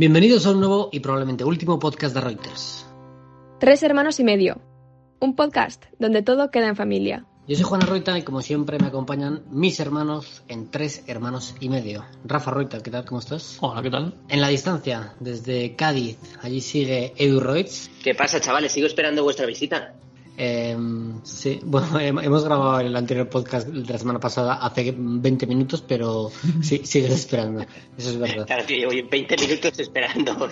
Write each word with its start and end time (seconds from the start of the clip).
Bienvenidos 0.00 0.46
a 0.46 0.52
un 0.52 0.60
nuevo 0.60 0.90
y 0.92 1.00
probablemente 1.00 1.42
último 1.42 1.80
podcast 1.80 2.14
de 2.14 2.20
Reuters. 2.20 2.86
Tres 3.58 3.82
hermanos 3.82 4.20
y 4.20 4.22
medio. 4.22 4.60
Un 5.18 5.34
podcast 5.34 5.86
donde 5.98 6.22
todo 6.22 6.52
queda 6.52 6.68
en 6.68 6.76
familia. 6.76 7.26
Yo 7.48 7.56
soy 7.56 7.64
Juana 7.64 7.84
Roita 7.84 8.16
y 8.16 8.22
como 8.22 8.40
siempre 8.40 8.78
me 8.78 8.86
acompañan 8.86 9.42
mis 9.50 9.80
hermanos 9.80 10.44
en 10.46 10.70
Tres 10.70 11.02
hermanos 11.08 11.56
y 11.58 11.68
medio. 11.68 12.04
Rafa 12.24 12.52
Roita, 12.52 12.80
¿qué 12.80 12.92
tal? 12.92 13.06
¿Cómo 13.06 13.18
estás? 13.18 13.58
Hola, 13.60 13.82
¿qué 13.82 13.90
tal? 13.90 14.14
En 14.28 14.40
la 14.40 14.46
distancia, 14.46 15.14
desde 15.18 15.74
Cádiz, 15.74 16.16
allí 16.42 16.60
sigue 16.60 17.12
Edu 17.16 17.40
Reutz. 17.40 17.90
¿Qué 18.04 18.14
pasa, 18.14 18.40
chavales? 18.40 18.70
Sigo 18.70 18.86
esperando 18.86 19.24
vuestra 19.24 19.46
visita. 19.46 19.94
Eh, 20.40 20.76
sí, 21.24 21.60
bueno, 21.64 21.98
hemos 21.98 22.44
grabado 22.44 22.78
el 22.78 22.94
anterior 22.94 23.28
podcast 23.28 23.66
de 23.66 23.92
la 23.92 23.98
semana 23.98 24.20
pasada 24.20 24.54
hace 24.54 24.94
20 24.96 25.46
minutos, 25.48 25.82
pero 25.86 26.30
sí, 26.62 26.82
sigues 26.84 27.10
esperando. 27.10 27.66
Eso 27.96 28.10
es 28.10 28.18
verdad. 28.18 28.46
Claro, 28.46 28.64
tío, 28.64 28.88
llevo 28.88 29.08
20 29.10 29.36
minutos 29.36 29.78
esperando. 29.80 30.48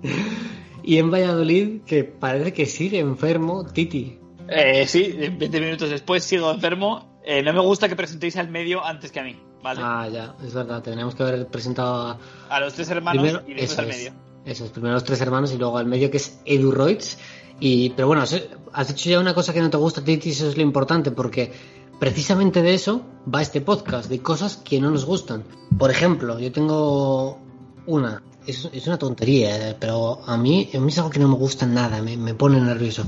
y 0.84 0.98
en 0.98 1.10
Valladolid, 1.10 1.82
que 1.82 2.04
parece 2.04 2.52
que 2.52 2.66
sigue 2.66 3.00
enfermo, 3.00 3.66
Titi. 3.66 4.20
Eh, 4.48 4.86
sí, 4.86 5.12
20 5.12 5.60
minutos 5.60 5.90
después 5.90 6.22
sigo 6.22 6.52
enfermo. 6.52 7.20
Eh, 7.24 7.42
no 7.42 7.52
me 7.52 7.60
gusta 7.60 7.88
que 7.88 7.96
presentéis 7.96 8.36
al 8.36 8.48
medio 8.48 8.84
antes 8.84 9.10
que 9.10 9.18
a 9.18 9.24
mí, 9.24 9.36
¿vale? 9.60 9.80
Ah, 9.82 10.08
ya, 10.08 10.36
es 10.46 10.54
verdad. 10.54 10.80
Tenemos 10.80 11.16
que 11.16 11.24
haber 11.24 11.48
presentado 11.48 12.06
a, 12.06 12.18
a 12.48 12.60
los 12.60 12.74
tres 12.74 12.88
hermanos 12.90 13.20
primero, 13.20 13.44
y 13.48 13.54
después 13.54 13.78
al 13.80 13.90
es, 13.90 13.96
medio. 13.96 14.12
Eso 14.44 14.64
es, 14.64 14.70
primero 14.70 14.94
los 14.94 15.02
tres 15.02 15.20
hermanos 15.20 15.52
y 15.52 15.58
luego 15.58 15.76
al 15.76 15.86
medio 15.86 16.08
que 16.08 16.18
es 16.18 16.38
Edu 16.44 16.70
Reutz. 16.70 17.18
Y, 17.60 17.90
pero 17.90 18.08
bueno, 18.08 18.22
has, 18.22 18.88
dicho 18.88 19.10
ya 19.10 19.18
una 19.18 19.34
cosa 19.34 19.52
que 19.52 19.60
no 19.60 19.70
te 19.70 19.76
gusta, 19.76 20.02
Titi, 20.02 20.30
eso 20.30 20.48
es 20.48 20.56
lo 20.56 20.62
importante, 20.62 21.10
porque 21.10 21.52
precisamente 21.98 22.62
de 22.62 22.74
eso 22.74 23.02
va 23.32 23.42
este 23.42 23.60
podcast, 23.60 24.08
de 24.10 24.20
cosas 24.20 24.56
que 24.56 24.80
no 24.80 24.90
nos 24.90 25.04
gustan. 25.04 25.44
Por 25.78 25.90
ejemplo, 25.90 26.38
yo 26.38 26.52
tengo 26.52 27.38
una, 27.86 28.22
es, 28.46 28.68
es 28.72 28.86
una 28.86 28.98
tontería, 28.98 29.70
eh, 29.70 29.76
pero 29.78 30.20
a 30.26 30.36
mí, 30.36 30.68
a 30.74 30.78
mí 30.78 30.88
es 30.88 30.98
algo 30.98 31.10
que 31.10 31.20
no 31.20 31.28
me 31.28 31.36
gusta 31.36 31.66
nada, 31.66 32.02
me, 32.02 32.16
me 32.16 32.34
pone 32.34 32.60
nervioso. 32.60 33.06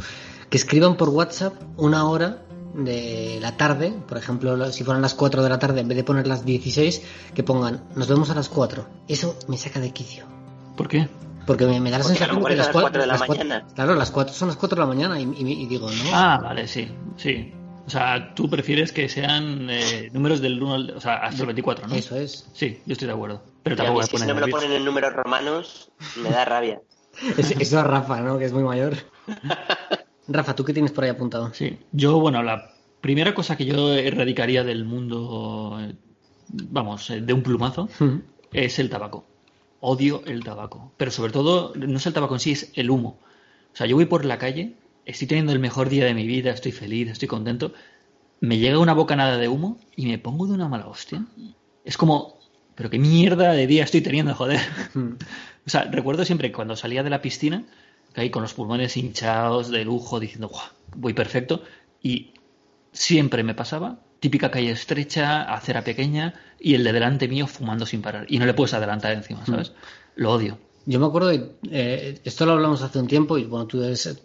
Que 0.48 0.56
escriban 0.56 0.96
por 0.96 1.10
WhatsApp 1.10 1.54
una 1.76 2.08
hora 2.08 2.44
de 2.74 3.38
la 3.40 3.56
tarde, 3.56 3.92
por 4.06 4.18
ejemplo, 4.18 4.70
si 4.72 4.84
fueran 4.84 5.02
las 5.02 5.14
4 5.14 5.42
de 5.42 5.48
la 5.48 5.58
tarde, 5.58 5.80
en 5.80 5.88
vez 5.88 5.96
de 5.96 6.04
poner 6.04 6.26
las 6.26 6.44
16, 6.44 7.02
que 7.34 7.42
pongan, 7.42 7.84
nos 7.96 8.08
vemos 8.08 8.30
a 8.30 8.34
las 8.34 8.48
4. 8.48 8.86
Eso 9.08 9.36
me 9.48 9.56
saca 9.56 9.80
de 9.80 9.92
quicio. 9.92 10.24
¿Por 10.76 10.88
qué? 10.88 11.08
Porque 11.48 11.66
me, 11.66 11.80
me 11.80 11.90
da 11.90 11.98
la 11.98 12.04
Porque 12.04 12.18
sensación 12.18 12.44
que 12.44 12.56
las 12.56 12.66
las 12.66 12.72
4 12.74 12.80
4 12.82 13.00
de 13.00 13.06
la 13.08 13.18
mañana. 13.18 13.66
Claro, 13.74 13.94
las 13.96 14.10
4 14.10 14.34
son 14.34 14.48
las 14.48 14.56
4 14.58 14.76
de 14.76 14.80
la 14.82 14.86
mañana 14.86 15.18
y, 15.18 15.24
y- 15.24 15.62
y 15.62 15.66
digo, 15.66 15.90
no. 15.90 16.10
Ah, 16.12 16.38
vale, 16.42 16.68
sí, 16.68 16.88
sí. 17.16 17.52
O 17.86 17.90
sea, 17.90 18.34
tú 18.34 18.50
prefieres 18.50 18.92
que 18.92 19.08
sean 19.08 19.68
eh, 19.70 20.10
números 20.12 20.42
del 20.42 20.62
1 20.62 20.74
al, 20.74 20.90
o 20.90 21.00
sea, 21.00 21.14
hasta 21.16 21.40
el 21.40 21.46
24, 21.46 21.88
¿no? 21.88 21.94
Eso 21.94 22.16
es. 22.16 22.46
Sí, 22.52 22.82
yo 22.84 22.92
estoy 22.92 23.08
de 23.08 23.14
acuerdo. 23.14 23.42
Pero 23.62 23.76
tampoco 23.76 24.02
si 24.06 24.16
no 24.18 24.34
me 24.34 24.42
lo 24.42 24.48
ponen 24.48 24.72
en 24.72 24.84
números 24.84 25.12
romanos, 25.14 25.90
me 26.22 26.30
da 26.30 26.44
rabia. 26.44 26.80
Es- 27.38 27.50
Eso 27.52 27.78
es 27.80 27.84
Rafa, 27.86 28.20
¿no? 28.20 28.38
Que 28.38 28.44
es 28.44 28.52
muy 28.52 28.62
mayor. 28.62 28.94
Rafa, 30.28 30.54
¿tú 30.54 30.64
qué 30.64 30.72
tienes 30.74 30.92
por 30.92 31.04
ahí 31.04 31.10
apuntado? 31.10 31.52
Sí, 31.54 31.78
yo, 31.92 32.20
bueno, 32.20 32.42
la 32.42 32.70
primera 33.00 33.32
cosa 33.34 33.56
que 33.56 33.64
yo 33.64 33.90
erradicaría 33.94 34.62
del 34.64 34.84
mundo, 34.84 35.78
eh, 35.80 35.94
vamos, 36.48 37.08
eh, 37.10 37.22
de 37.22 37.32
un 37.32 37.42
plumazo, 37.42 37.88
Hmm. 37.98 38.18
es 38.52 38.78
el 38.78 38.90
tabaco. 38.90 39.24
Odio 39.80 40.22
el 40.26 40.42
tabaco. 40.44 40.92
Pero 40.96 41.10
sobre 41.10 41.32
todo, 41.32 41.72
no 41.74 41.98
es 41.98 42.06
el 42.06 42.12
tabaco 42.12 42.34
en 42.34 42.40
sí, 42.40 42.52
es 42.52 42.72
el 42.74 42.90
humo. 42.90 43.18
O 43.72 43.76
sea, 43.76 43.86
yo 43.86 43.96
voy 43.96 44.06
por 44.06 44.24
la 44.24 44.38
calle, 44.38 44.74
estoy 45.04 45.26
teniendo 45.26 45.52
el 45.52 45.58
mejor 45.58 45.88
día 45.88 46.04
de 46.04 46.14
mi 46.14 46.26
vida, 46.26 46.50
estoy 46.50 46.72
feliz, 46.72 47.08
estoy 47.10 47.28
contento. 47.28 47.72
Me 48.40 48.58
llega 48.58 48.78
una 48.78 48.94
bocanada 48.94 49.36
de 49.36 49.48
humo 49.48 49.78
y 49.96 50.06
me 50.06 50.18
pongo 50.18 50.46
de 50.46 50.54
una 50.54 50.68
mala 50.68 50.86
hostia. 50.86 51.24
Es 51.84 51.96
como, 51.96 52.38
pero 52.74 52.90
qué 52.90 52.98
mierda 52.98 53.52
de 53.52 53.66
día 53.66 53.84
estoy 53.84 54.00
teniendo, 54.00 54.34
joder. 54.34 54.60
Hmm. 54.94 55.14
O 55.66 55.70
sea, 55.70 55.82
recuerdo 55.84 56.24
siempre 56.24 56.50
cuando 56.50 56.76
salía 56.76 57.02
de 57.02 57.10
la 57.10 57.20
piscina, 57.20 57.62
que 58.14 58.22
ahí 58.22 58.30
con 58.30 58.40
los 58.40 58.54
pulmones 58.54 58.96
hinchados 58.96 59.68
de 59.68 59.84
lujo, 59.84 60.18
diciendo, 60.18 60.48
"Guau, 60.48 60.64
voy 60.96 61.12
perfecto. 61.12 61.62
Y 62.02 62.32
siempre 62.92 63.42
me 63.42 63.54
pasaba, 63.54 64.00
típica 64.20 64.50
calle 64.50 64.70
estrecha, 64.70 65.42
acera 65.42 65.82
pequeña, 65.84 66.34
y 66.58 66.74
el 66.74 66.84
de 66.84 66.92
delante 66.92 67.28
mío 67.28 67.46
fumando 67.46 67.86
sin 67.86 68.02
parar. 68.02 68.26
Y 68.28 68.38
no 68.38 68.46
le 68.46 68.54
puedes 68.54 68.74
adelantar 68.74 69.12
encima, 69.12 69.44
¿sabes? 69.46 69.72
Lo 70.16 70.32
odio. 70.32 70.58
Yo 70.86 70.98
me 70.98 71.06
acuerdo 71.06 71.28
de. 71.28 71.52
eh, 71.70 72.18
esto 72.24 72.46
lo 72.46 72.52
hablamos 72.52 72.82
hace 72.82 72.98
un 72.98 73.06
tiempo 73.06 73.36
y 73.36 73.44
bueno, 73.44 73.66
tú 73.66 73.82
eres 73.82 74.06
eh, 74.06 74.16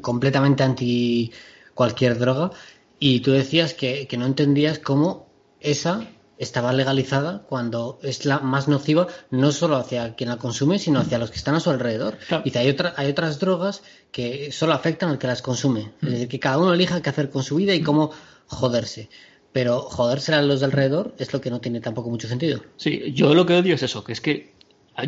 completamente 0.00 0.62
anti 0.62 1.32
cualquier 1.74 2.18
droga. 2.18 2.50
Y 2.98 3.20
tú 3.20 3.32
decías 3.32 3.74
que, 3.74 4.06
que 4.06 4.16
no 4.16 4.26
entendías 4.26 4.78
cómo 4.78 5.26
esa 5.58 6.06
estaba 6.38 6.72
legalizada 6.72 7.42
cuando 7.48 7.98
es 8.02 8.24
la 8.24 8.40
más 8.40 8.66
nociva 8.68 9.06
no 9.30 9.52
solo 9.52 9.76
hacia 9.76 10.14
quien 10.14 10.28
la 10.28 10.36
consume, 10.36 10.78
sino 10.78 11.00
hacia 11.00 11.18
los 11.18 11.30
que 11.30 11.36
están 11.36 11.54
a 11.54 11.60
su 11.60 11.70
alrededor. 11.70 12.18
Claro. 12.28 12.42
Y 12.44 12.56
hay, 12.58 12.68
otra, 12.68 12.94
hay 12.96 13.10
otras 13.10 13.38
drogas 13.38 13.82
que 14.10 14.50
solo 14.52 14.72
afectan 14.72 15.10
al 15.10 15.18
que 15.18 15.28
las 15.28 15.40
consume. 15.40 15.92
Es 16.02 16.10
decir, 16.10 16.28
que 16.28 16.40
cada 16.40 16.58
uno 16.58 16.74
elija 16.74 17.00
qué 17.00 17.10
hacer 17.10 17.30
con 17.30 17.42
su 17.42 17.56
vida 17.56 17.74
y 17.74 17.82
cómo 17.82 18.10
joderse. 18.48 19.08
Pero 19.52 19.80
joderse 19.80 20.34
a 20.34 20.42
los 20.42 20.60
de 20.60 20.66
alrededor 20.66 21.14
es 21.18 21.32
lo 21.32 21.40
que 21.40 21.50
no 21.50 21.60
tiene 21.60 21.80
tampoco 21.80 22.10
mucho 22.10 22.28
sentido. 22.28 22.60
Sí, 22.76 23.12
yo 23.12 23.34
lo 23.34 23.44
que 23.44 23.54
odio 23.54 23.74
es 23.74 23.82
eso, 23.82 24.02
que 24.02 24.12
es 24.12 24.20
que 24.20 24.52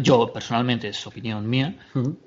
yo 0.00 0.32
personalmente, 0.32 0.88
es 0.88 1.06
opinión 1.06 1.48
mía, 1.48 1.76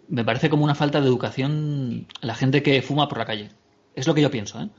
me 0.07 0.23
parece 0.23 0.50
como 0.50 0.63
una 0.63 0.75
falta 0.75 1.01
de 1.01 1.07
educación 1.07 2.07
la 2.22 2.35
gente 2.35 2.63
que 2.63 2.81
fuma 2.81 3.07
por 3.07 3.17
la 3.17 3.25
calle. 3.25 3.50
Es 3.95 4.07
lo 4.07 4.13
que 4.13 4.22
yo 4.22 4.31
pienso, 4.31 4.61
¿eh? 4.61 4.69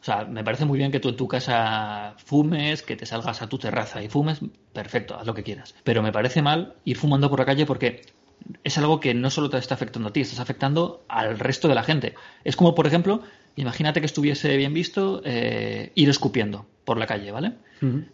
O 0.00 0.04
sea, 0.04 0.24
me 0.24 0.42
parece 0.42 0.64
muy 0.64 0.78
bien 0.78 0.90
que 0.90 1.00
tú 1.00 1.10
en 1.10 1.16
tu 1.16 1.28
casa 1.28 2.14
fumes, 2.18 2.82
que 2.82 2.96
te 2.96 3.06
salgas 3.06 3.40
a 3.40 3.48
tu 3.48 3.58
terraza 3.58 4.02
y 4.02 4.08
fumes, 4.08 4.40
perfecto, 4.72 5.14
haz 5.16 5.26
lo 5.26 5.34
que 5.34 5.42
quieras. 5.42 5.74
Pero 5.84 6.02
me 6.02 6.12
parece 6.12 6.42
mal 6.42 6.74
ir 6.84 6.96
fumando 6.96 7.30
por 7.30 7.38
la 7.38 7.44
calle 7.44 7.66
porque 7.66 8.02
es 8.64 8.78
algo 8.78 8.98
que 9.00 9.14
no 9.14 9.30
solo 9.30 9.48
te 9.48 9.58
está 9.58 9.74
afectando 9.74 10.08
a 10.08 10.12
ti, 10.12 10.20
estás 10.20 10.40
afectando 10.40 11.04
al 11.08 11.38
resto 11.38 11.68
de 11.68 11.74
la 11.74 11.84
gente. 11.84 12.14
Es 12.44 12.56
como, 12.56 12.74
por 12.74 12.86
ejemplo, 12.86 13.22
imagínate 13.56 14.00
que 14.00 14.06
estuviese 14.06 14.56
bien 14.56 14.74
visto 14.74 15.22
eh, 15.24 15.92
ir 15.94 16.08
escupiendo 16.08 16.66
por 16.84 16.98
la 16.98 17.06
calle, 17.06 17.30
¿vale? 17.30 17.52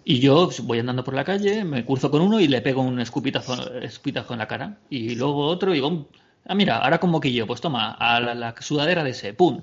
Y 0.02 0.20
yo 0.20 0.48
voy 0.62 0.78
andando 0.78 1.04
por 1.04 1.12
la 1.12 1.24
calle, 1.24 1.62
me 1.62 1.84
cruzo 1.84 2.10
con 2.10 2.22
uno 2.22 2.40
y 2.40 2.48
le 2.48 2.62
pego 2.62 2.80
un 2.80 3.00
escupitazo, 3.00 3.78
escupitazo 3.80 4.32
en 4.32 4.38
la 4.38 4.48
cara. 4.48 4.78
Y 4.88 5.14
luego 5.14 5.44
otro 5.44 5.72
y 5.72 5.74
digo, 5.74 6.08
ah, 6.46 6.54
mira, 6.54 6.78
ahora 6.78 6.98
con 6.98 7.10
moquillo, 7.10 7.46
pues 7.46 7.60
toma, 7.60 7.92
a 7.92 8.18
la, 8.18 8.34
la 8.34 8.54
sudadera 8.60 9.04
de 9.04 9.10
ese, 9.10 9.34
¡pum! 9.34 9.60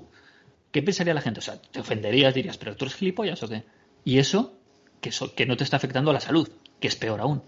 ¿Qué 0.70 0.82
pensaría 0.82 1.12
la 1.12 1.22
gente? 1.22 1.40
O 1.40 1.42
sea, 1.42 1.60
te 1.60 1.80
ofenderías, 1.80 2.34
dirías, 2.34 2.56
¿pero 2.56 2.76
tú 2.76 2.84
eres 2.84 2.94
gilipollas 2.94 3.42
o 3.42 3.48
qué? 3.48 3.64
Y 4.04 4.18
eso, 4.18 4.56
que, 5.00 5.08
eso, 5.08 5.34
que 5.34 5.46
no 5.46 5.56
te 5.56 5.64
está 5.64 5.76
afectando 5.76 6.10
a 6.10 6.14
la 6.14 6.20
salud, 6.20 6.48
que 6.78 6.86
es 6.86 6.94
peor 6.94 7.20
aún. 7.20 7.42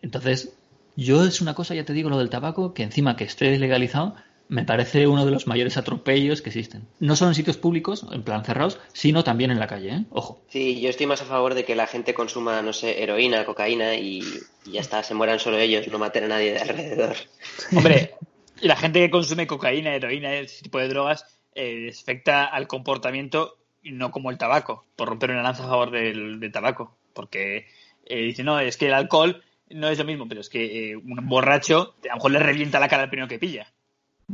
Entonces, 0.00 0.56
yo 0.96 1.24
es 1.24 1.40
una 1.40 1.54
cosa, 1.54 1.74
ya 1.74 1.84
te 1.84 1.92
digo, 1.92 2.08
lo 2.08 2.18
del 2.18 2.30
tabaco, 2.30 2.72
que 2.72 2.82
encima 2.82 3.16
que 3.16 3.24
esté 3.24 3.58
legalizado, 3.58 4.14
me 4.50 4.64
parece 4.64 5.06
uno 5.06 5.24
de 5.24 5.30
los 5.30 5.46
mayores 5.46 5.76
atropellos 5.76 6.42
que 6.42 6.50
existen. 6.50 6.88
No 6.98 7.14
solo 7.14 7.30
en 7.30 7.36
sitios 7.36 7.56
públicos, 7.56 8.04
en 8.10 8.24
plan 8.24 8.44
cerrados, 8.44 8.80
sino 8.92 9.22
también 9.22 9.52
en 9.52 9.60
la 9.60 9.68
calle, 9.68 9.90
¿eh? 9.90 10.04
Ojo. 10.10 10.42
Sí, 10.48 10.80
yo 10.80 10.90
estoy 10.90 11.06
más 11.06 11.22
a 11.22 11.24
favor 11.24 11.54
de 11.54 11.64
que 11.64 11.76
la 11.76 11.86
gente 11.86 12.14
consuma, 12.14 12.60
no 12.60 12.72
sé, 12.72 13.00
heroína, 13.00 13.44
cocaína 13.44 13.94
y, 13.94 14.22
y 14.66 14.72
ya 14.72 14.80
está, 14.80 15.04
se 15.04 15.14
mueran 15.14 15.38
solo 15.38 15.56
ellos, 15.56 15.86
no 15.86 16.00
maten 16.00 16.24
a 16.24 16.28
nadie 16.28 16.52
de 16.52 16.58
alrededor. 16.58 17.16
Hombre, 17.76 18.14
la 18.60 18.74
gente 18.74 18.98
que 18.98 19.10
consume 19.10 19.46
cocaína, 19.46 19.94
heroína, 19.94 20.34
ese 20.34 20.64
tipo 20.64 20.80
de 20.80 20.88
drogas, 20.88 21.24
eh, 21.54 21.88
afecta 21.88 22.44
al 22.44 22.66
comportamiento 22.66 23.56
y 23.84 23.92
no 23.92 24.10
como 24.10 24.32
el 24.32 24.38
tabaco, 24.38 24.84
por 24.96 25.08
romper 25.08 25.30
una 25.30 25.44
lanza 25.44 25.64
a 25.64 25.68
favor 25.68 25.92
del, 25.92 26.40
del 26.40 26.52
tabaco. 26.52 26.96
Porque 27.14 27.66
eh, 28.04 28.22
dice, 28.22 28.42
no, 28.42 28.58
es 28.58 28.76
que 28.76 28.88
el 28.88 28.94
alcohol 28.94 29.44
no 29.70 29.88
es 29.88 29.98
lo 29.98 30.04
mismo, 30.04 30.26
pero 30.26 30.40
es 30.40 30.48
que 30.48 30.90
eh, 30.90 30.96
un 30.96 31.28
borracho 31.28 31.94
a 32.02 32.08
lo 32.08 32.14
mejor 32.16 32.30
le 32.32 32.40
revienta 32.40 32.80
la 32.80 32.88
cara 32.88 33.04
al 33.04 33.10
primero 33.10 33.28
que 33.28 33.38
pilla. 33.38 33.72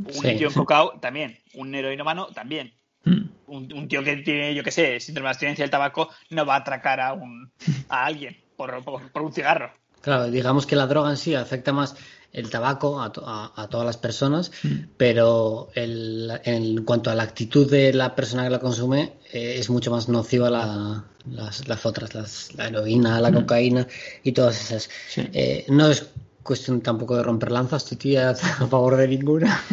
Un 0.05 0.13
Sí. 0.13 0.35
tío 0.37 0.49
encocado 0.49 0.93
también, 1.01 1.37
un 1.55 1.73
heroinómano 1.73 2.27
también. 2.27 2.73
Mm. 3.03 3.29
Un, 3.47 3.73
un 3.73 3.87
tío 3.87 4.03
que 4.03 4.17
tiene, 4.17 4.53
yo 4.53 4.63
qué 4.63 4.71
sé, 4.71 4.99
síndrome 4.99 5.27
de 5.27 5.31
abstinencia 5.31 5.63
del 5.63 5.69
tabaco 5.71 6.09
no 6.31 6.45
va 6.45 6.55
a 6.55 6.59
atracar 6.59 6.99
a, 6.99 7.13
un, 7.13 7.51
a 7.89 8.05
alguien 8.05 8.37
por, 8.55 8.83
por, 8.83 9.11
por 9.11 9.21
un 9.21 9.31
cigarro. 9.33 9.71
Claro, 10.01 10.29
digamos 10.29 10.65
que 10.65 10.75
la 10.75 10.87
droga 10.87 11.09
en 11.09 11.17
sí 11.17 11.33
afecta 11.35 11.73
más 11.73 11.95
el 12.33 12.49
tabaco 12.49 13.01
a, 13.01 13.11
to- 13.11 13.23
a- 13.25 13.51
a 13.55 13.67
todas 13.67 13.85
las 13.85 13.97
personas, 13.97 14.51
pero 14.97 15.69
el- 15.75 16.39
en 16.43 16.83
cuanto 16.83 17.09
a 17.09 17.15
la 17.15 17.23
actitud 17.23 17.69
de 17.69 17.93
la 17.93 18.15
persona 18.15 18.43
que 18.43 18.49
la 18.49 18.59
consume, 18.59 19.13
eh, 19.31 19.55
es 19.57 19.69
mucho 19.69 19.91
más 19.91 20.07
nociva 20.09 20.49
la- 20.49 21.05
las, 21.29 21.67
las 21.67 21.85
otras, 21.85 22.13
las- 22.15 22.53
la 22.55 22.67
heroína, 22.67 23.19
la 23.21 23.31
cocaína 23.31 23.87
y 24.23 24.31
todas 24.33 24.59
esas. 24.61 24.89
Sí. 25.09 25.27
Eh, 25.33 25.65
no 25.69 25.89
es 25.89 26.09
cuestión 26.47 26.81
tampoco 26.81 27.17
de 27.17 27.23
romper 27.23 27.51
lanzas, 27.51 27.85
tu 27.85 27.95
tía 27.97 28.29
a 28.59 28.67
favor 28.67 28.95
de 28.95 29.07
ninguna. 29.07 29.63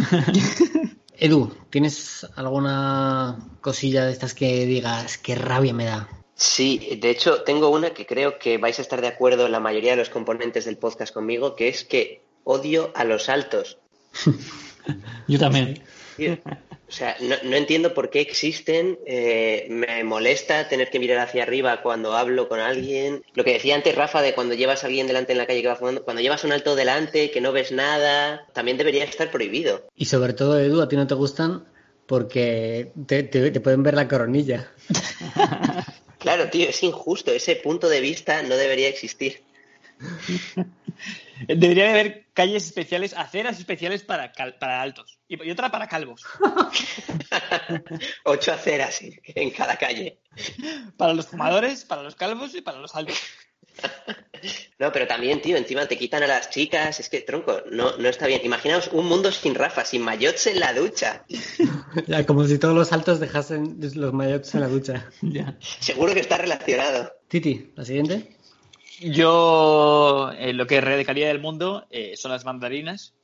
Edu, 1.17 1.51
¿tienes 1.71 2.27
alguna 2.35 3.39
cosilla 3.61 4.05
de 4.05 4.13
estas 4.13 4.35
que 4.35 4.67
digas 4.67 5.17
qué 5.17 5.37
rabia 5.37 5.73
me 5.73 5.85
da? 5.85 6.09
Sí, 6.35 6.99
de 7.01 7.11
hecho, 7.11 7.43
tengo 7.43 7.69
una 7.69 7.91
que 7.91 8.05
creo 8.05 8.39
que 8.41 8.59
vais 8.59 8.79
a 8.81 8.83
estar 8.83 9.01
de 9.01 9.07
acuerdo 9.07 9.49
la 9.49 9.61
mayoría 9.61 9.93
de 9.93 9.99
los 9.99 10.11
componentes 10.11 10.65
del 10.65 10.77
podcast 10.77 11.15
conmigo, 11.15 11.55
que 11.55 11.69
es 11.69 11.85
que 11.85 12.25
odio 12.43 12.91
a 12.97 13.05
los 13.05 13.29
altos. 13.29 13.79
Yo 15.29 15.39
también. 15.39 15.81
O 16.87 16.93
sea, 16.93 17.17
no, 17.21 17.35
no 17.45 17.57
entiendo 17.57 17.95
por 17.95 18.11
qué 18.11 18.21
existen. 18.21 18.99
eh, 19.07 19.67
me 19.71 20.05
molesta 20.05 20.69
tener 20.69 20.91
que 20.91 20.99
mirar 20.99 21.19
hacia 21.19 21.43
arriba 21.43 21.83
cuando 21.83 22.15
hablo 22.15 22.49
con 22.49 22.61
alguien. 22.61 23.23
Lo 23.35 23.43
que 23.43 23.55
decía 23.55 23.75
antes 23.75 23.95
Rafa 23.95 24.21
de 24.23 24.35
cuando 24.35 24.55
llevas 24.55 24.85
a 24.85 24.87
alguien 24.89 25.07
delante 25.07 25.33
en 25.33 25.39
la 25.39 25.47
calle 25.47 25.63
que 25.63 25.69
va 25.69 25.77
fumando, 25.77 26.05
cuando 26.05 26.23
llevas 26.23 26.45
un 26.45 26.53
alto 26.53 26.77
delante, 26.77 27.31
que 27.31 27.41
no 27.41 27.53
ves 27.53 27.73
nada, 27.73 28.47
también 28.53 28.77
debería 28.77 29.05
estar 29.05 29.31
prohibido. 29.31 29.87
Y 29.97 30.05
sobre 30.05 30.35
todo, 30.35 30.59
Edu, 30.61 30.83
a 30.83 30.89
ti 30.89 30.97
no 30.97 31.07
te 31.07 31.15
gustan 31.15 31.65
porque 32.07 32.93
te, 33.07 33.23
te- 33.25 33.51
te 33.51 33.61
pueden 33.61 33.83
ver 33.83 33.95
la 33.95 34.07
coronilla. 34.07 34.71
Claro, 36.19 36.49
tío, 36.49 36.69
es 36.71 36.83
injusto. 36.83 37.33
Ese 37.33 37.55
punto 37.57 37.87
de 37.89 38.01
vista 38.01 38.43
no 38.43 38.57
debería 38.57 38.89
existir. 38.89 39.43
Debería 41.49 41.85
de 41.85 41.91
haber 41.91 42.27
calles 42.33 42.65
especiales, 42.67 43.13
aceras 43.15 43.59
especiales 43.59 44.03
para, 44.05 44.33
cal- 44.33 44.57
para 44.59 44.81
altos 44.81 45.19
y, 45.29 45.43
y 45.45 45.51
otra 45.51 45.71
para 45.71 45.89
calvos. 45.89 46.23
Ocho 48.25 48.53
aceras 48.53 49.03
en- 49.03 49.21
en 49.25 49.51
cada 49.51 49.77
calle. 49.77 50.21
Para 50.97 51.13
los 51.15 51.27
fumadores, 51.27 51.85
para 51.85 52.03
los 52.03 52.15
calvos 52.15 52.55
y 52.55 52.61
para 52.63 52.79
los 52.79 52.95
altos. 52.95 53.17
No, 54.79 54.93
pero 54.93 55.07
también, 55.07 55.41
tío, 55.41 55.57
encima 55.57 55.87
te 55.87 55.97
quitan 55.97 56.23
a 56.23 56.27
las 56.27 56.51
chicas. 56.51 57.01
Es 57.01 57.09
que, 57.09 57.23
tronco, 57.23 57.63
no, 57.71 57.97
no 57.97 58.09
está 58.11 58.27
bien. 58.27 58.43
Imaginaos 58.45 58.89
un 58.93 59.07
mundo 59.07 59.33
sin 59.33 59.55
Rafa, 59.55 59.87
sin 59.87 60.03
mayots 60.03 60.47
en 60.49 60.61
la 60.61 60.75
ducha. 60.75 61.25
Ya, 62.07 62.27
como 62.27 62.45
si 62.45 62.59
todos 62.59 62.75
los 62.75 62.93
altos 62.93 63.21
dejasen 63.21 63.79
los 63.95 64.13
mayots 64.13 64.55
en 64.55 64.61
la 64.61 64.69
ducha. 64.69 65.11
Ya. 65.23 65.57
Seguro 65.81 66.13
que 66.13 66.21
está 66.21 66.37
relacionado. 66.37 67.11
Titi, 67.29 67.73
la 67.75 67.87
siguiente. 67.87 68.34
Yo 69.01 70.31
eh, 70.39 70.53
lo 70.53 70.67
que 70.67 70.77
erradicaría 70.77 71.29
del 71.29 71.41
mundo 71.41 71.87
eh, 71.91 72.15
son 72.17 72.31
las 72.33 72.45
mandarinas. 72.45 73.15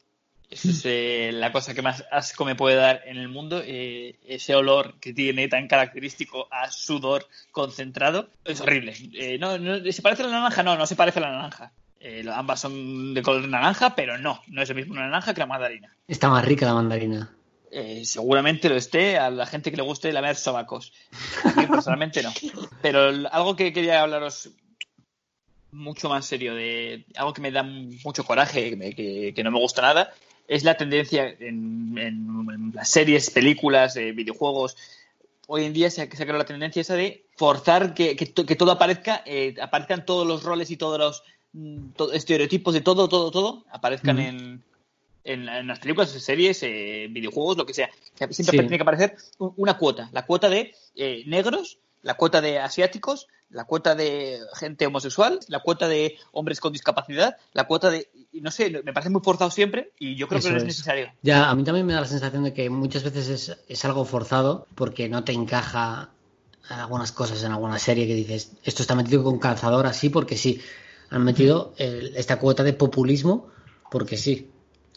Es 0.50 0.82
eh, 0.84 1.30
la 1.32 1.52
cosa 1.52 1.74
que 1.74 1.82
más 1.82 2.04
asco 2.10 2.44
me 2.44 2.56
puede 2.56 2.74
dar 2.74 3.02
en 3.06 3.18
el 3.18 3.28
mundo. 3.28 3.62
ese 3.64 4.54
olor 4.56 4.98
que 4.98 5.12
tiene 5.12 5.46
tan 5.46 5.68
característico 5.68 6.48
a 6.50 6.70
sudor 6.72 7.26
concentrado 7.52 8.30
es 8.44 8.60
horrible. 8.60 8.94
No, 9.38 9.58
no- 9.58 9.92
¿Se 9.92 10.02
parece 10.02 10.24
a 10.24 10.26
la 10.26 10.32
naranja? 10.32 10.64
No, 10.64 10.76
no 10.76 10.86
se 10.86 10.96
parece 10.96 11.20
a 11.20 11.22
la 11.22 11.30
naranja. 11.32 11.72
Ambas 12.34 12.60
son 12.60 13.14
de 13.14 13.22
color 13.22 13.46
naranja, 13.46 13.94
pero 13.94 14.18
no, 14.18 14.42
no 14.48 14.62
es 14.62 14.68
lo 14.68 14.74
mismo 14.74 14.94
una 14.94 15.04
naranja 15.06 15.34
que 15.34 15.40
la 15.40 15.46
mandarina. 15.46 15.94
Está 16.08 16.28
más 16.28 16.44
rica 16.44 16.66
la 16.66 16.74
mandarina. 16.74 17.30
Eh, 17.70 18.04
seguramente 18.04 18.68
lo 18.68 18.74
esté 18.74 19.18
a 19.18 19.30
la 19.30 19.46
gente 19.46 19.70
que 19.70 19.76
le 19.76 19.84
guste 19.84 20.12
lamer 20.12 20.34
sobacos. 20.34 20.92
A 21.44 21.52
mí 21.60 21.66
personalmente 21.68 22.20
no. 22.24 22.32
Pero 22.82 23.28
algo 23.30 23.54
que 23.54 23.72
quería 23.72 24.02
hablaros 24.02 24.50
mucho 25.72 26.08
más 26.08 26.26
serio, 26.26 26.54
de 26.54 27.04
algo 27.16 27.32
que 27.32 27.40
me 27.40 27.50
da 27.52 27.62
mucho 27.62 28.24
coraje, 28.24 28.70
que, 28.70 28.76
me- 28.76 28.94
que- 28.94 29.32
que 29.34 29.44
no 29.44 29.50
me 29.50 29.58
gusta 29.58 29.82
nada, 29.82 30.12
es 30.48 30.64
la 30.64 30.76
tendencia 30.76 31.28
en, 31.28 31.96
en- 31.96 32.46
en 32.52 32.72
las 32.74 32.88
series, 32.90 33.30
películas, 33.30 33.96
eh, 33.96 34.12
videojuegos. 34.12 34.76
Hoy 35.46 35.64
en 35.64 35.72
día 35.72 35.90
se 35.90 36.02
ha, 36.02 36.04
se 36.06 36.22
ha 36.22 36.26
creado 36.26 36.38
la 36.38 36.44
tendencia 36.44 36.80
esa 36.82 36.94
de 36.94 37.24
forzar 37.36 37.94
que, 37.94 38.16
que 38.16 38.26
to- 38.26 38.46
que 38.46 38.56
todo 38.56 38.72
aparezca, 38.72 39.22
eh, 39.26 39.54
aparezcan 39.60 40.04
todos 40.04 40.26
los 40.26 40.42
roles 40.42 40.70
y 40.70 40.76
todos 40.76 40.98
los 40.98 41.22
mm, 41.52 41.90
to- 41.96 42.12
estereotipos 42.12 42.74
de 42.74 42.80
todo, 42.80 43.08
todo, 43.08 43.30
todo, 43.30 43.64
aparezcan 43.70 44.18
en, 44.18 44.62
en, 45.24 45.48
en 45.48 45.66
las 45.66 45.78
películas, 45.80 46.10
series, 46.10 46.62
eh, 46.62 47.06
videojuegos, 47.10 47.56
lo 47.56 47.66
que 47.66 47.74
sea. 47.74 47.90
Siempre 48.14 48.34
Sí. 48.34 48.50
tiene 48.50 48.76
que 48.76 48.82
aparecer 48.82 49.16
una 49.38 49.76
cuota. 49.78 50.08
La 50.12 50.26
cuota 50.26 50.48
de 50.48 50.72
negros, 51.26 51.78
la 52.02 52.14
cuota 52.14 52.40
de 52.40 52.58
asiáticos, 52.58 53.28
la 53.50 53.64
cuota 53.64 53.94
de 53.94 54.40
gente 54.54 54.86
homosexual, 54.86 55.40
la 55.48 55.60
cuota 55.60 55.88
de 55.88 56.16
hombres 56.32 56.60
con 56.60 56.72
discapacidad, 56.72 57.36
la 57.52 57.66
cuota 57.66 57.90
de... 57.90 58.08
no 58.32 58.50
sé, 58.50 58.70
me 58.84 58.92
parece 58.92 59.10
muy 59.10 59.20
forzado 59.22 59.50
siempre 59.50 59.92
y 59.98 60.14
yo 60.16 60.28
creo 60.28 60.38
Eso 60.38 60.48
que 60.48 60.52
no 60.52 60.58
es 60.58 60.62
es. 60.64 60.68
necesario. 60.68 61.12
Ya, 61.22 61.50
a 61.50 61.54
mí 61.54 61.64
también 61.64 61.86
me 61.86 61.92
da 61.94 62.00
la 62.02 62.06
sensación 62.06 62.44
de 62.44 62.52
que 62.52 62.70
muchas 62.70 63.02
veces 63.02 63.28
es, 63.28 63.58
es 63.68 63.84
algo 63.84 64.04
forzado 64.04 64.66
porque 64.74 65.08
no 65.08 65.24
te 65.24 65.32
encaja 65.32 66.10
algunas 66.68 67.10
cosas 67.12 67.42
en 67.42 67.52
alguna 67.52 67.78
serie 67.78 68.06
que 68.06 68.14
dices, 68.14 68.52
esto 68.62 68.82
está 68.82 68.94
metido 68.94 69.24
con 69.24 69.38
calzador 69.38 69.86
así 69.86 70.08
porque 70.08 70.36
sí. 70.36 70.60
Han 71.10 71.24
metido 71.24 71.74
el- 71.76 72.14
esta 72.16 72.38
cuota 72.38 72.62
de 72.62 72.72
populismo 72.72 73.48
porque 73.90 74.16
sí. 74.16 74.48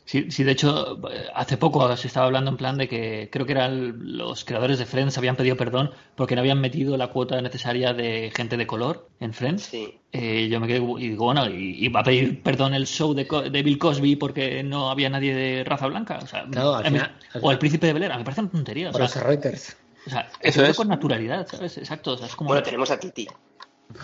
Sí, 0.05 0.29
sí, 0.31 0.43
de 0.43 0.51
hecho, 0.51 0.99
eh, 1.09 1.27
hace 1.33 1.55
poco 1.55 1.95
se 1.95 2.07
estaba 2.07 2.25
hablando 2.25 2.51
en 2.51 2.57
plan 2.57 2.77
de 2.77 2.89
que 2.89 3.29
creo 3.31 3.45
que 3.45 3.53
eran 3.53 4.17
los 4.17 4.43
creadores 4.43 4.77
de 4.77 4.85
Friends 4.85 5.17
habían 5.17 5.37
pedido 5.37 5.55
perdón 5.55 5.91
porque 6.15 6.35
no 6.35 6.41
habían 6.41 6.59
metido 6.59 6.97
la 6.97 7.07
cuota 7.07 7.41
necesaria 7.41 7.93
de 7.93 8.29
gente 8.35 8.57
de 8.57 8.67
color 8.67 9.07
en 9.21 9.33
Friends. 9.33 9.63
Sí. 9.63 9.97
Eh, 10.11 10.49
yo 10.51 10.59
me 10.59 10.67
quedé 10.67 10.79
y 10.99 11.09
digo, 11.09 11.25
bueno, 11.25 11.47
y, 11.49 11.85
y 11.85 11.87
va 11.87 12.01
a 12.01 12.03
pedir 12.03 12.43
perdón 12.43 12.73
el 12.73 12.85
show 12.85 13.13
de, 13.13 13.25
Co- 13.27 13.43
de 13.43 13.63
Bill 13.63 13.77
Cosby 13.77 14.17
porque 14.17 14.61
no 14.61 14.89
había 14.91 15.09
nadie 15.09 15.33
de 15.33 15.63
raza 15.63 15.87
blanca. 15.87 16.19
O 16.21 16.27
sea, 16.27 16.45
Claro, 16.51 16.75
al 16.75 16.85
a 16.85 16.89
mí- 16.89 16.97
final- 16.99 17.17
al 17.33 17.41
o 17.43 17.51
el 17.51 17.57
príncipe 17.59 17.87
de 17.87 17.93
Bel 17.93 18.03
Air, 18.03 18.17
me 18.17 18.23
parecen 18.25 18.49
tonterías. 18.49 18.93
O 18.93 18.99
los 18.99 19.09
sea, 19.09 19.23
Reuters. 19.23 19.77
o 20.05 20.09
sea, 20.09 20.29
Eso 20.41 20.61
eso 20.61 20.65
es. 20.71 20.75
con 20.77 20.89
naturalidad, 20.89 21.47
¿sabes? 21.47 21.77
Exacto. 21.77 22.11
O 22.11 22.17
sea, 22.17 22.27
es 22.27 22.35
como. 22.35 22.49
Bueno, 22.49 22.61
tenemos 22.61 22.91
a 22.91 22.99
Titi. 22.99 23.25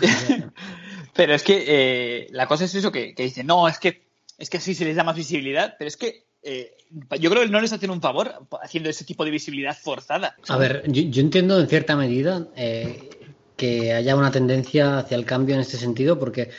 Pero 1.14 1.34
es 1.34 1.42
que 1.42 1.64
eh, 1.66 2.26
la 2.30 2.46
cosa 2.46 2.64
es 2.64 2.74
eso 2.74 2.90
que, 2.90 3.14
que 3.14 3.24
dicen, 3.24 3.46
no, 3.46 3.68
es 3.68 3.78
que, 3.78 4.08
es 4.40 4.50
que 4.50 4.56
así 4.56 4.74
se 4.74 4.84
les 4.84 4.96
da 4.96 5.04
más 5.04 5.14
visibilidad, 5.16 5.76
pero 5.78 5.86
es 5.88 5.96
que 5.96 6.24
eh, 6.42 6.74
yo 7.20 7.30
creo 7.30 7.42
que 7.44 7.48
no 7.50 7.60
les 7.60 7.72
hacen 7.72 7.90
un 7.90 8.00
favor 8.00 8.32
haciendo 8.62 8.88
ese 8.90 9.04
tipo 9.04 9.24
de 9.24 9.30
visibilidad 9.30 9.76
forzada. 9.76 10.34
A 10.48 10.56
ver, 10.56 10.82
yo, 10.90 11.02
yo 11.02 11.20
entiendo 11.20 11.60
en 11.60 11.68
cierta 11.68 11.94
medida 11.96 12.48
eh, 12.56 13.10
que 13.56 13.92
haya 13.92 14.16
una 14.16 14.30
tendencia 14.32 14.98
hacia 14.98 15.16
el 15.16 15.24
cambio 15.26 15.54
en 15.54 15.60
este 15.60 15.76
sentido, 15.76 16.18
porque, 16.18 16.50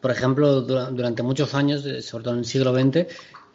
por 0.00 0.10
ejemplo, 0.10 0.62
dura- 0.62 0.90
durante 0.90 1.22
muchos 1.22 1.54
años, 1.54 1.84
eh, 1.86 2.00
sobre 2.02 2.24
todo 2.24 2.34
en 2.34 2.40
el 2.40 2.46
siglo 2.46 2.72
XX, 2.74 3.06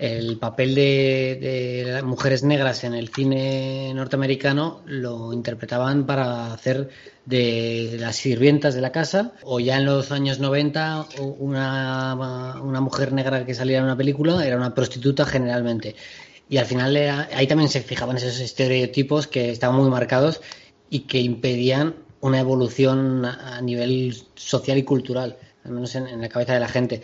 el 0.01 0.39
papel 0.39 0.73
de, 0.73 2.01
mujeres 2.03 2.41
negras 2.43 2.83
en 2.83 2.95
el 2.95 3.09
cine 3.09 3.93
norteamericano 3.93 4.81
lo 4.87 5.31
interpretaban 5.31 6.07
para 6.07 6.51
hacer 6.51 6.89
de 7.27 7.97
las 7.99 8.15
sirvientas 8.15 8.73
de 8.73 8.81
la 8.81 8.91
casa, 8.91 9.33
o 9.43 9.59
ya 9.59 9.77
en 9.77 9.85
los 9.85 10.11
años 10.11 10.39
90, 10.39 11.05
una, 11.37 12.15
mujer 12.81 13.13
negra 13.13 13.45
que 13.45 13.53
saliera 13.53 13.81
en 13.81 13.85
una 13.85 13.95
película 13.95 14.43
era 14.43 14.57
una 14.57 14.73
prostituta 14.73 15.23
generalmente. 15.23 15.95
Y 16.49 16.57
al 16.57 16.65
final 16.65 16.97
ahí 17.35 17.45
también 17.45 17.69
se 17.69 17.81
fijaban 17.81 18.17
esos 18.17 18.39
estereotipos 18.39 19.27
que 19.27 19.51
estaban 19.51 19.75
muy 19.75 19.89
marcados 19.91 20.41
y 20.89 21.01
que 21.01 21.19
impedían 21.19 21.93
una 22.21 22.39
evolución 22.39 23.23
a 23.23 23.61
nivel 23.61 24.17
social 24.33 24.79
y 24.79 24.83
cultural, 24.83 25.37
al 25.63 25.73
menos 25.73 25.93
en, 25.93 26.07
en 26.07 26.21
la 26.21 26.27
cabeza 26.27 26.55
de 26.55 26.59
la 26.59 26.67
gente. 26.67 27.03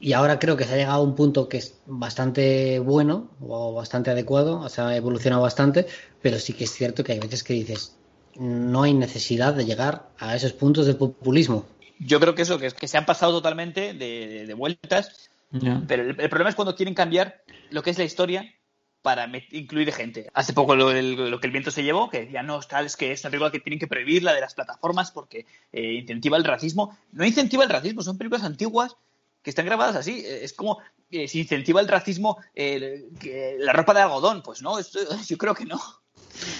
Y 0.00 0.12
ahora 0.12 0.38
creo 0.38 0.56
que 0.56 0.64
se 0.64 0.74
ha 0.74 0.76
llegado 0.76 1.00
a 1.00 1.02
un 1.02 1.14
punto 1.14 1.48
que 1.48 1.58
es 1.58 1.80
bastante 1.86 2.78
bueno 2.78 3.30
o 3.40 3.72
bastante 3.74 4.10
adecuado, 4.10 4.60
o 4.60 4.68
sea, 4.68 4.88
ha 4.88 4.96
evolucionado 4.96 5.42
bastante, 5.42 5.86
pero 6.20 6.38
sí 6.38 6.52
que 6.52 6.64
es 6.64 6.72
cierto 6.72 7.02
que 7.04 7.12
hay 7.12 7.20
veces 7.20 7.42
que 7.42 7.54
dices, 7.54 7.96
no 8.36 8.82
hay 8.82 8.92
necesidad 8.92 9.54
de 9.54 9.64
llegar 9.64 10.10
a 10.18 10.34
esos 10.36 10.52
puntos 10.52 10.86
de 10.86 10.94
populismo. 10.94 11.64
Yo 12.00 12.20
creo 12.20 12.34
que 12.34 12.42
eso, 12.42 12.58
que, 12.58 12.70
que 12.72 12.88
se 12.88 12.98
han 12.98 13.06
pasado 13.06 13.32
totalmente 13.32 13.94
de, 13.94 14.26
de- 14.26 14.46
de 14.46 14.54
vueltas, 14.54 15.30
Ya. 15.52 15.80
pero 15.86 16.02
el, 16.02 16.20
el 16.20 16.28
problema 16.28 16.50
es 16.50 16.56
cuando 16.56 16.74
quieren 16.74 16.94
cambiar 16.94 17.42
lo 17.70 17.82
que 17.82 17.90
es 17.90 17.98
la 17.98 18.04
historia 18.04 18.52
para 19.00 19.30
incluir 19.52 19.92
gente. 19.92 20.28
Hace 20.34 20.52
poco 20.52 20.74
lo, 20.74 20.90
el- 20.90 21.30
lo 21.30 21.38
que 21.40 21.46
el 21.46 21.52
viento 21.52 21.70
se 21.70 21.82
llevó, 21.84 22.10
que 22.10 22.22
decía, 22.22 22.42
no, 22.42 22.58
tal, 22.60 22.86
es 22.86 22.96
que 22.96 23.12
es 23.12 23.22
una 23.22 23.30
película 23.30 23.52
que 23.52 23.60
tienen 23.60 23.78
que 23.78 23.86
prohibirla 23.86 24.34
de 24.34 24.40
las 24.40 24.54
plataformas 24.54 25.12
porque 25.12 25.46
eh, 25.72 25.92
incentiva 25.94 26.36
el 26.36 26.44
racismo. 26.44 26.98
No 27.12 27.24
incentiva 27.24 27.62
el 27.64 27.70
racismo, 27.70 28.02
son 28.02 28.18
películas 28.18 28.44
antiguas 28.44 28.96
que 29.44 29.50
están 29.50 29.66
grabadas 29.66 29.94
así. 29.94 30.24
Eh, 30.26 30.40
Es 30.42 30.52
como 30.54 30.78
eh, 31.10 31.28
si 31.28 31.38
incentiva 31.40 31.80
el 31.80 31.86
racismo 31.86 32.38
eh, 32.56 33.04
que- 33.20 33.56
la 33.60 33.72
ropa 33.72 33.94
de 33.94 34.00
algodón. 34.00 34.42
Pues 34.42 34.62
no, 34.62 34.78
esto- 34.80 34.98
yo 35.28 35.38
creo 35.38 35.54
que 35.54 35.66
no. 35.66 35.80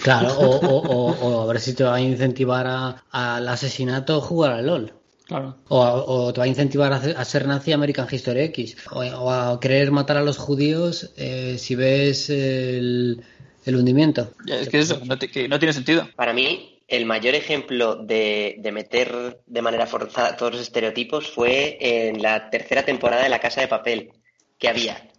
Claro, 0.03 0.29
o, 0.39 0.45
o- 0.55 0.77
o- 0.87 1.11
o 1.27 1.41
a 1.41 1.45
ver 1.47 1.59
si 1.59 1.73
te 1.73 1.83
va 1.83 1.95
a 1.95 1.99
incentivar 2.01 2.65
a- 2.67 3.03
al 3.11 3.47
asesinato 3.49 4.21
jugar 4.21 4.53
al 4.53 4.67
LOL. 4.67 4.93
Claro. 5.25 5.57
O, 5.69 6.31
te 6.31 6.37
va 6.39 6.43
a 6.45 6.47
incentivar 6.47 6.93
a, 6.93 6.97
hacer- 6.97 7.17
a 7.17 7.25
ser 7.25 7.47
nazi 7.47 7.71
American 7.71 8.07
History 8.09 8.41
X. 8.41 8.77
O, 8.91 8.99
o 8.99 9.31
a 9.31 9.59
querer 9.59 9.89
matar 9.91 10.17
a 10.17 10.21
los 10.23 10.37
judíos 10.37 11.11
eh, 11.17 11.57
si 11.57 11.73
ves 11.73 12.29
el, 12.29 13.23
el 13.65 13.75
hundimiento. 13.75 14.31
Es 14.47 14.69
que 14.69 14.79
eso, 14.79 15.01
no, 15.03 15.17
te- 15.17 15.29
que 15.31 15.47
no 15.47 15.57
tiene 15.57 15.73
sentido. 15.73 16.07
Para 16.15 16.31
mí, 16.31 16.74
el 16.87 17.05
mayor 17.05 17.35
ejemplo 17.35 17.95
de, 17.95 18.59
meter 18.71 19.41
de 19.45 19.61
manera 19.61 19.87
forzada 19.87 20.37
todos 20.37 20.53
los 20.53 20.61
estereotipos 20.61 21.31
fue 21.31 21.77
en 21.79 22.21
la 22.21 22.49
tercera 22.49 22.83
temporada 22.83 23.23
de 23.23 23.29
La 23.29 23.39
Casa 23.39 23.61
de 23.61 23.67
Papel, 23.67 24.11
que 24.57 24.69
había 24.69 25.09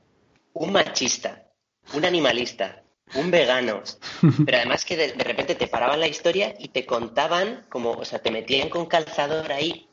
un 0.52 0.72
machista, 0.72 1.44
un 1.94 2.04
animalista, 2.04 2.82
un 3.14 3.30
vegano, 3.30 3.82
pero 4.44 4.58
además 4.58 4.84
que 4.84 4.96
de, 4.96 5.12
de 5.12 5.24
repente 5.24 5.54
te 5.54 5.68
paraban 5.68 6.00
la 6.00 6.08
historia 6.08 6.54
y 6.58 6.68
te 6.68 6.86
contaban 6.86 7.66
como, 7.68 7.92
o 7.92 8.04
sea, 8.04 8.20
te 8.20 8.30
metían 8.30 8.68
con 8.68 8.86
calzador 8.86 9.52
ahí 9.52 9.88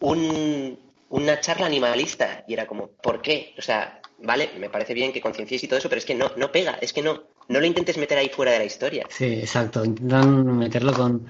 un, 0.00 0.78
una 1.10 1.40
charla 1.40 1.66
animalista 1.66 2.44
y 2.46 2.54
era 2.54 2.66
como, 2.66 2.88
¿por 2.88 3.22
qué? 3.22 3.54
O 3.58 3.62
sea, 3.62 4.00
vale, 4.18 4.50
me 4.58 4.70
parece 4.70 4.94
bien 4.94 5.12
que 5.12 5.20
concienciéis 5.20 5.64
y 5.64 5.68
todo 5.68 5.78
eso, 5.78 5.88
pero 5.88 5.98
es 5.98 6.04
que 6.04 6.14
no, 6.14 6.32
no 6.36 6.52
pega, 6.52 6.78
es 6.80 6.92
que 6.92 7.02
no, 7.02 7.24
no 7.48 7.60
lo 7.60 7.66
intentes 7.66 7.96
meter 7.96 8.18
ahí 8.18 8.28
fuera 8.28 8.52
de 8.52 8.58
la 8.58 8.64
historia. 8.64 9.06
Sí, 9.08 9.24
exacto. 9.24 9.84
Intentan 9.84 10.56
meterlo 10.58 10.92
con 10.92 11.26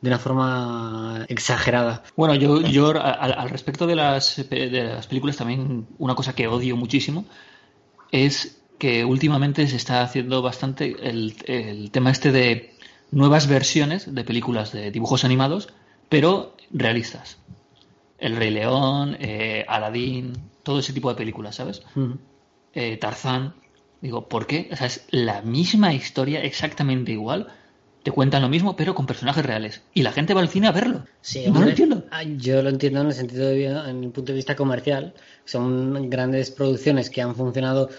de 0.00 0.08
una 0.10 0.18
forma 0.18 1.24
exagerada. 1.28 2.04
Bueno, 2.16 2.34
yo, 2.36 2.60
yo 2.60 2.92
al 3.02 3.50
respecto 3.50 3.86
de 3.86 3.96
las, 3.96 4.36
de 4.48 4.84
las 4.84 5.06
películas 5.08 5.36
también 5.36 5.88
una 5.98 6.14
cosa 6.14 6.34
que 6.34 6.46
odio 6.46 6.76
muchísimo 6.76 7.24
es 8.12 8.60
que 8.78 9.04
últimamente 9.04 9.66
se 9.66 9.76
está 9.76 10.02
haciendo 10.02 10.40
bastante 10.40 10.94
el, 11.02 11.34
el 11.46 11.90
tema 11.90 12.10
este 12.12 12.30
de 12.30 12.74
nuevas 13.10 13.48
versiones 13.48 14.14
de 14.14 14.24
películas 14.24 14.72
de 14.72 14.90
dibujos 14.90 15.24
animados, 15.24 15.68
pero 16.08 16.54
realistas. 16.70 17.38
El 18.18 18.36
Rey 18.36 18.50
León, 18.50 19.16
eh, 19.20 19.64
Aladdin, 19.68 20.32
todo 20.62 20.80
ese 20.80 20.92
tipo 20.92 21.08
de 21.08 21.16
películas, 21.16 21.56
¿sabes? 21.56 21.82
Eh, 22.74 22.96
Tarzán. 22.98 23.54
Digo, 24.00 24.28
¿por 24.28 24.46
qué? 24.46 24.68
O 24.72 24.76
sea, 24.76 24.86
es 24.86 25.04
la 25.10 25.42
misma 25.42 25.92
historia, 25.92 26.42
exactamente 26.42 27.12
igual. 27.12 27.48
Te 28.04 28.12
cuentan 28.12 28.42
lo 28.42 28.48
mismo, 28.48 28.76
pero 28.76 28.94
con 28.94 29.06
personajes 29.06 29.44
reales. 29.44 29.82
Y 29.92 30.02
la 30.02 30.12
gente 30.12 30.34
va 30.34 30.40
al 30.40 30.48
cine 30.48 30.68
a 30.68 30.72
verlo. 30.72 31.04
Sí, 31.20 31.44
no 31.50 31.60
lo 31.60 31.68
entiendo. 31.68 32.04
ah, 32.10 32.22
Yo 32.22 32.62
lo 32.62 32.70
entiendo 32.70 33.00
en 33.00 33.08
el 33.08 33.12
sentido 33.12 33.48
de, 33.48 33.64
en 33.66 34.04
el 34.04 34.10
punto 34.10 34.32
de 34.32 34.36
vista 34.36 34.54
comercial. 34.56 35.14
Son 35.44 36.08
grandes 36.08 36.50
producciones 36.50 37.10
que 37.10 37.22
han 37.22 37.34
funcionado 37.34 37.90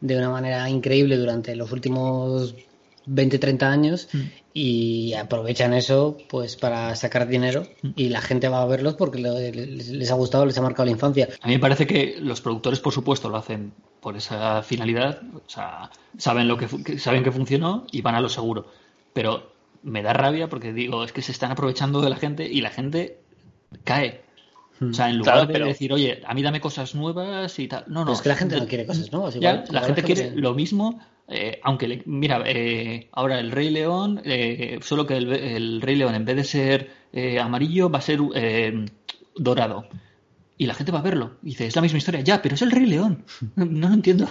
de 0.00 0.16
una 0.16 0.30
manera 0.30 0.68
increíble 0.70 1.16
durante 1.16 1.56
los 1.56 1.72
últimos 1.72 2.54
20, 3.08 3.38
30 3.38 3.70
años 3.70 4.08
Mm. 4.12 4.18
y 4.54 5.14
aprovechan 5.14 5.72
eso 5.74 6.16
pues 6.28 6.56
para 6.56 6.94
sacar 6.96 7.26
dinero 7.26 7.62
Mm. 7.82 7.88
y 7.96 8.08
la 8.10 8.20
gente 8.20 8.48
va 8.48 8.62
a 8.62 8.66
verlos 8.66 8.94
porque 8.94 9.18
les, 9.18 9.88
les 9.88 10.10
ha 10.10 10.14
gustado, 10.14 10.46
les 10.46 10.56
ha 10.58 10.62
marcado 10.62 10.84
la 10.86 10.92
infancia. 10.92 11.28
A 11.40 11.46
mí 11.48 11.54
me 11.54 11.58
parece 11.60 11.86
que 11.86 12.16
los 12.20 12.40
productores, 12.40 12.80
por 12.80 12.92
supuesto, 12.92 13.28
lo 13.28 13.36
hacen 13.36 13.72
por 14.00 14.16
esa 14.16 14.62
finalidad. 14.62 15.20
O 15.34 15.42
sea, 15.48 15.90
saben 16.16 16.46
lo 16.48 16.56
que, 16.56 16.98
saben 16.98 17.24
que 17.24 17.32
funcionó 17.32 17.86
y 17.90 18.02
van 18.02 18.14
a 18.14 18.20
lo 18.20 18.28
seguro. 18.28 18.66
Pero 19.12 19.50
me 19.82 20.02
da 20.02 20.12
rabia 20.12 20.48
porque 20.48 20.72
digo, 20.72 21.02
es 21.04 21.12
que 21.12 21.22
se 21.22 21.32
están 21.32 21.50
aprovechando 21.50 22.00
de 22.00 22.10
la 22.10 22.16
gente 22.16 22.46
y 22.46 22.60
la 22.60 22.70
gente 22.70 23.18
cae. 23.84 24.22
O 24.80 24.92
sea, 24.92 25.10
en 25.10 25.18
lugar 25.18 25.34
Claro, 25.34 25.46
de 25.48 25.52
pero- 25.52 25.66
decir, 25.66 25.92
oye, 25.92 26.20
a 26.24 26.34
mí 26.34 26.42
dame 26.42 26.60
cosas 26.60 26.94
nuevas 26.94 27.58
y 27.58 27.66
tal. 27.66 27.84
No, 27.88 28.00
no. 28.00 28.06
Pero 28.06 28.12
es 28.14 28.22
que 28.22 28.28
la 28.28 28.36
gente 28.36 28.56
no 28.60 28.66
quiere 28.66 28.86
cosas 28.86 29.10
nuevas. 29.12 29.34
Ya, 29.34 29.54
igual, 29.54 29.66
la 29.72 29.80
gente 29.82 30.02
quiere 30.04 30.30
lo 30.36 30.54
mismo, 30.54 31.00
eh, 31.28 31.60
aunque, 31.62 31.88
le- 31.88 32.02
mira, 32.06 32.42
eh, 32.46 33.08
ahora 33.12 33.38
el 33.38 33.50
Rey 33.50 33.70
León, 33.70 34.20
eh, 34.24 34.78
solo 34.82 35.06
que 35.06 35.16
el, 35.16 35.32
el 35.32 35.80
Rey 35.82 35.96
León 35.96 36.14
en 36.14 36.24
vez 36.24 36.36
de 36.36 36.44
ser 36.44 36.90
eh, 37.12 37.38
amarillo 37.38 37.90
va 37.90 37.98
a 37.98 38.02
ser 38.02 38.20
eh, 38.34 38.84
dorado. 39.36 39.86
Y 40.60 40.66
la 40.66 40.74
gente 40.74 40.90
va 40.90 40.98
a 40.98 41.02
verlo. 41.02 41.36
Y 41.42 41.50
dice, 41.50 41.66
es 41.66 41.76
la 41.76 41.82
misma 41.82 41.98
historia. 41.98 42.20
Ya, 42.20 42.42
pero 42.42 42.56
es 42.56 42.62
el 42.62 42.72
Rey 42.72 42.86
León. 42.86 43.24
No, 43.54 43.64
no 43.64 43.88
lo 43.88 43.94
entiendo. 43.94 44.26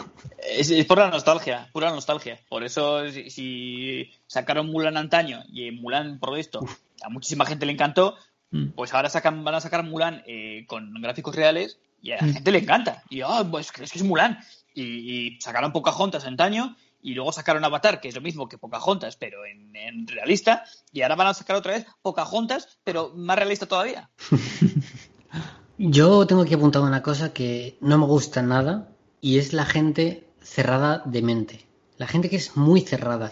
Es, 0.46 0.70
es 0.72 0.86
por 0.86 0.98
la 0.98 1.10
nostalgia, 1.10 1.70
pura 1.72 1.90
nostalgia. 1.90 2.38
Por 2.50 2.66
eso, 2.66 3.10
si, 3.10 3.30
si 3.30 4.12
sacaron 4.28 4.68
Mulan 4.70 4.98
antaño 4.98 5.44
y 5.54 5.72
Mulan, 5.72 6.20
por 6.20 6.38
esto, 6.38 6.60
a 7.02 7.10
muchísima 7.10 7.46
gente 7.46 7.66
le 7.66 7.72
encantó, 7.74 8.16
Mm. 8.50 8.68
pues 8.78 8.94
ahora 8.94 9.10
sacan, 9.10 9.44
van 9.44 9.56
a 9.56 9.60
sacar 9.60 9.84
Mulan 9.84 10.24
eh, 10.26 10.64
con 10.68 10.94
gráficos 11.02 11.36
reales 11.36 11.80
y 12.02 12.12
a 12.14 12.16
la 12.16 12.28
Mm. 12.28 12.34
gente 12.34 12.52
le 12.54 12.60
encanta. 12.60 13.04
Y, 13.10 13.20
ah, 13.20 13.46
pues 13.50 13.74
crees 13.74 13.92
que 13.92 14.00
es 14.00 14.06
Mulan. 14.06 14.40
Y, 14.74 14.84
y 14.84 15.42
sacaron 15.42 15.74
Pocahontas 15.74 16.26
antaño 16.26 16.76
y 17.08 17.14
luego 17.14 17.32
sacaron 17.32 17.64
Avatar, 17.64 18.02
que 18.02 18.10
es 18.10 18.16
lo 18.16 18.20
mismo 18.20 18.50
que 18.50 18.58
Pocahontas, 18.58 19.16
pero 19.16 19.46
en, 19.46 19.74
en 19.74 20.08
realista. 20.08 20.66
Y 20.92 21.04
ahora 21.04 21.16
van 21.16 21.28
a 21.28 21.34
sacar 21.34 21.56
otra 21.56 21.72
vez 21.72 21.86
Pocahontas, 22.02 22.80
pero 22.84 23.14
más 23.16 23.38
realista 23.38 23.66
todavía. 23.66 24.10
Yo 25.78 26.28
tengo 26.28 26.42
aquí 26.42 26.56
apuntado 26.56 26.86
una 26.86 27.02
cosa 27.02 27.32
que 27.32 27.78
no 27.80 27.98
me 27.98 28.06
gusta 28.06 28.42
nada 28.42 28.90
y 29.22 29.38
es 29.38 29.54
la 29.54 29.64
gente 29.64 30.28
cerrada 30.42 31.02
de 31.06 31.22
mente. 31.22 31.66
La 31.98 32.08
gente 32.08 32.30
que 32.30 32.36
es 32.36 32.58
muy 32.58 32.82
cerrada. 32.82 33.32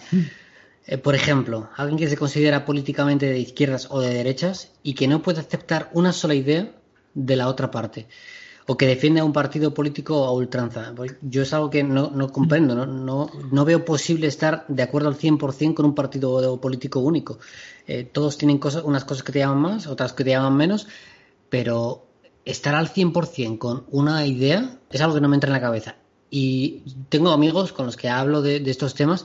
Eh, 0.86 0.96
por 0.96 1.14
ejemplo, 1.14 1.68
alguien 1.76 1.98
que 1.98 2.08
se 2.08 2.16
considera 2.16 2.64
políticamente 2.64 3.26
de 3.26 3.40
izquierdas 3.40 3.88
o 3.90 4.00
de 4.00 4.14
derechas 4.14 4.72
y 4.82 4.94
que 4.94 5.06
no 5.06 5.20
puede 5.20 5.40
aceptar 5.40 5.90
una 5.92 6.14
sola 6.14 6.34
idea 6.34 6.72
de 7.12 7.36
la 7.36 7.48
otra 7.48 7.70
parte. 7.70 8.08
O 8.68 8.76
que 8.76 8.86
defiende 8.94 9.20
a 9.20 9.24
un 9.24 9.32
partido 9.32 9.72
político 9.78 10.24
a 10.24 10.32
ultranza. 10.32 10.92
Yo 11.22 11.42
es 11.42 11.52
algo 11.52 11.70
que 11.70 11.82
no, 11.84 12.10
no 12.10 12.32
comprendo. 12.32 12.74
¿no? 12.74 12.84
No, 12.86 13.30
no 13.52 13.64
veo 13.64 13.84
posible 13.84 14.26
estar 14.26 14.64
de 14.66 14.82
acuerdo 14.82 15.08
al 15.08 15.14
100% 15.16 15.76
con 15.76 15.86
un 15.86 15.94
partido 15.94 16.60
político 16.60 16.98
único. 17.00 17.38
Eh, 17.86 18.02
todos 18.04 18.36
tienen 18.38 18.58
cosas, 18.58 18.82
unas 18.84 19.04
cosas 19.04 19.22
que 19.22 19.32
te 19.32 19.38
llaman 19.38 19.60
más, 19.60 19.86
otras 19.86 20.12
que 20.12 20.24
te 20.24 20.30
llaman 20.30 20.56
menos, 20.56 20.88
pero 21.48 22.06
estar 22.44 22.74
al 22.74 22.88
100% 22.88 23.58
con 23.58 23.84
una 23.90 24.26
idea 24.26 24.78
es 24.90 25.00
algo 25.00 25.14
que 25.14 25.20
no 25.20 25.28
me 25.28 25.36
entra 25.36 25.48
en 25.48 25.54
la 25.54 25.60
cabeza. 25.60 25.96
Y 26.30 26.82
tengo 27.08 27.30
amigos 27.30 27.72
con 27.72 27.86
los 27.86 27.96
que 27.96 28.08
hablo 28.08 28.42
de, 28.42 28.56
estos 28.68 28.94
temas 28.94 29.24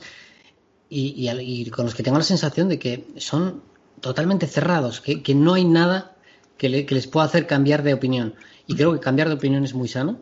y, 0.88 1.28
y 1.28 1.70
con 1.70 1.84
los 1.86 1.94
que 1.94 2.02
tengo 2.02 2.18
la 2.18 2.24
sensación 2.24 2.68
de 2.68 2.78
que 2.78 3.06
son 3.16 3.62
totalmente 4.00 4.46
cerrados, 4.46 5.00
que, 5.00 5.22
que 5.22 5.34
no 5.34 5.54
hay 5.54 5.64
nada 5.64 6.16
que, 6.58 6.68
le- 6.68 6.86
que 6.86 6.94
les 6.94 7.06
pueda 7.06 7.26
hacer 7.26 7.46
cambiar 7.46 7.82
de 7.82 7.94
opinión. 7.94 8.34
Y 8.66 8.74
creo 8.76 8.92
que 8.92 9.00
cambiar 9.00 9.28
de 9.28 9.34
opinión 9.34 9.64
es 9.64 9.74
muy 9.74 9.88
sano 9.88 10.20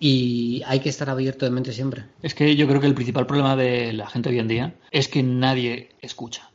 y 0.00 0.62
hay 0.66 0.80
que 0.80 0.88
estar 0.88 1.10
abierto 1.10 1.44
de 1.44 1.50
mente 1.50 1.72
siempre. 1.72 2.04
Es 2.22 2.34
que 2.34 2.54
yo 2.56 2.68
creo 2.68 2.80
que 2.80 2.86
el 2.86 2.94
principal 2.94 3.26
problema 3.26 3.56
de 3.56 3.92
la 3.92 4.06
gente 4.08 4.28
hoy 4.28 4.38
en 4.38 4.48
día 4.48 4.74
es 4.90 5.08
que 5.08 5.22
nadie 5.22 5.90
escucha. 6.00 6.50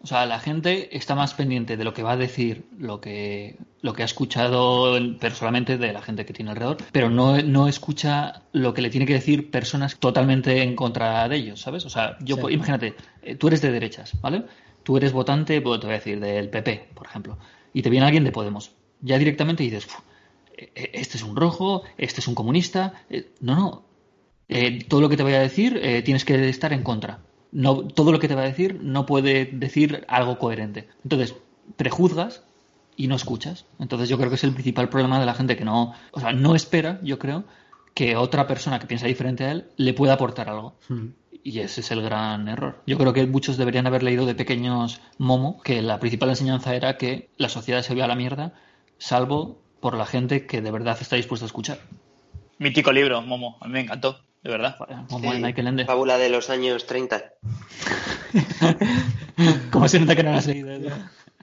O 0.00 0.06
sea, 0.06 0.26
la 0.26 0.38
gente 0.38 0.96
está 0.96 1.16
más 1.16 1.34
pendiente 1.34 1.76
de 1.76 1.82
lo 1.82 1.92
que 1.92 2.04
va 2.04 2.12
a 2.12 2.16
decir, 2.16 2.66
lo 2.78 3.00
que, 3.00 3.56
lo 3.80 3.94
que 3.94 4.02
ha 4.02 4.04
escuchado 4.04 4.96
personalmente 5.18 5.76
de 5.76 5.92
la 5.92 6.00
gente 6.02 6.24
que 6.24 6.32
tiene 6.32 6.52
alrededor, 6.52 6.76
pero 6.92 7.10
no, 7.10 7.42
no 7.42 7.66
escucha 7.66 8.44
lo 8.52 8.74
que 8.74 8.82
le 8.82 8.90
tiene 8.90 9.06
que 9.06 9.14
decir 9.14 9.50
personas 9.50 9.98
totalmente 9.98 10.62
en 10.62 10.76
contra 10.76 11.28
de 11.28 11.34
ellos, 11.36 11.60
¿sabes? 11.60 11.84
O 11.84 11.90
sea, 11.90 12.16
yo, 12.20 12.36
Sí. 12.36 12.42
imagínate, 12.54 12.94
eh, 13.22 13.34
tú 13.34 13.48
eres 13.48 13.60
de 13.60 13.72
derechas, 13.72 14.12
¿vale? 14.20 14.44
Tú 14.84 14.96
eres 14.96 15.12
votante, 15.12 15.60
pues, 15.60 15.80
te 15.80 15.86
voy 15.88 15.94
a 15.94 15.98
decir, 15.98 16.20
del 16.20 16.48
PP, 16.48 16.90
por 16.94 17.08
ejemplo, 17.08 17.36
y 17.72 17.82
te 17.82 17.90
viene 17.90 18.06
alguien 18.06 18.22
de 18.22 18.30
Podemos. 18.30 18.70
Ya 19.00 19.18
directamente 19.18 19.64
dices, 19.64 19.84
"Uf, 19.86 19.94
eh, 19.94 19.98
eh, 19.98 20.02
este 20.74 21.16
es 21.16 21.22
un 21.22 21.36
rojo, 21.36 21.82
este 21.96 22.20
es 22.20 22.28
un 22.28 22.34
comunista. 22.34 23.04
Eh, 23.10 23.32
no, 23.40 23.54
no, 23.54 23.84
eh, 24.48 24.84
todo 24.84 25.00
lo 25.00 25.08
que 25.08 25.16
te 25.16 25.22
vaya 25.22 25.38
a 25.38 25.42
decir 25.42 25.78
eh, 25.82 26.02
tienes 26.02 26.24
que 26.24 26.48
estar 26.48 26.72
en 26.72 26.82
contra. 26.82 27.20
No, 27.52 27.86
todo 27.86 28.12
lo 28.12 28.18
que 28.18 28.28
te 28.28 28.34
va 28.34 28.42
a 28.42 28.46
decir 28.46 28.80
no 28.82 29.06
puede 29.06 29.46
decir 29.46 30.04
algo 30.08 30.38
coherente. 30.38 30.88
Entonces, 31.02 31.34
prejuzgas 31.76 32.42
y 32.96 33.06
no 33.06 33.16
escuchas. 33.16 33.66
Entonces, 33.78 34.08
yo 34.08 34.18
creo 34.18 34.28
que 34.28 34.36
es 34.36 34.44
el 34.44 34.52
principal 34.52 34.88
problema 34.88 35.20
de 35.20 35.26
la 35.26 35.34
gente 35.34 35.56
que 35.56 35.64
no, 35.64 35.94
o 36.12 36.20
sea, 36.20 36.32
no 36.32 36.54
espera, 36.54 37.00
yo 37.02 37.18
creo, 37.18 37.44
que 37.94 38.16
otra 38.16 38.46
persona 38.46 38.78
que 38.78 38.86
piensa 38.86 39.06
diferente 39.06 39.44
a 39.44 39.52
él 39.52 39.70
le 39.76 39.94
pueda 39.94 40.14
aportar 40.14 40.48
algo. 40.48 40.76
Y 41.42 41.60
ese 41.60 41.80
es 41.80 41.90
el 41.90 42.02
gran 42.02 42.48
error. 42.48 42.82
Yo 42.86 42.98
creo 42.98 43.12
que 43.12 43.26
muchos 43.26 43.56
deberían 43.56 43.86
haber 43.86 44.02
leído 44.02 44.26
de 44.26 44.34
pequeños 44.34 45.00
Momo 45.16 45.60
que 45.62 45.80
la 45.82 45.98
principal 45.98 46.28
enseñanza 46.28 46.74
era 46.74 46.96
que 46.96 47.30
la 47.38 47.48
sociedad 47.48 47.82
se 47.82 47.94
ve 47.94 48.02
a 48.02 48.06
la 48.06 48.14
mierda, 48.14 48.54
salvo 48.98 49.62
por 49.80 49.96
la 49.96 50.06
gente 50.06 50.46
que 50.46 50.60
de 50.60 50.70
verdad 50.70 50.98
está 51.00 51.16
dispuesta 51.16 51.44
a 51.44 51.48
escuchar. 51.48 51.78
Mítico 52.58 52.92
libro, 52.92 53.22
Momo, 53.22 53.56
a 53.60 53.66
mí 53.66 53.72
me 53.74 53.80
encantó, 53.80 54.20
de 54.42 54.50
verdad. 54.50 54.76
Momo 55.10 55.32
de 55.32 55.38
Michael 55.38 55.68
Ende. 55.68 55.84
Fábula 55.84 56.18
de 56.18 56.28
los 56.28 56.50
años 56.50 56.86
30. 56.86 57.34
¿Cómo 59.70 59.88
se 59.88 60.00
nota 60.00 60.16
que 60.16 60.22
no 60.22 60.32
lo 60.32 60.38
has 60.38 60.46
leído? 60.46 60.70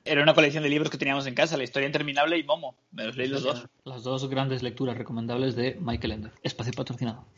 Era 0.03 0.21
una 0.21 0.35
colección 0.35 0.63
de 0.63 0.69
libros 0.69 0.91
que 0.91 0.97
teníamos 0.97 1.25
en 1.25 1.33
casa, 1.33 1.57
La 1.57 1.63
historia 1.63 1.87
interminable 1.87 2.37
y 2.37 2.43
Momo. 2.43 2.75
Me 2.91 3.05
los 3.05 3.15
leí 3.15 3.27
los 3.27 3.43
dos. 3.43 3.65
Las 3.85 4.03
dos 4.03 4.29
grandes 4.29 4.61
lecturas 4.61 4.97
recomendables 4.97 5.55
de 5.55 5.77
Michael 5.79 6.11
Ende. 6.11 6.29
Espacio 6.43 6.73
patrocinado. 6.73 7.25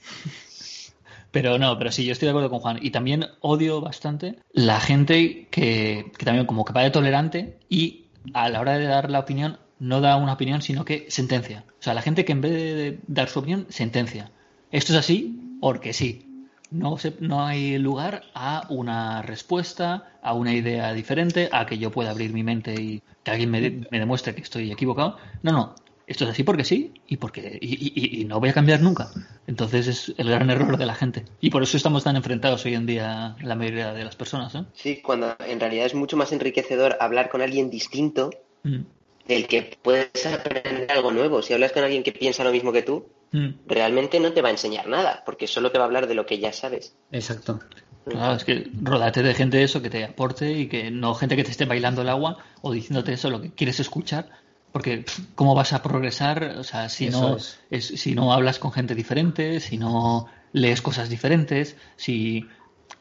Pero 1.31 1.57
no, 1.59 1.77
pero 1.77 1.91
sí, 1.91 2.05
yo 2.05 2.13
estoy 2.13 2.27
de 2.27 2.29
acuerdo 2.31 2.49
con 2.49 2.59
Juan. 2.59 2.79
Y 2.81 2.91
también 2.91 3.27
odio 3.41 3.81
bastante 3.81 4.39
la 4.53 4.79
gente 4.79 5.47
que, 5.51 6.09
que 6.17 6.25
también 6.25 6.45
como 6.45 6.63
que 6.63 6.71
va 6.71 6.83
de 6.83 6.89
tolerante 6.89 7.59
y 7.69 8.05
a 8.33 8.49
la 8.49 8.61
hora 8.61 8.77
de 8.77 8.85
dar 8.85 9.11
la 9.11 9.19
opinión 9.19 9.59
no 9.79 10.01
da 10.01 10.15
una 10.17 10.33
opinión, 10.33 10.61
sino 10.61 10.85
que 10.85 11.05
sentencia. 11.09 11.63
O 11.79 11.83
sea, 11.83 11.93
la 11.93 12.01
gente 12.01 12.25
que 12.25 12.31
en 12.31 12.41
vez 12.41 12.51
de 12.51 12.99
dar 13.07 13.29
su 13.29 13.39
opinión, 13.39 13.65
sentencia. 13.69 14.31
Esto 14.71 14.93
es 14.93 14.99
así 14.99 15.39
porque 15.61 15.93
sí. 15.93 16.23
No, 16.69 16.97
se- 16.97 17.15
no 17.21 17.45
hay 17.45 17.77
lugar 17.77 18.23
a 18.33 18.65
una 18.69 19.21
respuesta, 19.21 20.19
a 20.21 20.33
una 20.33 20.53
idea 20.53 20.91
diferente, 20.93 21.47
a 21.53 21.65
que 21.65 21.77
yo 21.77 21.91
pueda 21.91 22.09
abrir 22.11 22.33
mi 22.33 22.43
mente 22.43 22.73
y 22.73 23.01
que 23.23 23.31
alguien 23.31 23.49
me, 23.51 23.61
de- 23.61 23.87
me 23.89 23.99
demuestre 23.99 24.35
que 24.35 24.41
estoy 24.41 24.71
equivocado. 24.71 25.17
No, 25.43 25.51
no. 25.53 25.75
Esto 26.07 26.23
es 26.23 26.29
así 26.31 26.43
porque 26.43 26.63
sí 26.63 26.93
y 27.07 27.17
porque 27.17 27.57
y, 27.61 27.75
y- 28.17 28.21
y 28.21 28.25
no 28.25 28.39
voy 28.39 28.49
a 28.49 28.53
cambiar 28.53 28.81
nunca. 28.81 29.09
Entonces 29.45 29.87
es 29.87 30.13
el 30.17 30.29
gran 30.29 30.49
error 30.49 30.77
de 30.77 30.85
la 30.85 30.95
gente. 30.95 31.23
Y 31.41 31.49
por 31.49 31.63
eso 31.63 31.75
estamos 31.77 32.03
tan 32.05 32.15
enfrentados 32.15 32.65
hoy 32.65 32.75
en 32.75 32.85
día 32.85 33.35
la 33.41 33.55
mayoría 33.55 33.93
de 33.93 34.03
las 34.05 34.15
personas. 34.15 34.55
¿eh? 34.55 34.63
Sí, 34.73 35.01
cuando 35.01 35.35
en 35.45 35.59
realidad 35.59 35.85
es 35.85 35.95
mucho 35.95 36.15
más 36.17 36.31
enriquecedor 36.31 36.97
hablar 36.99 37.29
con 37.29 37.41
alguien 37.41 37.69
distinto 37.69 38.31
Mm, 38.63 38.81
del 39.27 39.47
que 39.47 39.77
puedes 39.81 40.25
aprender 40.25 40.91
algo 40.91 41.11
nuevo. 41.11 41.41
Si 41.41 41.53
hablas 41.53 41.71
con 41.71 41.83
alguien 41.83 42.03
que 42.03 42.11
piensa 42.11 42.43
lo 42.43 42.51
mismo 42.51 42.71
que 42.71 42.81
tú, 42.81 43.07
mm. 43.31 43.49
realmente 43.67 44.19
no 44.19 44.33
te 44.33 44.41
va 44.41 44.49
a 44.49 44.51
enseñar 44.51 44.87
nada, 44.87 45.23
porque 45.25 45.47
solo 45.47 45.71
te 45.71 45.77
va 45.77 45.85
a 45.85 45.87
hablar 45.87 46.07
de 46.07 46.15
lo 46.15 46.25
que 46.25 46.39
ya 46.39 46.53
sabes. 46.53 46.95
Exacto. 47.11 47.59
Claro, 48.05 48.35
es 48.35 48.45
que 48.45 48.69
rodate 48.81 49.21
de 49.21 49.33
gente 49.33 49.61
eso 49.61 49.81
que 49.81 49.89
te 49.89 50.05
aporte 50.05 50.51
y 50.51 50.67
que 50.67 50.91
no 50.91 51.13
gente 51.13 51.35
que 51.35 51.43
te 51.43 51.51
esté 51.51 51.65
bailando 51.65 52.01
el 52.01 52.09
agua 52.09 52.37
o 52.61 52.71
diciéndote 52.71 53.11
eso 53.13 53.29
lo 53.29 53.41
que 53.41 53.51
quieres 53.51 53.79
escuchar. 53.79 54.29
Porque 54.71 55.05
cómo 55.35 55.55
vas 55.55 55.73
a 55.73 55.81
progresar, 55.81 56.55
o 56.57 56.63
sea, 56.63 56.89
si 56.89 57.07
Eso 57.07 57.21
no 57.31 57.37
es. 57.37 57.59
es- 57.69 57.99
si 57.99 58.13
no 58.15 58.33
hablas 58.33 58.59
con 58.59 58.71
gente 58.71 58.95
diferente, 58.95 59.59
si 59.59 59.77
no 59.77 60.27
lees 60.51 60.81
cosas 60.81 61.09
diferentes, 61.09 61.75
si 61.95 62.45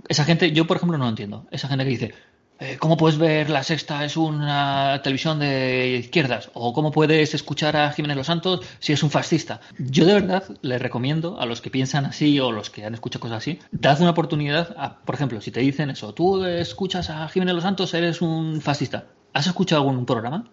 esa 0.08 0.24
gente, 0.24 0.52
yo 0.52 0.66
por 0.66 0.76
ejemplo 0.76 0.96
no 0.98 1.04
lo 1.04 1.10
entiendo. 1.10 1.46
Esa 1.50 1.68
gente 1.68 1.84
que 1.84 1.90
dice, 1.90 2.14
eh, 2.58 2.78
¿cómo 2.78 2.96
puedes 2.96 3.18
ver 3.18 3.50
La 3.50 3.62
Sexta 3.62 4.04
es 4.04 4.16
una 4.16 5.00
televisión 5.02 5.38
de 5.38 5.98
izquierdas? 5.98 6.50
¿O 6.54 6.72
cómo 6.72 6.90
puedes 6.90 7.34
escuchar 7.34 7.76
a 7.76 7.92
Jiménez 7.92 8.16
Los 8.16 8.28
Santos 8.28 8.60
si 8.78 8.94
es 8.94 9.02
un 9.02 9.10
fascista? 9.10 9.60
Yo 9.78 10.06
de 10.06 10.14
verdad 10.14 10.44
les 10.62 10.80
recomiendo 10.80 11.38
a 11.38 11.44
los 11.44 11.60
que 11.60 11.70
piensan 11.70 12.06
así 12.06 12.40
o 12.40 12.52
los 12.52 12.70
que 12.70 12.84
han 12.84 12.94
escuchado 12.94 13.20
cosas 13.20 13.38
así, 13.38 13.58
dad 13.72 14.00
una 14.00 14.10
oportunidad, 14.10 14.74
a, 14.78 15.00
por 15.00 15.14
ejemplo, 15.14 15.40
si 15.42 15.50
te 15.50 15.60
dicen 15.60 15.90
eso, 15.90 16.14
tú 16.14 16.44
escuchas 16.44 17.10
a 17.10 17.28
Jiménez 17.28 17.54
Los 17.54 17.64
Santos, 17.64 17.92
eres 17.92 18.22
un 18.22 18.62
fascista. 18.62 19.06
¿Has 19.34 19.46
escuchado 19.46 19.82
algún 19.82 20.06
programa? 20.06 20.50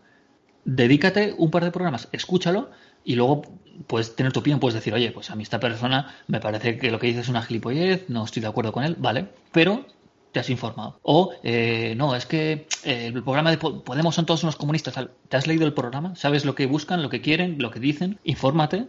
Dedícate 0.65 1.33
un 1.37 1.51
par 1.51 1.63
de 1.63 1.71
programas, 1.71 2.09
escúchalo 2.11 2.69
y 3.05 3.15
luego 3.15 3.43
puedes 3.87 4.13
tener 4.15 4.33
tu 4.33 4.41
opinión, 4.41 4.59
puedes 4.59 4.75
decir, 4.75 4.93
oye, 4.93 5.11
pues 5.11 5.31
a 5.31 5.35
mí 5.35 5.43
esta 5.43 5.59
persona 5.61 6.13
me 6.27 6.41
parece 6.41 6.77
que 6.77 6.91
lo 6.91 6.99
que 6.99 7.07
dice 7.07 7.21
es 7.21 7.29
una 7.29 7.41
gilipollez, 7.41 8.09
no 8.09 8.25
estoy 8.25 8.41
de 8.41 8.49
acuerdo 8.49 8.73
con 8.73 8.83
él, 8.83 8.97
vale, 8.99 9.29
pero 9.53 9.85
te 10.33 10.39
has 10.39 10.49
informado. 10.49 10.99
O, 11.03 11.31
eh, 11.43 11.93
no, 11.95 12.15
es 12.15 12.25
que 12.25 12.67
eh, 12.83 13.11
el 13.13 13.23
programa 13.23 13.51
de 13.51 13.57
Podemos 13.57 14.15
son 14.15 14.25
todos 14.25 14.43
unos 14.43 14.57
comunistas. 14.57 14.95
¿Te 15.29 15.37
has 15.37 15.47
leído 15.47 15.65
el 15.65 15.73
programa? 15.73 16.15
¿Sabes 16.15 16.43
lo 16.43 16.55
que 16.55 16.65
buscan, 16.65 17.01
lo 17.01 17.09
que 17.09 17.21
quieren, 17.21 17.57
lo 17.59 17.71
que 17.71 17.79
dicen? 17.79 18.19
Infórmate, 18.23 18.87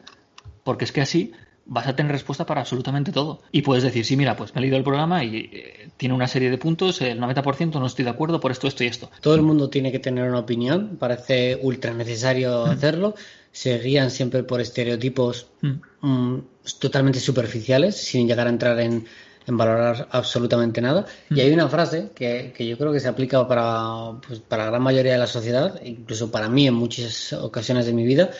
porque 0.64 0.84
es 0.84 0.92
que 0.92 1.02
así 1.02 1.32
vas 1.66 1.86
a 1.86 1.96
tener 1.96 2.12
respuesta 2.12 2.46
para 2.46 2.62
absolutamente 2.62 3.12
todo. 3.12 3.42
Y 3.52 3.62
puedes 3.62 3.84
decir, 3.84 4.04
sí, 4.06 4.16
mira, 4.16 4.36
pues 4.36 4.54
me 4.54 4.60
he 4.60 4.62
leído 4.62 4.78
el 4.78 4.84
programa 4.84 5.22
y 5.22 5.50
eh, 5.52 5.88
tiene 5.98 6.14
una 6.14 6.28
serie 6.28 6.50
de 6.50 6.58
puntos, 6.58 7.00
el 7.02 7.20
90% 7.20 7.78
no 7.78 7.86
estoy 7.86 8.04
de 8.06 8.10
acuerdo 8.10 8.40
por 8.40 8.50
esto, 8.50 8.66
esto 8.66 8.82
y 8.82 8.86
esto. 8.86 9.10
Todo 9.20 9.34
el 9.34 9.42
mundo 9.42 9.68
tiene 9.68 9.92
que 9.92 9.98
tener 9.98 10.28
una 10.28 10.40
opinión, 10.40 10.96
parece 10.98 11.58
ultra 11.60 11.92
necesario 11.92 12.66
mm. 12.66 12.70
hacerlo. 12.70 13.14
Se 13.52 13.78
guían 13.78 14.10
siempre 14.10 14.42
por 14.42 14.60
estereotipos 14.60 15.46
mm. 15.60 15.72
Mm, 16.00 16.44
totalmente 16.78 17.20
superficiales, 17.20 17.96
sin 17.96 18.26
llegar 18.26 18.46
a 18.46 18.50
entrar 18.50 18.80
en 18.80 19.06
en 19.46 19.56
valorar 19.56 20.08
absolutamente 20.10 20.80
nada. 20.80 21.06
Y 21.30 21.40
hay 21.40 21.52
una 21.52 21.68
frase 21.68 22.10
que, 22.14 22.52
que 22.56 22.66
yo 22.66 22.78
creo 22.78 22.92
que 22.92 23.00
se 23.00 23.08
aplica 23.08 23.46
para, 23.46 24.20
pues, 24.26 24.40
para 24.40 24.64
la 24.64 24.70
gran 24.70 24.82
mayoría 24.82 25.12
de 25.12 25.18
la 25.18 25.26
sociedad, 25.26 25.80
incluso 25.84 26.30
para 26.30 26.48
mí 26.48 26.66
en 26.66 26.74
muchas 26.74 27.32
ocasiones 27.32 27.86
de 27.86 27.92
mi 27.92 28.04
vida, 28.04 28.30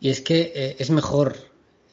y 0.00 0.10
es 0.10 0.20
que 0.20 0.52
eh, 0.54 0.76
es 0.78 0.90
mejor 0.90 1.36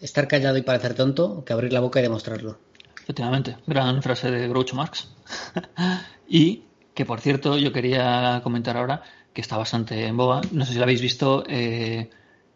estar 0.02 0.28
callado 0.28 0.58
y 0.58 0.62
parecer 0.62 0.94
tonto 0.94 1.44
que 1.44 1.54
abrir 1.54 1.74
la 1.74 1.80
boca 1.80 2.00
y 2.00 2.04
demostrarlo. 2.04 2.60
Efectivamente, 3.02 3.58
gran 3.68 4.02
frase 4.02 4.32
de 4.32 4.48
Groucho 4.48 4.76
Marx. 4.76 5.10
y 6.28 6.64
que, 6.94 7.06
por 7.06 7.20
cierto, 7.20 7.58
yo 7.58 7.72
quería 7.72 8.40
comentar 8.44 8.78
ahora 8.78 9.04
que 9.34 9.42
está 9.42 9.58
bastante 9.58 10.08
en 10.08 10.18
boga. 10.18 10.42
No 10.52 10.66
sé 10.66 10.74
si 10.74 10.78
lo 10.78 10.84
habéis 10.84 11.02
visto. 11.02 11.44
Eh, 11.48 12.10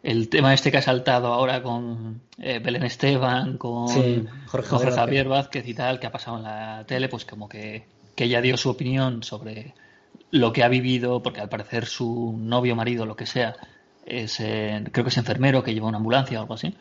el 0.03 0.29
tema 0.29 0.53
este 0.53 0.71
que 0.71 0.77
ha 0.77 0.81
saltado 0.81 1.33
ahora 1.33 1.61
con 1.61 2.21
eh, 2.37 2.59
Belén 2.59 2.83
Esteban, 2.83 3.57
con 3.57 3.87
Jorge, 4.47 4.91
Javier 4.91 5.27
Vázquez 5.27 5.67
y 5.67 5.73
tal, 5.73 5.99
que 5.99 6.07
ha 6.07 6.11
pasado 6.11 6.37
en 6.37 6.43
la 6.43 6.83
tele, 6.87 7.09
pues 7.09 7.25
como 7.25 7.49
que, 7.49 7.85
que 8.15 8.25
ella 8.25 8.41
dio 8.41 8.55
su 8.57 8.69
opinión 8.69 9.23
sobre 9.23 9.73
lo 10.31 10.53
que 10.53 10.63
ha 10.63 10.69
vivido, 10.69 11.21
porque 11.21 11.41
al 11.41 11.49
parecer 11.49 11.85
su 11.85 12.35
novio, 12.37 12.75
marido, 12.75 13.05
lo 13.05 13.15
que 13.15 13.25
sea, 13.25 13.55
es, 14.09 14.37
creo 14.37 15.03
que 15.03 15.09
es 15.09 15.17
enfermero 15.17 15.63
que 15.63 15.73
lleva 15.73 15.87
una 15.87 15.97
ambulancia 15.97 16.39
o 16.39 16.41
algo 16.41 16.53
así. 16.55 16.75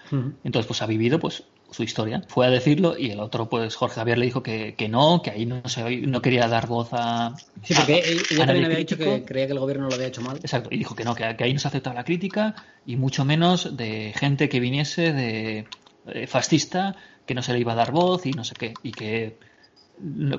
Entonces, 0.44 0.66
pues 0.66 0.82
ha 0.82 0.86
vivido 0.86 1.18
pues 1.18 1.44
su 1.70 1.82
historia. 1.82 2.22
Fue 2.28 2.46
a 2.46 2.50
decirlo 2.50 2.96
y 2.98 3.10
el 3.10 3.20
otro, 3.20 3.48
pues 3.48 3.76
Jorge 3.76 3.96
Javier 3.96 4.18
le 4.18 4.26
dijo 4.26 4.42
que, 4.42 4.74
que 4.74 4.88
no, 4.88 5.20
que 5.22 5.30
ahí 5.30 5.46
no, 5.46 5.62
se, 5.68 5.98
no 5.98 6.22
quería 6.22 6.48
dar 6.48 6.66
voz 6.66 6.88
a. 6.92 7.34
Sí, 7.62 7.74
porque 7.74 8.02
ella 8.30 8.46
también 8.46 8.64
había 8.64 8.78
dicho 8.78 8.96
que 8.96 9.24
creía 9.24 9.46
que 9.46 9.52
el 9.52 9.58
gobierno 9.58 9.88
lo 9.88 9.94
había 9.94 10.06
hecho 10.06 10.22
mal. 10.22 10.38
Exacto, 10.38 10.70
y 10.72 10.78
dijo 10.78 10.94
que 10.94 11.04
no, 11.04 11.14
que, 11.14 11.24
ahí 11.24 11.52
no 11.52 11.58
se 11.58 11.68
aceptaba 11.68 11.94
la 11.94 12.04
crítica 12.04 12.54
y 12.86 12.96
mucho 12.96 13.24
menos 13.24 13.76
de 13.76 14.12
gente 14.16 14.48
que 14.48 14.60
viniese 14.60 15.12
de, 15.12 15.66
fascista, 16.26 16.96
que 17.26 17.34
no 17.34 17.42
se 17.42 17.52
le 17.52 17.60
iba 17.60 17.72
a 17.72 17.76
dar 17.76 17.92
voz 17.92 18.24
y 18.26 18.30
no 18.30 18.44
sé 18.44 18.54
qué. 18.54 18.74
Y 18.82 18.92
que 18.92 19.38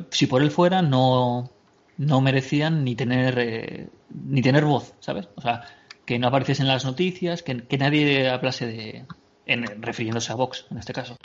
si 0.09 0.25
por 0.25 0.41
él 0.41 0.49
fuera, 0.49 0.81
no, 0.81 1.51
no 1.97 2.21
merecían 2.21 2.83
ni 2.83 2.95
tener, 2.95 3.37
eh, 3.37 3.87
ni 4.09 4.41
tener 4.41 4.65
voz, 4.65 4.93
¿sabes? 4.99 5.27
O 5.35 5.41
sea, 5.41 5.63
que 6.09 6.17
no 6.17 6.29
apareciese 6.29 6.63
en 6.63 6.67
las 6.67 6.85
noticias, 6.85 7.43
que, 7.43 7.67
que 7.67 7.77
nadie 7.77 8.27
hablase 8.31 8.65
de, 8.65 9.05
en, 9.45 9.79
refiriéndose 9.79 10.31
a 10.31 10.35
Vox 10.35 10.65
en 10.71 10.79
este 10.79 10.91
caso. 10.91 11.15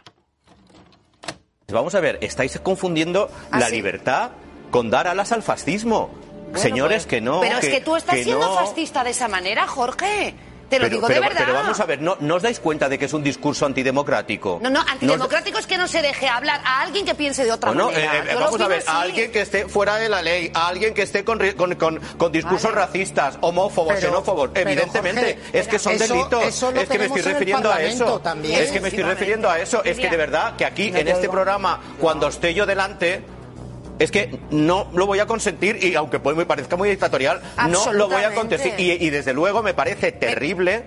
Vamos 1.69 1.95
a 1.95 2.01
ver, 2.01 2.19
estáis 2.21 2.59
confundiendo 2.59 3.31
¿Ah, 3.51 3.61
la 3.61 3.71
libertad 3.71 4.33
con 4.71 4.91
dar 4.91 5.09
alas 5.09 5.33
al 5.33 5.43
fascismo. 5.43 6.11
Señores, 6.55 7.05
pues, 7.05 7.07
que 7.07 7.21
no. 7.23 7.41
Pero 7.41 7.61
es 7.61 7.69
que 7.71 7.81
tú 7.81 7.97
estás 7.97 8.19
siendo 8.19 8.55
fascista 8.55 9.03
de 9.03 9.11
esa 9.13 9.27
manera, 9.27 9.67
Jorge. 9.67 10.35
Te 10.75 10.81
lo 10.81 10.89
digo 10.89 11.09
de 11.09 11.21
verdad. 11.21 11.43
Pero 11.45 11.55
vamos 11.55 11.79
a 11.81 11.87
ver, 11.87 12.01
¿no, 12.01 12.17
¿no 12.21 12.37
os 12.37 12.43
dais 12.43 12.61
cuenta 12.61 12.89
de 12.89 12.99
que 12.99 13.05
es 13.05 13.13
un 13.13 13.23
discurso 13.23 13.67
antidemocrático? 13.67 14.59
No, 14.63 14.71
no, 14.71 14.81
antidemocrático 14.81 15.59
es 15.59 15.67
que 15.67 15.79
no 15.79 15.89
se 15.89 16.03
deje 16.03 16.29
hablar 16.29 16.61
a 16.65 16.81
alguien 16.81 17.05
que 17.05 17.15
piense 17.15 17.45
de 17.45 17.53
otra 17.53 17.73
manera. 17.73 18.19
Eh, 18.19 18.31
eh, 18.31 18.35
vamos 18.35 18.61
a 18.61 18.69
ver, 18.69 18.83
a 18.87 19.01
alguien 19.01 19.31
que 19.31 19.43
esté 19.43 19.69
fuera 19.69 19.97
de 19.97 20.09
la 20.09 20.23
ley, 20.23 20.51
a 20.55 20.69
alguien 20.69 20.95
que 20.95 21.03
esté 21.03 21.25
con, 21.25 21.39
con, 21.53 21.75
con, 21.75 22.33
discursos 22.33 22.73
racistas, 22.73 23.39
homófobos, 23.41 23.99
xenófobos. 23.99 24.51
Evidentemente, 24.55 25.39
es 25.53 25.69
que 25.69 25.79
son 25.79 25.97
delitos. 25.99 26.63
es 26.75 26.89
que 26.89 26.99
me 26.99 27.07
estoy 27.07 27.23
refiriendo 27.23 27.73
a 27.73 27.83
eso. 27.83 28.23
es 28.45 28.71
que 28.71 28.81
me 28.81 28.89
estoy 28.89 29.05
refiriendo 29.05 29.51
a 29.51 29.59
eso. 29.59 29.83
Es 29.85 29.99
que 29.99 30.09
de 30.09 30.17
verdad 30.17 30.57
que 30.57 30.65
aquí, 30.65 30.93
en 30.95 31.09
este 31.09 31.29
programa, 31.29 31.81
cuando 32.01 32.29
esté 32.29 32.55
yo 32.55 32.67
delante 32.67 33.23
es 33.99 34.11
que 34.11 34.39
no 34.51 34.89
lo 34.95 35.07
voy 35.07 35.21
a 35.21 35.27
consentir 35.27 35.79
y 35.83 35.95
aunque 35.95 36.19
me 36.19 36.47
parezca 36.47 36.77
muy 36.77 36.89
dictatorial, 36.89 37.41
no 37.69 37.93
lo 37.93 38.09
voy 38.09 38.23
a 38.23 38.35
consentir. 38.35 38.75
Y, 38.79 39.07
y, 39.07 39.11
desde 39.11 39.33
luego 39.33 39.63
me 39.63 39.75
parece 39.75 40.13
terrible 40.13 40.85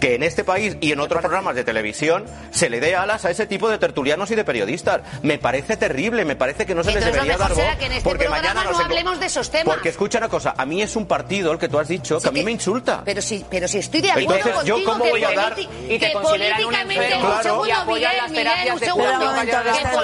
que 0.00 0.14
en 0.14 0.22
este 0.22 0.44
país 0.44 0.76
y 0.80 0.92
en 0.92 1.00
otros 1.00 1.20
programas 1.20 1.54
de 1.54 1.64
televisión 1.64 2.24
se 2.50 2.68
le 2.68 2.80
dé 2.80 2.94
alas 2.94 3.24
a 3.24 3.30
ese 3.30 3.46
tipo 3.46 3.68
de 3.68 3.78
tertulianos 3.78 4.30
y 4.30 4.34
de 4.34 4.44
periodistas. 4.44 5.00
Me 5.22 5.38
parece 5.38 5.76
terrible, 5.76 6.24
me 6.24 6.36
parece 6.36 6.66
que 6.66 6.74
no 6.74 6.84
se 6.84 6.92
les 6.92 7.04
debería 7.04 7.36
dar 7.36 7.54
voz. 7.54 7.64
Este 7.80 8.00
porque 8.02 8.28
mañana 8.28 8.64
no 8.64 8.78
hablemos 8.78 9.20
de 9.20 9.26
esos 9.26 9.50
temas. 9.50 9.74
Porque 9.74 9.88
escucha 9.90 10.18
una 10.18 10.28
cosa, 10.28 10.54
a 10.56 10.66
mí 10.66 10.82
es 10.82 10.96
un 10.96 11.06
partido 11.06 11.52
el 11.52 11.58
que 11.58 11.68
tú 11.68 11.78
has 11.78 11.88
dicho 11.88 12.18
que 12.20 12.28
a 12.28 12.32
mí 12.32 12.42
me 12.42 12.52
insulta. 12.52 13.02
Pero 13.04 13.22
si, 13.22 13.44
pero 13.48 13.68
si 13.68 13.78
estoy 13.78 14.00
de 14.00 14.10
acuerdo 14.10 14.34
Entonces, 14.34 14.64
yo 14.64 14.84
cómo 14.84 15.04
voy 15.04 15.24
a 15.24 15.32
dar 15.32 15.58
y 15.58 15.98
te 15.98 16.10
políticamente, 16.10 17.16
un 17.16 17.42
segundo, 17.42 17.86
Miguel, 17.86 18.10
Miguel, 18.30 18.72
un 18.72 18.78
segundo, 18.78 19.34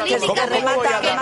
que 0.05 0.19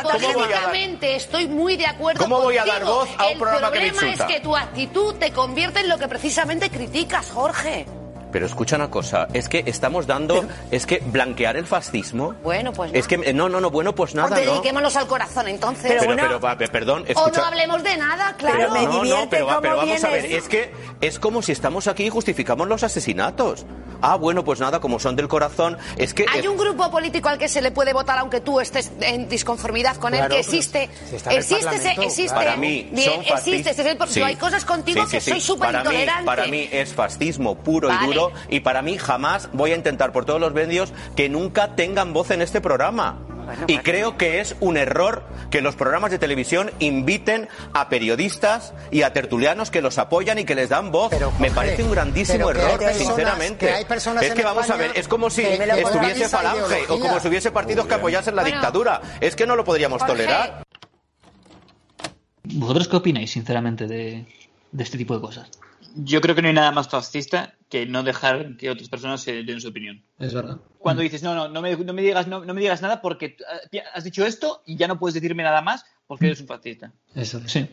políticamente 0.02 1.16
estoy 1.16 1.48
muy 1.48 1.76
de 1.76 1.86
acuerdo 1.86 2.20
¿Cómo 2.22 2.40
voy 2.40 2.58
a 2.58 2.64
dar 2.64 2.84
voz 2.84 3.08
a 3.18 3.26
un 3.26 3.38
programa 3.38 3.70
que 3.72 3.80
me 3.80 3.86
insulta? 3.88 4.08
El 4.08 4.16
problema 4.16 4.28
es 4.28 4.34
que 4.34 4.40
tu 4.40 4.56
actitud 4.56 5.14
te 5.16 5.32
convierte 5.32 5.80
en 5.80 5.88
lo 5.88 5.98
que 5.98 6.08
precisamente 6.08 6.70
criticas, 6.70 7.30
Jorge. 7.30 7.86
Pero 8.32 8.46
escucha 8.46 8.76
una 8.76 8.90
cosa, 8.90 9.28
es 9.32 9.48
que 9.48 9.64
estamos 9.66 10.06
dando, 10.06 10.44
es 10.70 10.86
que 10.86 11.02
blanquear 11.04 11.56
el 11.56 11.66
fascismo. 11.66 12.34
Bueno, 12.42 12.72
pues. 12.72 12.92
Es 12.94 13.08
que 13.08 13.16
no, 13.32 13.48
no, 13.48 13.60
no, 13.60 13.70
bueno, 13.70 13.94
pues 13.94 14.14
nada. 14.14 14.36
O 14.36 14.40
dediquémonos 14.40 14.96
al 14.96 15.06
corazón, 15.06 15.48
entonces. 15.48 15.96
Pero, 15.98 16.14
pero, 16.16 16.40
pero 16.40 16.72
perdón, 16.72 17.04
escucha. 17.06 17.40
O 17.40 17.42
no 17.42 17.44
hablemos 17.44 17.82
de 17.82 17.96
nada, 17.96 18.34
claro. 18.36 18.56
Pero 18.58 18.70
me 18.72 18.84
no, 18.84 19.04
no, 19.04 19.30
pero, 19.30 19.58
pero 19.60 19.76
vamos 19.76 20.04
a 20.04 20.10
ver, 20.10 20.26
es 20.26 20.48
que 20.48 20.72
es 21.00 21.18
como 21.18 21.42
si 21.42 21.52
estamos 21.52 21.86
aquí 21.86 22.04
y 22.04 22.10
justificamos 22.10 22.68
los 22.68 22.82
asesinatos. 22.82 23.66
Ah, 24.02 24.16
bueno, 24.16 24.44
pues 24.44 24.60
nada, 24.60 24.80
como 24.80 24.98
son 24.98 25.14
del 25.14 25.28
corazón, 25.28 25.76
es 25.98 26.14
que... 26.14 26.24
Hay 26.32 26.46
un 26.46 26.56
grupo 26.56 26.90
político 26.90 27.28
al 27.28 27.36
que 27.36 27.48
se 27.48 27.60
le 27.60 27.70
puede 27.70 27.92
votar 27.92 28.18
aunque 28.18 28.40
tú 28.40 28.60
estés 28.60 28.90
en 29.00 29.28
disconformidad 29.28 29.96
con 29.96 30.14
él, 30.14 30.26
que 30.28 30.40
existe. 30.40 30.88
existe, 31.30 31.94
existe. 31.98 32.34
Para 32.34 32.56
mí, 32.56 32.88
bien, 32.92 33.22
existe. 33.26 33.74
Sí. 34.08 34.22
Hay 34.22 34.36
cosas 34.36 34.64
contigo 34.64 35.06
que 35.06 35.20
soy 35.20 35.40
súper 35.40 35.74
intolerante. 35.74 36.24
Para 36.24 36.46
mí 36.46 36.68
es 36.72 36.94
fascismo 36.94 37.56
puro 37.56 37.90
y 37.92 38.06
duro 38.06 38.19
y 38.48 38.60
para 38.60 38.82
mí 38.82 38.98
jamás 38.98 39.48
voy 39.52 39.72
a 39.72 39.76
intentar 39.76 40.12
por 40.12 40.24
todos 40.24 40.40
los 40.40 40.52
medios 40.52 40.92
que 41.16 41.28
nunca 41.28 41.74
tengan 41.74 42.12
voz 42.12 42.30
en 42.30 42.42
este 42.42 42.60
programa 42.60 43.18
y 43.66 43.78
creo 43.78 44.16
que 44.16 44.40
es 44.40 44.56
un 44.60 44.76
error 44.76 45.24
que 45.50 45.60
los 45.60 45.76
programas 45.76 46.10
de 46.10 46.18
televisión 46.18 46.70
inviten 46.78 47.48
a 47.72 47.88
periodistas 47.88 48.74
y 48.90 49.02
a 49.02 49.12
tertulianos 49.12 49.70
que 49.70 49.82
los 49.82 49.98
apoyan 49.98 50.38
y 50.38 50.44
que 50.44 50.54
les 50.54 50.68
dan 50.68 50.90
voz. 50.90 51.12
Me 51.38 51.50
parece 51.50 51.82
un 51.82 51.90
grandísimo 51.90 52.50
error, 52.50 52.80
sinceramente. 52.92 53.86
es 54.22 54.34
que 54.34 54.42
vamos 54.42 54.70
a 54.70 54.76
ver, 54.76 54.92
es 54.94 55.08
como 55.08 55.30
si 55.30 55.42
estuviese 55.42 56.28
Falange 56.28 56.84
o 56.88 56.98
como 57.00 57.20
si 57.20 57.28
hubiese 57.28 57.50
partidos 57.50 57.86
que 57.86 57.94
apoyasen 57.94 58.36
la 58.36 58.44
dictadura. 58.44 59.00
Es 59.20 59.36
que 59.36 59.46
no 59.46 59.56
lo 59.56 59.64
podríamos 59.64 60.04
tolerar. 60.06 60.62
¿Vosotros 62.44 62.88
qué 62.88 62.96
opináis, 62.96 63.30
sinceramente, 63.30 63.86
de 63.86 64.26
este 64.76 64.98
tipo 64.98 65.14
de 65.14 65.20
cosas? 65.20 65.50
yo 65.94 66.20
creo 66.20 66.34
que 66.34 66.42
no 66.42 66.48
hay 66.48 66.54
nada 66.54 66.72
más 66.72 66.88
fascista 66.88 67.54
que 67.70 67.86
no 67.86 68.02
dejar 68.02 68.56
que 68.56 68.68
otras 68.68 68.88
personas 68.88 69.22
se 69.22 69.44
den 69.44 69.60
su 69.60 69.68
opinión. 69.68 70.02
Es 70.18 70.34
verdad. 70.34 70.58
Cuando 70.78 71.02
dices, 71.02 71.22
no, 71.22 71.34
no, 71.34 71.48
no 71.48 71.62
me, 71.62 72.02
digas, 72.02 72.26
no, 72.26 72.40
me 72.40 72.60
digas 72.60 72.82
nada 72.82 73.00
porque 73.00 73.36
has 73.94 74.04
dicho 74.04 74.26
esto 74.26 74.62
y 74.66 74.76
ya 74.76 74.88
no 74.88 74.98
puedes 74.98 75.14
decirme 75.14 75.44
nada 75.44 75.62
más 75.62 75.84
porque 76.06 76.26
eres 76.26 76.40
un 76.40 76.48
fascista. 76.48 76.92
Eso, 77.14 77.40
sí. 77.46 77.68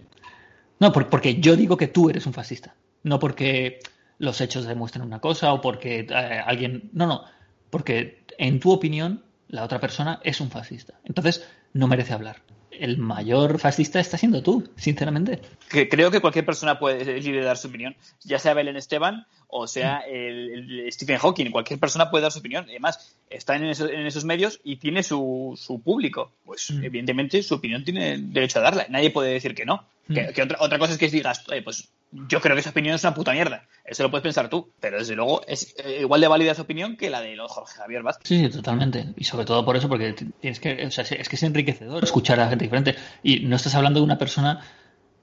No, 0.79 0.93
porque 0.93 1.39
yo 1.39 1.55
digo 1.55 1.75
que 1.75 1.87
tú 1.87 2.09
eres 2.09 2.27
un 2.27 2.33
fascista. 2.33 2.75
No 3.01 3.19
porque 3.19 3.79
los 4.19 4.39
hechos 4.39 4.65
demuestren 4.65 5.03
una 5.03 5.19
cosa 5.19 5.51
o 5.51 5.61
porque 5.61 6.07
eh, 6.07 6.13
alguien. 6.45 6.91
No, 6.93 7.07
no. 7.07 7.23
Porque 7.71 8.23
en 8.37 8.59
tu 8.59 8.71
opinión, 8.71 9.23
la 9.47 9.63
otra 9.63 9.79
persona 9.79 10.19
es 10.23 10.39
un 10.39 10.51
fascista. 10.51 10.99
Entonces, 11.05 11.43
no 11.73 11.87
merece 11.87 12.13
hablar 12.13 12.43
el 12.79 12.97
mayor 12.97 13.59
fascista 13.59 13.99
está 13.99 14.17
siendo 14.17 14.43
tú, 14.43 14.69
sinceramente. 14.75 15.41
creo 15.69 16.11
que 16.11 16.21
cualquier 16.21 16.45
persona 16.45 16.79
puede 16.79 17.19
libre 17.19 17.39
de 17.39 17.45
dar 17.45 17.57
su 17.57 17.67
opinión, 17.67 17.95
ya 18.23 18.39
sea 18.39 18.53
Belén 18.53 18.77
Esteban 18.77 19.25
o 19.47 19.67
sea 19.67 19.99
el, 19.99 20.87
Stephen 20.91 21.17
Hawking. 21.17 21.51
Cualquier 21.51 21.79
persona 21.79 22.09
puede 22.09 22.23
dar 22.23 22.31
su 22.31 22.39
opinión. 22.39 22.65
Además, 22.67 23.15
está 23.29 23.55
en, 23.55 23.63
en 23.63 24.05
esos 24.05 24.25
medios 24.25 24.59
y 24.63 24.77
tiene 24.77 25.03
su, 25.03 25.57
su 25.57 25.81
público. 25.81 26.31
Pues 26.45 26.71
mm. 26.71 26.83
evidentemente 26.83 27.43
su 27.43 27.55
opinión 27.55 27.83
tiene 27.83 28.17
derecho 28.17 28.59
a 28.59 28.63
darla. 28.63 28.85
Nadie 28.89 29.11
puede 29.11 29.31
decir 29.31 29.55
que 29.55 29.65
no. 29.65 29.85
Que, 30.07 30.33
mm. 30.35 30.41
otra, 30.43 30.57
otra 30.59 30.79
cosa 30.79 30.93
es 30.93 30.99
que 30.99 31.09
digas, 31.09 31.43
pues 31.63 31.89
yo 32.11 32.39
creo 32.39 32.55
que 32.55 32.61
esa 32.61 32.69
opinión 32.69 32.95
es 32.95 33.03
una 33.03 33.13
puta 33.13 33.33
mierda. 33.33 33.65
Eso 33.83 34.03
lo 34.03 34.11
puedes 34.11 34.23
pensar 34.23 34.49
tú, 34.49 34.71
pero 34.79 34.97
desde 34.97 35.15
luego 35.15 35.41
es 35.47 35.75
eh, 35.83 35.99
igual 36.01 36.21
de 36.21 36.27
válida 36.27 36.51
esa 36.51 36.61
opinión 36.61 36.95
que 36.95 37.09
la 37.09 37.21
de 37.21 37.37
Jorge 37.37 37.75
Javier 37.77 38.03
Vázquez. 38.03 38.27
Sí, 38.27 38.49
totalmente. 38.49 39.13
Y 39.17 39.23
sobre 39.25 39.45
todo 39.45 39.63
por 39.65 39.75
eso, 39.75 39.89
porque 39.89 40.13
tienes 40.13 40.59
que, 40.59 40.85
o 40.85 40.91
sea, 40.91 41.03
es 41.03 41.29
que 41.29 41.35
es 41.35 41.43
enriquecedor 41.43 42.03
escuchar 42.03 42.39
a 42.39 42.49
gente 42.49 42.65
diferente. 42.65 42.95
Y 43.23 43.41
no 43.41 43.55
estás 43.55 43.75
hablando 43.75 43.99
de 43.99 44.05
una 44.05 44.17
persona, 44.17 44.61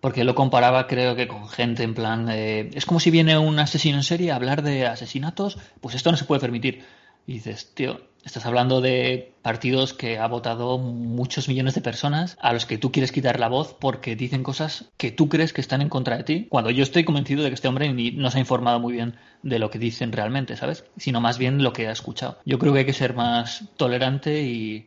porque 0.04 0.24
lo 0.24 0.34
comparaba 0.34 0.86
creo 0.86 1.16
que 1.16 1.26
con 1.26 1.48
gente 1.48 1.82
en 1.82 1.94
plan, 1.94 2.28
es 2.28 2.84
como 2.84 3.00
si 3.00 3.10
viene 3.10 3.38
un 3.38 3.58
asesino 3.58 3.96
en 3.96 4.02
serie 4.02 4.32
a 4.32 4.36
hablar 4.36 4.60
de 4.60 4.86
asesinatos, 4.86 5.56
pues 5.80 5.94
esto 5.94 6.10
no 6.10 6.18
se 6.18 6.26
puede 6.26 6.42
permitir. 6.42 6.84
Y 7.26 7.32
dices, 7.32 7.72
tío, 7.72 8.02
estás 8.22 8.44
hablando 8.44 8.82
de 8.82 9.32
partidos 9.40 9.94
que 9.94 10.18
ha 10.18 10.26
votado 10.26 10.76
muchos 10.76 11.48
millones 11.48 11.74
de 11.74 11.80
personas 11.80 12.36
a 12.42 12.52
los 12.52 12.66
que 12.66 12.76
tú 12.76 12.92
quieres 12.92 13.12
quitar 13.12 13.40
la 13.40 13.48
voz 13.48 13.74
porque 13.80 14.14
dicen 14.14 14.42
cosas 14.42 14.90
que 14.98 15.10
tú 15.10 15.30
crees 15.30 15.54
que 15.54 15.62
están 15.62 15.80
en 15.80 15.88
contra 15.88 16.18
de 16.18 16.24
ti, 16.24 16.46
cuando 16.50 16.68
yo 16.68 16.82
estoy 16.82 17.04
convencido 17.04 17.42
de 17.42 17.48
que 17.48 17.54
este 17.54 17.68
hombre 17.68 17.90
no 18.12 18.30
se 18.30 18.36
ha 18.36 18.40
informado 18.40 18.80
muy 18.80 18.92
bien 18.92 19.16
de 19.42 19.58
lo 19.58 19.70
que 19.70 19.78
dicen 19.78 20.12
realmente, 20.12 20.54
¿sabes? 20.58 20.84
Sino 20.98 21.22
más 21.22 21.38
bien 21.38 21.62
lo 21.62 21.72
que 21.72 21.88
ha 21.88 21.92
escuchado. 21.92 22.36
Yo 22.44 22.58
creo 22.58 22.74
que 22.74 22.80
hay 22.80 22.84
que 22.84 22.92
ser 22.92 23.14
más 23.14 23.70
tolerante 23.78 24.42
y 24.42 24.84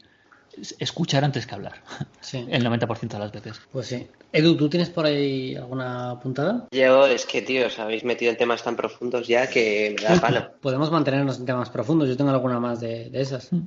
escuchar 0.79 1.23
antes 1.23 1.45
que 1.45 1.55
hablar. 1.55 1.81
Sí. 2.21 2.45
El 2.49 2.65
90% 2.65 3.07
de 3.07 3.19
las 3.19 3.31
veces. 3.31 3.61
Pues 3.71 3.87
sí. 3.87 4.07
Edu, 4.33 4.57
¿tú 4.57 4.69
tienes 4.69 4.89
por 4.89 5.05
ahí 5.05 5.55
alguna 5.55 6.19
puntada? 6.21 6.67
Yo, 6.71 7.07
es 7.07 7.25
que, 7.25 7.41
tío, 7.41 7.67
os 7.67 7.79
habéis 7.79 8.03
metido 8.03 8.31
en 8.31 8.37
temas 8.37 8.63
tan 8.63 8.75
profundos 8.75 9.27
ya 9.27 9.49
que 9.49 9.95
me 9.97 10.03
da 10.03 10.19
palo. 10.19 10.51
Podemos 10.61 10.91
mantenernos 10.91 11.39
en 11.39 11.45
temas 11.45 11.69
profundos. 11.69 12.09
Yo 12.09 12.17
tengo 12.17 12.31
alguna 12.31 12.59
más 12.59 12.81
de, 12.81 13.09
esas. 13.13 13.51
Mm. 13.53 13.61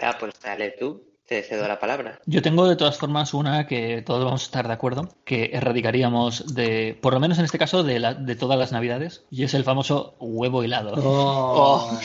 Ah, 0.00 0.16
pues 0.18 0.34
dale 0.42 0.74
tú. 0.78 1.02
Te 1.32 1.42
cedo 1.42 1.66
la 1.66 1.78
palabra. 1.78 2.20
Yo 2.26 2.42
tengo 2.42 2.68
de 2.68 2.76
todas 2.76 2.98
formas 2.98 3.32
una 3.32 3.66
que 3.66 4.02
todos 4.02 4.22
vamos 4.22 4.42
a 4.42 4.44
estar 4.44 4.66
de 4.66 4.74
acuerdo, 4.74 5.08
que 5.24 5.48
erradicaríamos 5.54 6.54
de, 6.54 6.98
por 7.00 7.14
lo 7.14 7.20
menos 7.20 7.38
en 7.38 7.46
este 7.46 7.56
caso, 7.56 7.82
de, 7.82 7.98
la, 8.00 8.12
de 8.12 8.36
todas 8.36 8.58
las 8.58 8.70
navidades, 8.70 9.24
y 9.30 9.44
es 9.44 9.54
el 9.54 9.64
famoso 9.64 10.14
huevo 10.20 10.62
helado. 10.62 10.92
Oh. 10.98 11.88
Oh. 11.88 12.00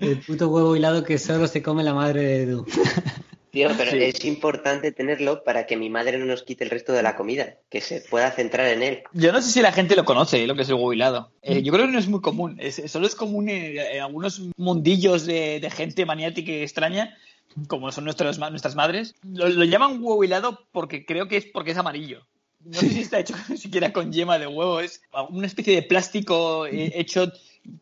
el 0.00 0.18
puto 0.20 0.48
huevo 0.48 0.76
helado 0.76 1.04
que 1.04 1.18
solo 1.18 1.46
se 1.46 1.62
come 1.62 1.84
la 1.84 1.92
madre 1.92 2.22
de 2.22 2.42
Edu. 2.44 2.64
Tío, 3.54 3.68
pero 3.76 3.92
es 3.92 4.24
importante 4.24 4.90
tenerlo 4.90 5.44
para 5.44 5.64
que 5.64 5.76
mi 5.76 5.88
madre 5.88 6.18
no 6.18 6.24
nos 6.24 6.42
quite 6.42 6.64
el 6.64 6.70
resto 6.70 6.92
de 6.92 7.04
la 7.04 7.14
comida, 7.14 7.54
que 7.70 7.80
se 7.80 8.00
pueda 8.00 8.32
centrar 8.32 8.66
en 8.66 8.82
él. 8.82 9.04
Yo 9.12 9.30
no 9.30 9.40
sé 9.40 9.52
si 9.52 9.62
la 9.62 9.70
gente 9.70 9.94
lo 9.94 10.04
conoce, 10.04 10.44
lo 10.48 10.56
que 10.56 10.62
es 10.62 10.68
el 10.70 10.74
huevo 10.74 10.92
hilado. 10.92 11.30
Eh, 11.40 11.62
yo 11.62 11.72
creo 11.72 11.86
que 11.86 11.92
no 11.92 12.00
es 12.00 12.08
muy 12.08 12.20
común. 12.20 12.58
solo 12.88 13.06
es 13.06 13.14
común 13.14 13.48
en, 13.48 14.02
algunos 14.02 14.42
mundillos 14.56 15.24
de, 15.24 15.70
gente 15.72 16.04
maniática 16.04 16.50
y 16.50 16.62
extraña, 16.62 17.16
como 17.68 17.92
son 17.92 18.06
nuestras 18.06 18.40
madres. 18.74 19.14
Lo, 19.22 19.62
llaman 19.62 20.02
huevo 20.02 20.24
hilado 20.24 20.66
porque 20.72 21.06
creo 21.06 21.28
que 21.28 21.36
es 21.36 21.46
porque 21.46 21.70
es 21.70 21.78
amarillo. 21.78 22.26
No 22.64 22.80
sé 22.80 22.88
si 22.88 23.02
está 23.02 23.20
hecho 23.20 23.36
ni 23.48 23.56
siquiera 23.56 23.92
con 23.92 24.12
yema 24.12 24.40
de 24.40 24.48
huevo. 24.48 24.80
Es 24.80 25.00
una 25.28 25.46
especie 25.46 25.76
de 25.76 25.82
plástico 25.82 26.66
eh, 26.66 26.90
hecho 26.96 27.30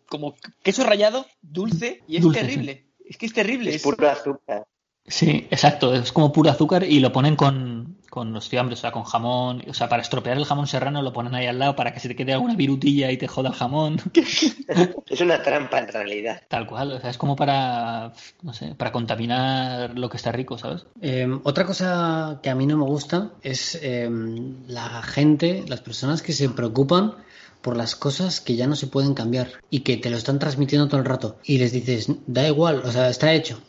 como 0.04 0.36
queso 0.62 0.84
rallado, 0.84 1.24
dulce, 1.40 2.02
y 2.06 2.18
es 2.18 2.30
terrible. 2.30 2.84
Es 3.06 3.16
que 3.16 3.24
es 3.24 3.32
terrible. 3.32 3.74
Es, 3.74 3.82
puro 3.82 4.06
azúcar. 4.06 4.66
Sí, 5.12 5.46
exacto, 5.50 5.94
es 5.94 6.10
como 6.10 6.32
puro 6.32 6.48
azúcar 6.48 6.84
y 6.84 6.98
lo 6.98 7.12
ponen 7.12 7.36
con, 7.36 7.98
con 8.08 8.32
los 8.32 8.48
fiambres, 8.48 8.78
o 8.78 8.80
sea, 8.80 8.92
con 8.92 9.04
jamón, 9.04 9.62
o 9.68 9.74
sea, 9.74 9.86
para 9.86 10.00
estropear 10.00 10.38
el 10.38 10.46
jamón 10.46 10.66
serrano 10.66 11.02
lo 11.02 11.12
ponen 11.12 11.34
ahí 11.34 11.46
al 11.46 11.58
lado 11.58 11.76
para 11.76 11.92
que 11.92 12.00
se 12.00 12.08
te 12.08 12.16
quede 12.16 12.32
alguna 12.32 12.54
virutilla 12.54 13.10
y 13.10 13.18
te 13.18 13.28
joda 13.28 13.50
el 13.50 13.54
jamón. 13.54 13.98
es 14.14 15.20
una 15.20 15.42
trampa 15.42 15.80
en 15.80 15.88
realidad. 15.88 16.40
Tal 16.48 16.66
cual, 16.66 16.92
o 16.92 17.00
sea, 17.00 17.10
es 17.10 17.18
como 17.18 17.36
para, 17.36 18.14
no 18.40 18.54
sé, 18.54 18.74
para 18.74 18.90
contaminar 18.90 19.98
lo 19.98 20.08
que 20.08 20.16
está 20.16 20.32
rico, 20.32 20.56
¿sabes? 20.56 20.86
Em, 21.02 21.42
otra 21.44 21.66
cosa 21.66 22.40
que 22.42 22.48
a 22.48 22.54
mí 22.54 22.66
no 22.66 22.78
me 22.78 22.84
gusta 22.84 23.32
es 23.42 23.78
em, 23.82 24.66
la 24.66 25.02
gente, 25.02 25.62
las 25.68 25.82
personas 25.82 26.22
que 26.22 26.32
se 26.32 26.48
preocupan 26.48 27.16
por 27.60 27.76
las 27.76 27.96
cosas 27.96 28.40
que 28.40 28.56
ya 28.56 28.66
no 28.66 28.76
se 28.76 28.86
pueden 28.86 29.12
cambiar 29.12 29.48
y 29.68 29.80
que 29.80 29.98
te 29.98 30.08
lo 30.08 30.16
están 30.16 30.38
transmitiendo 30.38 30.88
todo 30.88 31.00
el 31.00 31.06
rato 31.06 31.36
y 31.44 31.58
les 31.58 31.72
dices, 31.72 32.08
da 32.26 32.48
igual, 32.48 32.80
o 32.82 32.90
sea, 32.90 33.10
está 33.10 33.34
hecho 33.34 33.60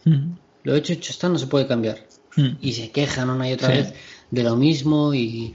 lo 0.63 0.75
hecho, 0.75 0.93
hecho 0.93 1.11
está, 1.11 1.29
no 1.29 1.37
se 1.37 1.47
puede 1.47 1.67
cambiar. 1.67 1.99
Hmm. 2.35 2.57
Y 2.61 2.73
se 2.73 2.91
quejan 2.91 3.29
una 3.29 3.49
y 3.49 3.53
otra 3.53 3.69
vez 3.69 3.93
de 4.31 4.43
lo 4.43 4.55
mismo 4.55 5.13
y, 5.13 5.53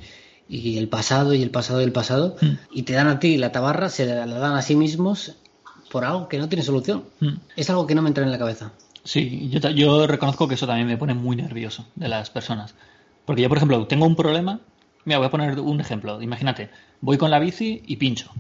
el 0.49 0.89
pasado 0.89 1.35
y 1.35 1.43
el 1.43 1.51
pasado 1.51 1.81
y 1.81 1.85
el 1.85 1.93
pasado. 1.93 2.37
Hmm. 2.41 2.55
Y 2.73 2.83
te 2.83 2.93
dan 2.93 3.09
a 3.09 3.19
ti 3.19 3.37
la 3.37 3.53
tabarra, 3.53 3.89
se 3.89 4.07
la, 4.07 4.27
dan 4.27 4.55
a 4.55 4.63
sí 4.63 4.77
mismos 4.77 5.37
por 5.91 6.05
algo 6.05 6.29
que 6.29 6.39
no 6.39 6.49
tiene 6.49 6.65
solución. 6.65 7.05
Hmm. 7.21 7.37
Es 7.57 7.69
algo 7.71 7.87
que 7.87 7.95
no 7.95 8.03
me 8.03 8.09
entra 8.09 8.25
en 8.25 8.31
la 8.31 8.39
cabeza. 8.39 8.73
Sí, 9.05 9.49
yo, 9.51 9.71
yo 9.71 10.07
reconozco 10.07 10.47
que 10.47 10.55
eso 10.55 10.67
también 10.67 10.87
me 10.87 10.99
pone 10.99 11.15
muy 11.15 11.37
nervioso 11.37 11.87
de 11.95 12.09
las 12.09 12.31
personas. 12.31 12.75
Porque 13.25 13.43
yo, 13.43 13.49
por 13.49 13.59
ejemplo, 13.59 13.87
tengo 13.87 14.07
un 14.07 14.17
problema. 14.17 14.61
Mira, 15.05 15.19
voy 15.19 15.27
a 15.27 15.31
poner 15.31 15.59
un 15.61 15.81
ejemplo. 15.81 16.21
Imagínate, 16.21 16.71
voy 17.01 17.19
con 17.19 17.31
la 17.31 17.39
bici 17.39 17.83
y 17.87 17.97
pincho. 17.97 18.31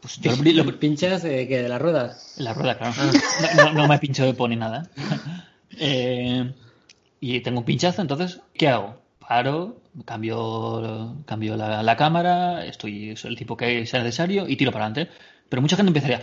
Pues 0.00 0.20
yo 0.20 0.32
lo, 0.36 0.78
¿Pinchas 0.78 1.22
de, 1.22 1.48
que 1.48 1.62
de 1.62 1.68
las 1.68 1.80
ruedas? 1.80 2.34
La 2.36 2.52
rueda, 2.52 2.76
claro. 2.76 2.94
Ah. 2.98 3.72
No, 3.72 3.88
me 3.88 3.98
pincho 3.98 4.24
de 4.24 4.34
pony 4.34 4.56
nada. 4.56 4.88
Eh, 5.78 6.52
y 7.20 7.40
tengo 7.40 7.60
un 7.60 7.64
pinchazo, 7.64 8.02
entonces, 8.02 8.40
¿qué 8.54 8.68
hago? 8.68 8.96
Paro, 9.18 9.76
cambio, 10.04 11.16
cambio 11.26 11.56
la, 11.56 11.96
cámara, 11.96 12.66
estoy 12.66 13.16
soy 13.16 13.30
el 13.30 13.38
tipo 13.38 13.56
que 13.56 13.86
sea 13.86 14.00
necesario 14.02 14.46
y 14.48 14.56
tiro 14.56 14.72
para 14.72 14.86
adelante. 14.86 15.12
Pero 15.48 15.62
mucha 15.62 15.76
gente 15.76 15.90
empezaría, 15.90 16.20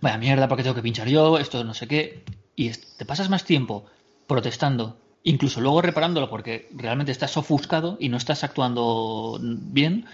vaya 0.00 0.18
mierda, 0.18 0.48
porque 0.48 0.62
tengo 0.62 0.74
que 0.74 0.82
pinchar 0.82 1.08
yo? 1.08 1.38
Esto 1.38 1.64
no 1.64 1.74
sé 1.74 1.86
qué. 1.86 2.24
Y 2.56 2.70
te 2.70 3.04
pasas 3.04 3.30
más 3.30 3.44
tiempo 3.44 3.86
protestando, 4.26 4.98
incluso 5.22 5.60
luego 5.60 5.82
reparándolo 5.82 6.28
porque 6.28 6.68
realmente 6.74 7.12
estás 7.12 7.36
ofuscado 7.36 7.96
y 8.00 8.08
no 8.08 8.16
estás 8.16 8.44
actuando 8.44 9.38
bien. 9.40 10.06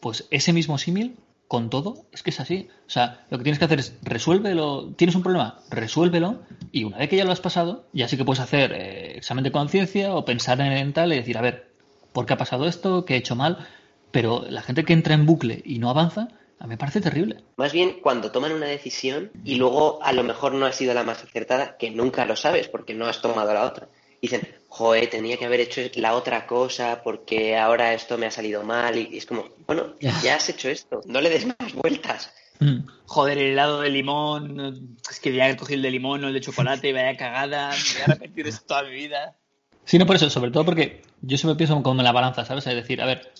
Pues 0.00 0.26
ese 0.30 0.52
mismo 0.52 0.78
símil 0.78 1.16
con 1.50 1.68
todo, 1.68 2.06
es 2.12 2.22
que 2.22 2.30
es 2.30 2.38
así. 2.38 2.68
O 2.86 2.90
sea, 2.90 3.26
lo 3.28 3.36
que 3.36 3.42
tienes 3.42 3.58
que 3.58 3.64
hacer 3.64 3.80
es 3.80 3.98
resuélvelo. 4.02 4.92
Tienes 4.94 5.16
un 5.16 5.24
problema, 5.24 5.58
resuélvelo. 5.68 6.42
Y 6.70 6.84
una 6.84 6.98
vez 6.98 7.08
que 7.08 7.16
ya 7.16 7.24
lo 7.24 7.32
has 7.32 7.40
pasado, 7.40 7.88
ya 7.92 8.06
sí 8.06 8.16
que 8.16 8.24
puedes 8.24 8.38
hacer 8.38 8.70
eh, 8.72 9.16
examen 9.16 9.42
de 9.42 9.50
conciencia 9.50 10.14
o 10.14 10.24
pensar 10.24 10.60
en 10.60 10.92
tal 10.92 11.12
y 11.12 11.16
decir, 11.16 11.36
a 11.36 11.40
ver, 11.40 11.72
¿por 12.12 12.24
qué 12.24 12.34
ha 12.34 12.36
pasado 12.36 12.68
esto? 12.68 13.04
¿Qué 13.04 13.14
he 13.14 13.16
hecho 13.16 13.34
mal? 13.34 13.66
Pero 14.12 14.44
la 14.48 14.62
gente 14.62 14.84
que 14.84 14.92
entra 14.92 15.14
en 15.14 15.26
bucle 15.26 15.60
y 15.64 15.80
no 15.80 15.90
avanza, 15.90 16.28
a 16.60 16.64
mí 16.68 16.68
me 16.68 16.78
parece 16.78 17.00
terrible. 17.00 17.42
Más 17.56 17.72
bien 17.72 17.96
cuando 18.00 18.30
toman 18.30 18.52
una 18.52 18.66
decisión 18.66 19.32
y 19.42 19.56
luego 19.56 20.00
a 20.04 20.12
lo 20.12 20.22
mejor 20.22 20.54
no 20.54 20.66
ha 20.66 20.72
sido 20.72 20.94
la 20.94 21.02
más 21.02 21.24
acertada, 21.24 21.76
que 21.78 21.90
nunca 21.90 22.26
lo 22.26 22.36
sabes 22.36 22.68
porque 22.68 22.94
no 22.94 23.06
has 23.06 23.20
tomado 23.20 23.52
la 23.52 23.64
otra 23.64 23.88
dicen, 24.20 24.42
joder, 24.70 25.10
tenía 25.10 25.36
que 25.36 25.44
haber 25.44 25.60
hecho 25.60 25.82
la 25.96 26.14
otra 26.14 26.46
cosa 26.46 27.02
porque 27.02 27.58
ahora 27.58 27.92
esto 27.92 28.16
me 28.16 28.26
ha 28.26 28.30
salido 28.30 28.62
mal. 28.62 28.96
Y, 28.96 29.18
es 29.18 29.26
como, 29.26 29.44
bueno, 29.66 29.94
ya 30.00 30.36
has 30.36 30.48
hecho 30.48 30.70
esto, 30.70 31.02
no 31.04 31.20
le 31.20 31.28
des 31.28 31.44
más 31.44 31.74
vueltas. 31.74 32.32
Mm. 32.60 32.86
Joder, 33.06 33.38
el 33.38 33.52
helado 33.52 33.80
de 33.80 33.90
limón, 33.90 34.96
es 35.10 35.18
que 35.18 35.34
ya 35.34 35.54
cogí 35.56 35.74
el 35.74 35.82
de 35.82 35.90
limón 35.90 36.24
o 36.24 36.28
el 36.28 36.34
de 36.34 36.40
chocolate, 36.40 36.92
vaya 36.92 37.16
cagada, 37.16 37.70
me 37.70 37.92
voy 37.92 38.02
a 38.02 38.04
arrepentir 38.04 38.44
de 38.44 38.50
esto 38.50 38.64
toda 38.66 38.84
mi 38.84 38.92
vida. 38.92 39.36
Sí, 39.84 39.98
no 39.98 40.06
por 40.06 40.16
eso, 40.16 40.30
sobre 40.30 40.50
todo 40.50 40.64
porque 40.64 41.02
yo 41.20 41.36
siempre 41.36 41.56
pienso 41.56 41.82
como 41.82 42.00
en 42.00 42.04
la 42.04 42.12
balanza, 42.12 42.44
¿sabes? 42.44 42.66
Es 42.66 42.74
decir, 42.74 43.02
a 43.02 43.06
ver, 43.06 43.32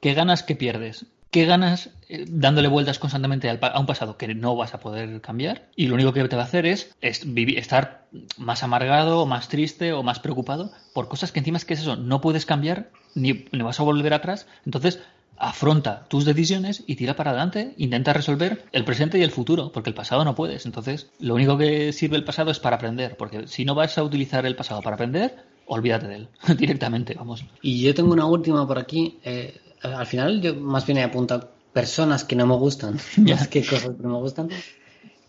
¿qué 0.00 0.14
ganas, 0.14 0.42
qué 0.42 0.56
pierdes? 0.56 1.06
¿Qué 1.30 1.44
ganas 1.44 1.90
eh, 2.08 2.24
dándole 2.26 2.68
vueltas 2.68 2.98
constantemente 2.98 3.50
a 3.50 3.78
un 3.78 3.86
pasado 3.86 4.16
que 4.16 4.34
no 4.34 4.56
vas 4.56 4.72
a 4.74 4.80
poder 4.80 5.20
cambiar? 5.20 5.68
Y 5.76 5.88
lo 5.88 5.94
único 5.94 6.12
que 6.12 6.26
te 6.26 6.36
va 6.36 6.42
a 6.42 6.46
hacer 6.46 6.64
es, 6.64 6.94
estar 7.02 8.06
más 8.38 8.62
amargado, 8.62 9.20
o 9.20 9.26
más 9.26 9.48
triste 9.48 9.92
o 9.92 10.02
más 10.02 10.20
preocupado 10.20 10.72
por 10.94 11.08
cosas 11.08 11.30
que 11.30 11.40
encima 11.40 11.58
es 11.58 11.64
que 11.64 11.74
es 11.74 11.80
eso, 11.80 11.96
no 11.96 12.20
puedes 12.20 12.46
cambiar 12.46 12.90
ni, 13.14 13.44
ni 13.52 13.62
vas 13.62 13.78
a 13.78 13.82
volver 13.82 14.14
atrás. 14.14 14.46
Entonces, 14.64 15.00
afronta 15.36 16.06
tus 16.08 16.24
decisiones 16.24 16.82
y 16.86 16.96
tira 16.96 17.14
para 17.14 17.30
adelante, 17.30 17.74
intenta 17.76 18.12
resolver 18.12 18.64
el 18.72 18.84
presente 18.84 19.18
y 19.18 19.22
el 19.22 19.30
futuro, 19.30 19.70
porque 19.72 19.90
el 19.90 19.94
pasado 19.94 20.24
no 20.24 20.34
puedes. 20.34 20.66
Entonces, 20.66 21.10
lo 21.20 21.34
único 21.34 21.58
que 21.58 21.92
sirve 21.92 22.16
el 22.16 22.24
pasado 22.24 22.50
es 22.50 22.58
para 22.58 22.76
aprender, 22.76 23.16
porque 23.16 23.46
si 23.46 23.64
no 23.64 23.74
vas 23.74 23.98
a 23.98 24.02
utilizar 24.02 24.46
el 24.46 24.56
pasado 24.56 24.80
para 24.80 24.94
aprender, 24.94 25.36
olvídate 25.66 26.08
de 26.08 26.16
él 26.16 26.28
directamente, 26.56 27.14
vamos. 27.14 27.44
Y 27.62 27.82
yo 27.82 27.94
tengo 27.94 28.12
una 28.12 28.26
última 28.26 28.66
por 28.66 28.78
aquí. 28.78 29.18
Eh, 29.24 29.60
al 29.82 30.06
final 30.06 30.40
yo 30.40 30.54
más 30.54 30.86
bien 30.86 30.98
he 30.98 31.02
apuntado 31.02 31.50
personas 31.72 32.24
que 32.24 32.36
no 32.36 32.46
me 32.46 32.56
gustan, 32.56 32.98
más 33.16 33.48
que 33.48 33.64
cosas 33.64 33.96
que 33.96 34.02
no 34.02 34.10
me 34.10 34.18
gustan. 34.18 34.48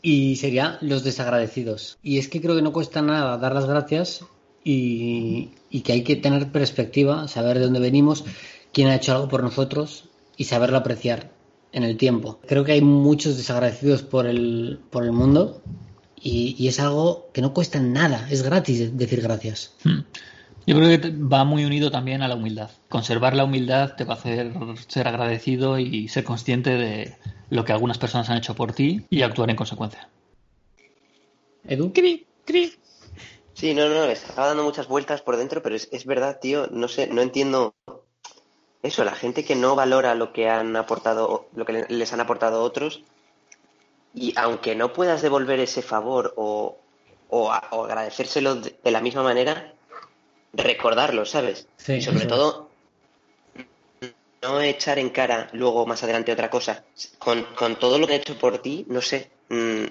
Y 0.02 0.38
sería 0.38 0.78
los 0.82 1.04
desagradecidos. 1.04 1.98
Y 2.02 2.20
es 2.20 2.30
que 2.30 2.42
creo 2.42 2.56
que 2.56 2.62
no 2.62 2.72
cuesta 2.72 3.02
nada 3.02 3.38
dar 3.38 3.54
las 3.54 3.66
gracias 3.66 4.24
y, 4.64 5.50
que 5.84 5.94
hay 5.94 6.04
que 6.04 6.16
tener 6.16 6.52
perspectiva, 6.52 7.28
saber 7.28 7.60
de 7.60 7.66
dónde 7.66 7.80
venimos, 7.80 8.24
quién 8.72 8.88
ha 8.88 8.96
hecho 8.96 9.14
algo 9.14 9.28
por 9.28 9.44
nosotros 9.44 10.06
y 10.38 10.46
saberlo 10.46 10.78
apreciar 10.78 11.32
en 11.72 11.84
el 11.84 11.98
tiempo. 11.98 12.40
Creo 12.48 12.64
que 12.64 12.72
hay 12.74 12.82
muchos 12.82 13.38
desagradecidos 13.38 14.04
por 14.04 14.26
el, 14.26 14.80
por 14.90 15.04
el 15.04 15.12
mundo 15.12 15.62
y, 16.22 16.68
es 16.68 16.80
algo 16.80 17.30
que 17.34 17.42
no 17.42 17.54
cuesta 17.54 17.80
nada, 17.80 18.28
es 18.30 18.44
gratis 18.44 18.98
decir 18.98 19.22
gracias. 19.22 19.74
Hmm. 19.84 20.00
Yo 20.65 20.76
creo 20.76 21.02
que 21.02 21.12
va 21.12 21.43
muy 21.43 21.65
unido 21.65 21.89
también 21.89 22.22
a 22.22 22.28
la 22.28 22.36
humildad. 22.36 22.69
Conservar 22.89 23.36
la 23.36 23.45
humildad 23.45 23.95
te 23.95 24.04
va 24.04 24.13
a 24.13 24.17
hacer 24.17 24.54
ser 24.88 25.08
agradecido 25.08 25.80
y 25.80 26.08
ser 26.10 26.24
consciente 26.24 26.72
de 26.72 27.17
lo 27.50 27.65
que 27.65 27.72
algunas 27.72 27.98
personas 27.98 28.30
han 28.30 28.38
hecho 28.38 28.56
por 28.56 28.74
ti 28.74 29.06
y 29.10 29.24
actuar 29.24 29.50
en 29.50 29.56
consecuencia. 29.56 30.10
Edu. 31.67 31.91
Sí, 33.54 33.74
no, 33.74 33.89
no, 33.89 34.06
estaba 34.06 34.48
dando 34.48 34.63
muchas 34.63 34.88
vueltas 34.88 35.22
por 35.22 35.38
dentro, 35.38 35.62
pero 35.62 35.76
es, 35.76 35.89
es 35.91 36.06
verdad, 36.06 36.39
tío, 36.39 36.67
no 36.72 36.88
sé, 36.88 37.08
no 37.08 37.22
entiendo 37.22 37.74
eso, 38.82 39.04
la 39.04 39.13
gente 39.13 39.43
que 39.43 39.56
no 39.56 39.76
valora 39.76 40.15
lo 40.15 40.32
que 40.32 40.50
han 40.50 40.76
aportado, 40.76 41.50
lo 41.54 41.65
que 41.65 41.86
les 41.89 42.13
han 42.13 42.22
aportado 42.22 42.63
otros, 42.63 43.04
y 44.13 44.34
aunque 44.38 44.76
no 44.76 44.93
puedas 44.93 45.22
devolver 45.22 45.60
ese 45.60 45.82
favor 45.82 46.34
o, 46.38 46.78
o, 47.30 47.52
agradecérselo 47.52 48.56
de, 48.56 48.76
la 48.86 49.02
misma 49.02 49.24
manera, 49.24 49.74
recordarlo, 50.54 51.26
¿sabes? 51.26 51.68
y 51.88 52.02
sobre 52.02 52.26
todo, 52.26 52.70
no 54.42 54.62
echar 54.62 55.00
en 55.00 55.10
cara 55.10 55.50
luego 55.54 55.86
más 55.86 56.04
adelante 56.04 56.32
otra 56.32 56.50
cosa. 56.50 56.84
Con, 57.18 57.44
con 57.56 57.78
todo 57.78 58.00
lo 58.00 58.08
que 58.08 58.14
he 58.14 58.18
hecho 58.18 58.38
por 58.38 58.60
ti, 58.60 58.86
no 58.88 59.02
sé, 59.02 59.30
mm, 59.50 59.86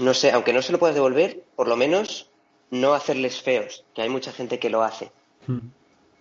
no 0.00 0.14
sé, 0.14 0.30
aunque 0.32 0.52
no 0.52 0.62
se 0.62 0.72
lo 0.72 0.78
puedas 0.78 0.94
devolver, 0.94 1.42
por 1.56 1.68
lo 1.68 1.76
menos 1.76 2.28
no 2.70 2.94
hacerles 2.94 3.40
feos, 3.42 3.84
que 3.94 4.02
hay 4.02 4.08
mucha 4.08 4.32
gente 4.32 4.58
que 4.58 4.70
lo 4.70 4.82
hace. 4.82 5.10
Hmm. 5.46 5.58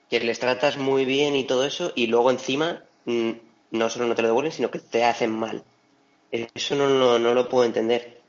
Que 0.09 0.19
les 0.19 0.39
tratas 0.39 0.77
muy 0.77 1.05
bien 1.05 1.35
y 1.35 1.45
todo 1.45 1.65
eso, 1.65 1.93
y 1.95 2.07
luego 2.07 2.31
encima 2.31 2.83
mm, 3.05 3.31
no 3.71 3.89
solo 3.89 4.07
no 4.07 4.15
te 4.15 4.21
lo 4.21 4.27
devuelven, 4.27 4.51
sino 4.51 4.69
que 4.69 4.79
te 4.79 5.03
hacen 5.03 5.31
mal. 5.31 5.63
Eso 6.31 6.75
no, 6.75 7.19
no, 7.19 7.33
lo 7.33 7.49
puedo 7.49 7.65
entender. 7.65 8.21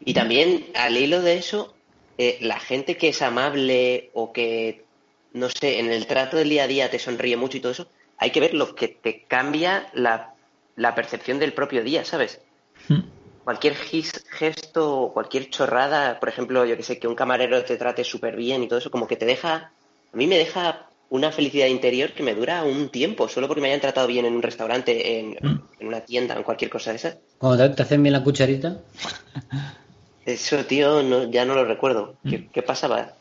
Y 0.00 0.12
también, 0.12 0.66
al 0.74 0.96
hilo 0.96 1.22
de 1.22 1.38
eso, 1.38 1.74
eh, 2.18 2.38
la 2.40 2.58
gente 2.58 2.96
que 2.96 3.08
es 3.08 3.22
amable 3.22 4.10
o 4.14 4.32
que, 4.32 4.84
no 5.32 5.48
sé, 5.50 5.78
en 5.78 5.90
el 5.90 6.06
trato 6.06 6.36
del 6.36 6.48
día 6.48 6.64
a 6.64 6.68
día 6.68 6.90
te 6.90 6.98
sonríe 6.98 7.36
mucho 7.36 7.56
y 7.56 7.60
todo 7.60 7.72
eso, 7.72 7.88
hay 8.18 8.30
que 8.30 8.40
ver 8.40 8.54
lo 8.54 8.74
que 8.74 8.88
te 8.88 9.24
cambia 9.28 9.88
la, 9.92 10.34
la 10.76 10.94
percepción 10.94 11.38
del 11.38 11.52
propio 11.52 11.82
día, 11.82 12.04
¿sabes? 12.04 12.40
Hmm. 12.88 13.00
Cualquier 13.44 13.74
gesto 13.74 15.00
o 15.00 15.12
cualquier 15.12 15.50
chorrada, 15.50 16.18
por 16.18 16.28
ejemplo, 16.28 16.64
yo 16.64 16.76
que 16.76 16.82
sé, 16.82 16.98
que 16.98 17.06
un 17.06 17.14
camarero 17.14 17.64
te 17.64 17.76
trate 17.76 18.02
súper 18.02 18.34
bien 18.34 18.62
y 18.62 18.68
todo 18.68 18.78
eso, 18.78 18.90
como 18.90 19.06
que 19.06 19.16
te 19.16 19.24
deja, 19.24 19.70
a 20.12 20.16
mí 20.16 20.26
me 20.26 20.36
deja 20.36 20.88
una 21.08 21.30
felicidad 21.30 21.66
interior 21.66 22.12
que 22.12 22.22
me 22.22 22.34
dura 22.34 22.64
un 22.64 22.88
tiempo, 22.88 23.28
solo 23.28 23.46
porque 23.46 23.60
me 23.60 23.68
hayan 23.68 23.80
tratado 23.80 24.08
bien 24.08 24.26
en 24.26 24.34
un 24.34 24.42
restaurante, 24.42 25.20
en, 25.20 25.36
mm. 25.40 25.86
una 25.86 26.00
tienda, 26.00 26.34
en 26.34 26.42
cualquier 26.42 26.70
cosa 26.70 26.90
de 26.90 26.96
esa. 26.96 27.18
Cuando 27.38 27.72
te, 27.72 27.82
hacen 27.82 28.02
bien 28.02 28.12
la 28.12 28.24
cucharita. 28.24 28.78
Eso, 30.26 30.64
tío, 30.66 31.04
no, 31.04 31.30
ya 31.30 31.44
no 31.44 31.54
lo 31.54 31.64
recuerdo. 31.64 32.16
¿Qué, 32.28 32.50
mm. 32.54 32.66
pasaba? 32.66 33.14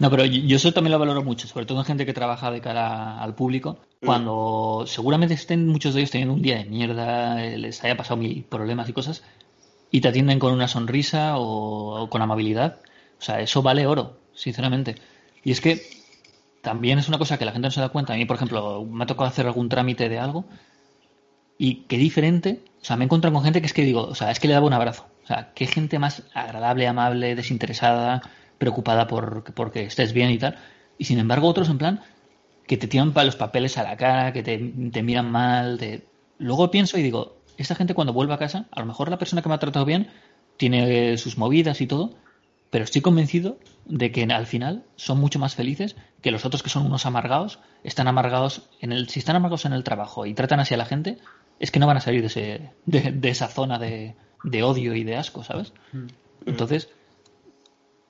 No, 0.00 0.10
pero 0.10 0.24
yo 0.24 0.56
eso 0.56 0.72
también 0.72 0.92
lo 0.92 0.98
valoro 0.98 1.22
mucho, 1.22 1.46
sobre 1.46 1.64
todo 1.64 1.78
en 1.78 1.84
gente 1.84 2.04
que 2.04 2.12
trabaja 2.12 2.50
de 2.50 2.60
cara 2.60 3.22
al 3.22 3.36
público, 3.36 3.78
mm. 4.00 4.06
cuando 4.06 4.84
seguramente 4.86 5.34
estén 5.34 5.68
muchos 5.68 5.94
de 5.94 6.00
ellos 6.00 6.10
teniendo 6.10 6.34
un 6.34 6.42
día 6.42 6.56
de 6.56 6.64
mierda, 6.64 7.44
eh, 7.44 7.56
les 7.56 7.82
haya 7.84 7.96
pasado 7.96 8.16
mil 8.16 8.42
problemas 8.42 8.88
y 8.88 8.92
cosas, 8.92 9.22
y 9.92 10.00
te 10.00 10.08
atienden 10.08 10.40
con 10.40 10.52
una 10.52 10.66
sonrisa 10.66 11.34
o 11.36 12.08
con 12.10 12.20
amabilidad. 12.20 12.80
O 13.20 13.22
sea, 13.22 13.40
eso 13.40 13.62
vale 13.62 13.86
oro, 13.86 14.18
sinceramente. 14.34 14.96
Y 15.44 15.52
es 15.52 15.60
que 15.60 15.82
también 16.62 16.98
es 16.98 17.06
una 17.06 17.18
cosa 17.18 17.38
que 17.38 17.44
la 17.44 17.52
gente 17.52 17.68
no 17.68 17.70
se 17.70 17.80
da 17.80 17.90
cuenta. 17.90 18.12
A 18.12 18.16
mí, 18.16 18.24
por 18.24 18.36
ejemplo, 18.36 18.84
me 18.84 19.04
ha 19.04 19.06
tocado 19.06 19.28
hacer 19.28 19.46
algún 19.46 19.68
trámite 19.68 20.08
de 20.08 20.18
algo 20.18 20.46
y 21.58 21.84
qué 21.88 21.98
diferente. 21.98 22.62
O 22.80 22.84
sea, 22.84 22.96
me 22.96 23.04
he 23.04 23.06
encontrado 23.06 23.34
con 23.34 23.44
gente 23.44 23.60
que 23.60 23.66
es 23.66 23.72
que 23.72 23.82
digo, 23.82 24.02
o 24.02 24.14
sea, 24.14 24.30
es 24.30 24.40
que 24.40 24.48
le 24.48 24.54
daba 24.54 24.66
un 24.66 24.72
abrazo. 24.72 25.06
O 25.24 25.26
sea, 25.26 25.52
qué 25.54 25.66
gente 25.66 25.98
más 25.98 26.22
agradable, 26.34 26.86
amable, 26.86 27.34
desinteresada, 27.34 28.22
preocupada 28.58 29.06
por 29.06 29.42
porque 29.54 29.84
estés 29.84 30.12
bien 30.12 30.30
y 30.30 30.38
tal. 30.38 30.56
Y 30.98 31.04
sin 31.04 31.18
embargo, 31.18 31.48
otros 31.48 31.68
en 31.68 31.78
plan 31.78 32.02
que 32.66 32.76
te 32.76 32.88
tiran 32.88 33.12
los 33.14 33.36
papeles 33.36 33.78
a 33.78 33.82
la 33.82 33.96
cara, 33.96 34.32
que 34.32 34.42
te, 34.42 34.58
miran 35.02 35.30
mal. 35.30 35.78
Luego 36.38 36.70
pienso 36.70 36.98
y 36.98 37.02
digo, 37.02 37.36
esta 37.56 37.74
gente 37.74 37.94
cuando 37.94 38.12
vuelve 38.12 38.34
a 38.34 38.38
casa, 38.38 38.66
a 38.70 38.80
lo 38.80 38.86
mejor 38.86 39.08
la 39.08 39.18
persona 39.18 39.42
que 39.42 39.48
me 39.48 39.54
ha 39.54 39.58
tratado 39.58 39.84
bien 39.84 40.08
tiene 40.56 41.16
sus 41.18 41.38
movidas 41.38 41.80
y 41.80 41.86
todo, 41.86 42.14
pero 42.70 42.84
estoy 42.84 43.02
convencido 43.02 43.58
de 43.84 44.10
que 44.10 44.24
al 44.24 44.46
final 44.46 44.84
son 44.96 45.18
mucho 45.18 45.38
más 45.38 45.54
felices 45.54 45.96
que 46.22 46.30
los 46.30 46.44
otros 46.44 46.62
que 46.62 46.70
son 46.70 46.86
unos 46.86 47.06
amargados, 47.06 47.60
están 47.84 48.08
amargados 48.08 48.68
en 48.80 48.92
el, 48.92 49.08
si 49.08 49.20
están 49.20 49.36
amargados 49.36 49.64
en 49.64 49.72
el 49.72 49.84
trabajo 49.84 50.26
y 50.26 50.34
tratan 50.34 50.60
así 50.60 50.74
a 50.74 50.78
la 50.78 50.86
gente, 50.86 51.18
es 51.58 51.70
que 51.70 51.78
no 51.78 51.86
van 51.86 51.96
a 51.96 52.00
salir 52.00 52.20
de, 52.20 52.26
ese, 52.26 52.70
de, 52.84 53.28
esa 53.28 53.48
zona 53.48 53.78
de, 53.78 54.14
odio 54.62 54.94
y 54.94 55.04
de 55.04 55.16
asco, 55.16 55.42
¿sabes? 55.42 55.72
Mm. 55.92 56.06
Entonces, 56.46 56.90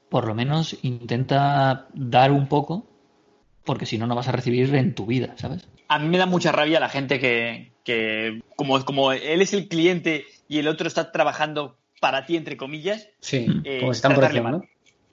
por 0.09 0.27
lo 0.27 0.35
menos 0.35 0.77
intenta 0.83 1.89
dar 1.95 2.33
un 2.33 2.49
poco, 2.49 2.87
porque 3.65 3.87
si 3.87 3.99
no, 3.99 4.07
no 4.07 4.15
vas 4.15 4.29
a 4.29 4.33
recibir 4.33 4.75
en 4.75 4.95
tu 4.95 5.07
vida, 5.07 5.35
¿sabes? 5.37 5.69
A 5.89 5.99
mí 5.99 6.09
me 6.09 6.19
da 6.19 6.27
mucha 6.27 6.53
rabia 6.53 6.81
la 6.81 6.89
gente 6.89 7.19
que, 7.19 7.73
que 7.85 8.43
como, 8.57 8.85
como 8.85 9.13
él 9.13 9.41
es 9.41 9.53
el 9.53 9.69
cliente 9.69 10.25
y 10.49 10.59
el 10.59 10.69
otro 10.69 10.89
está 10.89 11.13
trabajando 11.13 11.79
para 12.01 12.27
ti, 12.27 12.37
entre 12.37 12.57
comillas, 12.57 13.09
sí, 13.21 13.47
eh, 13.65 13.79
como 13.81 13.93
están 13.93 14.15
por 14.15 14.25
encima, 14.25 14.51
¿no? 14.51 14.63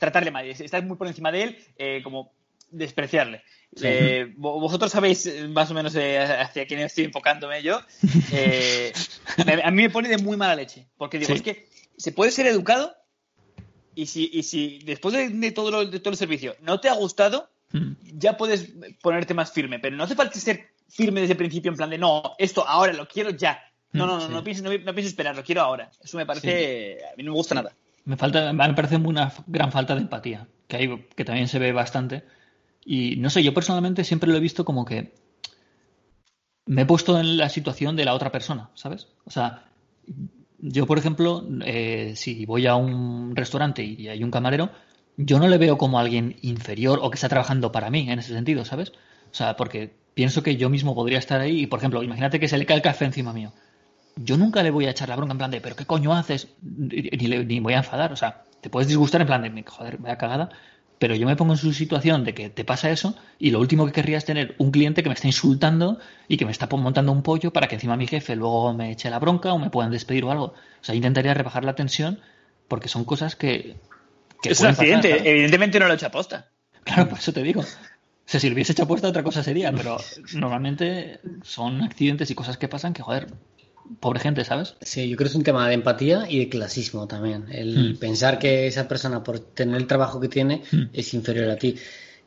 tratarle 0.03 0.31
mal, 0.31 0.45
estar 0.45 0.83
muy 0.83 0.97
por 0.97 1.07
encima 1.07 1.31
de 1.31 1.43
él, 1.43 1.57
eh, 1.77 2.01
como 2.03 2.33
despreciarle. 2.73 3.43
Eh, 3.81 4.33
vosotros 4.37 4.91
sabéis 4.91 5.29
más 5.49 5.71
o 5.71 5.73
menos 5.73 5.95
hacia 5.95 6.67
quién 6.67 6.81
estoy 6.81 7.05
enfocándome 7.05 7.63
yo. 7.63 7.79
a 9.63 9.71
mí 9.71 9.81
me 9.83 9.89
pone 9.89 10.09
de 10.09 10.17
muy 10.17 10.37
mala 10.37 10.55
leche, 10.55 10.87
porque 10.97 11.19
digo, 11.19 11.33
es 11.33 11.41
que 11.41 11.67
se 11.97 12.11
puede 12.11 12.31
ser 12.31 12.47
educado 12.47 12.95
y 13.95 14.07
si, 14.07 14.29
y 14.33 14.43
si 14.43 14.79
después 14.85 15.13
de, 15.13 15.51
todo 15.51 15.71
lo, 15.71 15.85
de 15.85 15.99
todo 15.99 16.11
el 16.11 16.17
servicio 16.17 16.55
no 16.61 16.79
te 16.79 16.89
ha 16.89 16.93
gustado, 16.93 17.49
mm. 17.71 17.93
ya 18.13 18.37
puedes 18.37 18.73
ponerte 19.01 19.33
más 19.33 19.51
firme, 19.51 19.79
pero 19.79 19.95
no 19.95 20.03
hace 20.03 20.15
falta 20.15 20.39
ser 20.39 20.73
firme 20.89 21.21
desde 21.21 21.33
el 21.33 21.37
principio 21.37 21.71
en 21.71 21.77
plan 21.77 21.89
de 21.89 21.97
no, 21.97 22.35
esto 22.37 22.67
ahora 22.67 22.93
lo 22.93 23.07
quiero 23.07 23.31
ya. 23.31 23.59
No, 23.91 24.07
no, 24.07 24.17
no, 24.17 24.27
no, 24.27 24.43
pienso, 24.43 24.63
no, 24.63 24.69
pienso 24.69 25.07
esperar, 25.09 25.35
lo 25.35 25.43
quiero 25.43 25.61
ahora. 25.61 25.91
Eso 26.03 26.17
me 26.17 26.25
parece, 26.25 26.97
a 27.11 27.15
mí 27.15 27.21
no 27.21 27.31
me 27.31 27.37
gusta 27.37 27.53
nada. 27.53 27.75
Me, 28.05 28.17
falta, 28.17 28.51
me 28.51 28.73
parece 28.73 28.95
una 28.95 29.31
gran 29.45 29.71
falta 29.71 29.93
de 29.93 30.01
empatía, 30.01 30.47
que, 30.67 30.77
hay, 30.77 31.07
que 31.15 31.23
también 31.23 31.47
se 31.47 31.59
ve 31.59 31.71
bastante. 31.73 32.23
Y 32.85 33.15
no 33.17 33.29
sé, 33.29 33.43
yo 33.43 33.53
personalmente 33.53 34.03
siempre 34.03 34.29
lo 34.29 34.37
he 34.37 34.41
visto 34.41 34.65
como 34.65 34.85
que 34.85 35.13
me 36.65 36.83
he 36.83 36.85
puesto 36.85 37.19
en 37.19 37.37
la 37.37 37.49
situación 37.49 37.95
de 37.95 38.05
la 38.05 38.13
otra 38.13 38.31
persona, 38.31 38.69
¿sabes? 38.73 39.07
O 39.25 39.31
sea, 39.31 39.65
yo, 40.59 40.85
por 40.85 40.97
ejemplo, 40.97 41.45
eh, 41.65 42.13
si 42.15 42.45
voy 42.45 42.67
a 42.67 42.75
un 42.75 43.35
restaurante 43.35 43.83
y 43.83 44.07
hay 44.07 44.23
un 44.23 44.31
camarero, 44.31 44.69
yo 45.17 45.39
no 45.39 45.47
le 45.47 45.57
veo 45.57 45.77
como 45.77 45.99
alguien 45.99 46.37
inferior 46.41 46.99
o 47.01 47.09
que 47.09 47.15
está 47.15 47.29
trabajando 47.29 47.71
para 47.71 47.89
mí 47.89 48.09
en 48.09 48.19
ese 48.19 48.33
sentido, 48.33 48.65
¿sabes? 48.65 48.91
O 49.31 49.35
sea, 49.35 49.55
porque 49.55 49.93
pienso 50.13 50.43
que 50.43 50.57
yo 50.57 50.69
mismo 50.69 50.95
podría 50.95 51.19
estar 51.19 51.41
ahí 51.41 51.61
y, 51.61 51.67
por 51.67 51.79
ejemplo, 51.79 52.03
imagínate 52.03 52.39
que 52.39 52.47
se 52.47 52.57
le 52.57 52.65
cae 52.65 52.77
el 52.77 52.83
café 52.83 53.05
encima 53.05 53.33
mío 53.33 53.51
yo 54.15 54.37
nunca 54.37 54.63
le 54.63 54.71
voy 54.71 54.85
a 54.85 54.91
echar 54.91 55.09
la 55.09 55.15
bronca 55.15 55.31
en 55.31 55.37
plan 55.37 55.51
de, 55.51 55.61
pero 55.61 55.75
¿qué 55.75 55.85
coño 55.85 56.13
haces? 56.13 56.47
Ni, 56.61 57.01
ni 57.45 57.59
voy 57.59 57.73
a 57.73 57.77
enfadar. 57.77 58.11
O 58.11 58.15
sea, 58.15 58.43
te 58.61 58.69
puedes 58.69 58.87
disgustar 58.87 59.21
en 59.21 59.27
plan 59.27 59.41
de, 59.41 59.63
joder, 59.63 59.97
vaya 59.97 60.17
cagada. 60.17 60.49
Pero 61.03 61.15
yo 61.15 61.27
me 61.27 61.35
pongo 61.35 61.51
en 61.51 61.57
su 61.57 61.73
situación 61.73 62.23
de 62.23 62.33
que 62.33 62.49
te 62.49 62.63
pasa 62.63 62.89
eso 62.89 63.13
y 63.37 63.51
lo 63.51 63.59
último 63.59 63.85
que 63.85 63.91
querría 63.91 64.17
es 64.17 64.23
tener 64.23 64.55
un 64.57 64.71
cliente 64.71 65.03
que 65.03 65.09
me 65.09 65.15
está 65.15 65.27
insultando 65.27 65.99
y 66.29 66.37
que 66.37 66.45
me 66.45 66.51
está 66.53 66.69
montando 66.71 67.11
un 67.11 67.23
pollo 67.23 67.51
para 67.51 67.67
que 67.67 67.75
encima 67.75 67.97
mi 67.97 68.07
jefe 68.07 68.37
luego 68.37 68.73
me 68.73 68.93
eche 68.93 69.09
la 69.09 69.19
bronca 69.19 69.51
o 69.51 69.59
me 69.59 69.69
puedan 69.69 69.91
despedir 69.91 70.23
o 70.23 70.31
algo. 70.31 70.45
O 70.45 70.53
sea, 70.79 70.95
intentaría 70.95 71.33
rebajar 71.33 71.65
la 71.65 71.75
tensión 71.75 72.21
porque 72.69 72.87
son 72.87 73.03
cosas 73.03 73.35
que... 73.35 73.75
es 74.43 74.61
un 74.61 74.67
accidente, 74.67 75.29
evidentemente 75.29 75.77
no 75.77 75.87
lo 75.87 75.91
he 75.91 75.95
hecho 75.95 76.05
aposta. 76.05 76.47
Claro, 76.85 77.09
por 77.09 77.19
eso 77.19 77.33
te 77.33 77.43
digo. 77.43 77.59
O 77.59 77.65
sea, 78.25 78.39
si 78.39 78.47
lo 78.47 78.53
hubiese 78.53 78.71
hecho 78.71 78.83
aposta 78.83 79.09
otra 79.09 79.23
cosa 79.23 79.43
sería, 79.43 79.73
pero 79.73 79.97
normalmente 80.35 81.19
son 81.41 81.81
accidentes 81.81 82.31
y 82.31 82.35
cosas 82.35 82.55
que 82.55 82.69
pasan 82.69 82.93
que, 82.93 83.01
joder, 83.01 83.27
pobre 83.99 84.19
gente, 84.19 84.43
¿sabes? 84.43 84.75
Sí, 84.81 85.09
yo 85.09 85.17
creo 85.17 85.25
que 85.25 85.31
es 85.31 85.35
un 85.35 85.43
tema 85.43 85.67
de 85.67 85.73
empatía 85.75 86.25
y 86.29 86.39
de 86.39 86.49
clasismo 86.49 87.07
también. 87.07 87.45
El 87.51 87.93
hmm. 87.93 87.97
pensar 87.97 88.39
que 88.39 88.67
esa 88.67 88.87
persona, 88.87 89.23
por 89.23 89.39
tener 89.39 89.75
el 89.75 89.87
trabajo 89.87 90.19
que 90.19 90.29
tiene, 90.29 90.63
hmm. 90.71 90.83
es 90.93 91.13
inferior 91.13 91.49
a 91.49 91.57
ti. 91.57 91.75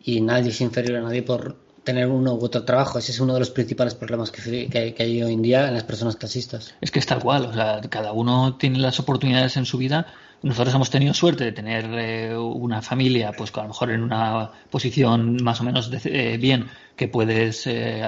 Y 0.03 0.21
nadie 0.21 0.51
es 0.51 0.61
inferior 0.61 0.99
a 0.99 1.03
nadie 1.03 1.23
por 1.23 1.57
tener 1.85 2.09
uno 2.09 2.35
u 2.35 2.45
otro 2.45 2.65
trabajo. 2.65 2.99
Ese 2.99 3.13
es 3.13 3.21
uno 3.21 3.35
de 3.35 3.41
los 3.41 3.51
principales 3.51 3.95
problemas 3.95 4.31
que, 4.31 4.69
que, 4.69 5.03
hay 5.03 5.23
hoy 5.23 5.33
en 5.33 5.43
día 5.43 5.69
en 5.69 5.75
las 5.75 5.85
personas 5.85 6.17
clasistas. 6.17 6.75
Es 6.81 6.91
que 6.91 6.99
es 6.99 7.07
tal 7.07 7.21
cual. 7.21 7.47
O 7.47 7.55
sea, 7.55 7.81
cada 7.89 8.13
uno 8.13 8.57
tiene 8.57 8.79
las 8.79 9.01
oportunidades 9.01 9.57
en 9.57 9.65
su 9.65 9.79
vida. 9.79 10.07
Nosotros 10.43 10.75
hemos 10.75 10.91
tenido 10.91 11.15
suerte 11.15 11.45
de 11.45 11.53
tener 11.53 11.87
eh, 11.93 12.37
una 12.37 12.83
familia, 12.83 13.33
pues 13.33 13.53
a 13.55 13.63
lo 13.63 13.69
mejor 13.69 13.91
en 13.91 14.03
una 14.03 14.51
posición 14.71 15.43
más 15.43 15.61
o 15.61 15.65
menos 15.65 15.91
eh, 16.05 16.37
bien 16.39 16.67
que 16.95 17.09
puedes 17.09 17.67
eh, 17.67 18.03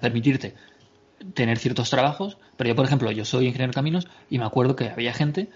permitirte 0.00 0.54
tener 1.32 1.58
ciertos 1.58 1.90
trabajos, 1.90 2.38
pero 2.56 2.68
yo, 2.68 2.76
por 2.76 2.84
ejemplo, 2.84 3.10
yo 3.10 3.24
soy 3.24 3.46
ingeniero 3.46 3.70
de 3.70 3.74
caminos 3.74 4.08
y 4.30 4.38
me 4.38 4.44
acuerdo 4.44 4.76
que 4.76 4.88
había 4.88 5.12
gente 5.12 5.48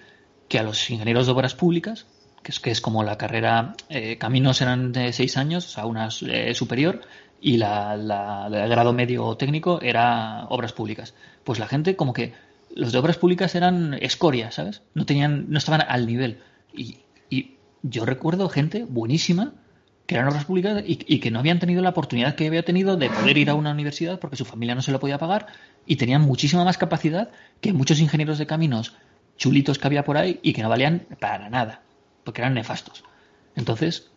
que 0.49 0.59
a 0.59 0.63
los 0.63 0.89
ingenieros 0.91 1.27
de 1.27 1.33
obras 1.33 1.55
públicas, 1.55 2.07
que 2.43 2.53
es, 2.53 2.61
que 2.61 2.71
es 2.71 2.81
como 2.81 3.05
la 3.05 3.19
carrera, 3.19 3.75
eh, 3.89 4.17
caminos 4.19 4.61
eran 4.61 4.93
de 4.93 5.13
seis 5.13 5.37
años, 5.37 5.67
o 5.67 5.69
sea, 5.69 5.87
una 5.87 6.09
eh, 6.27 6.55
superior, 6.55 7.03
y 7.41 7.59
la, 7.59 7.95
el 7.95 8.69
grado 8.69 8.93
medio 8.93 9.37
técnico 9.37 9.81
era 9.83 10.47
obras 10.49 10.73
públicas. 10.73 11.15
Pues 11.45 11.59
la 11.59 11.69
gente 11.69 11.95
como 11.95 12.13
que 12.13 12.33
los 12.75 12.93
de 12.93 12.99
obras 12.99 13.17
públicas 13.17 13.55
eran 13.55 13.95
escoria, 13.95 14.51
¿sabes? 14.51 14.83
No 14.95 15.07
tenían, 15.07 15.47
no 15.49 15.59
estaban 15.59 15.83
al 15.87 16.07
nivel. 16.07 16.41
Y, 16.73 16.99
y 17.31 17.57
yo 17.83 18.05
recuerdo 18.05 18.49
gente 18.49 18.85
buenísima 18.89 19.53
que 20.09 20.15
eran 20.15 20.29
obras 20.29 20.47
públicas 20.47 20.83
y, 20.87 20.99
y, 21.07 21.21
que 21.21 21.31
no 21.31 21.39
habían 21.39 21.59
tenido 21.59 21.83
la 21.83 21.91
oportunidad 21.91 22.35
que 22.35 22.47
había 22.47 22.65
tenido 22.65 22.97
de 22.97 23.11
poder 23.11 23.37
ir 23.37 23.51
a 23.51 23.55
una 23.55 23.73
universidad 23.73 24.19
porque 24.19 24.37
su 24.37 24.47
familia 24.47 24.75
no 24.75 24.81
se 24.81 24.91
lo 24.91 24.99
podía 25.01 25.19
pagar 25.19 25.49
y 25.85 25.97
tenían 25.97 26.23
muchísima 26.23 26.65
más 26.65 26.79
capacidad 26.79 27.29
que 27.61 27.75
muchos 27.75 28.01
ingenieros 28.01 28.39
de 28.39 28.47
caminos 28.47 28.95
chulitos 29.37 29.79
que 29.79 29.87
había 29.87 30.07
por 30.07 30.17
ahí 30.17 30.41
y 30.43 30.55
que 30.55 30.63
no 30.63 30.71
valían 30.71 31.07
para 31.21 31.51
nada, 31.51 31.83
porque 32.25 32.41
eran 32.41 32.55
nefastos. 32.55 33.05
Entonces, 33.55 34.11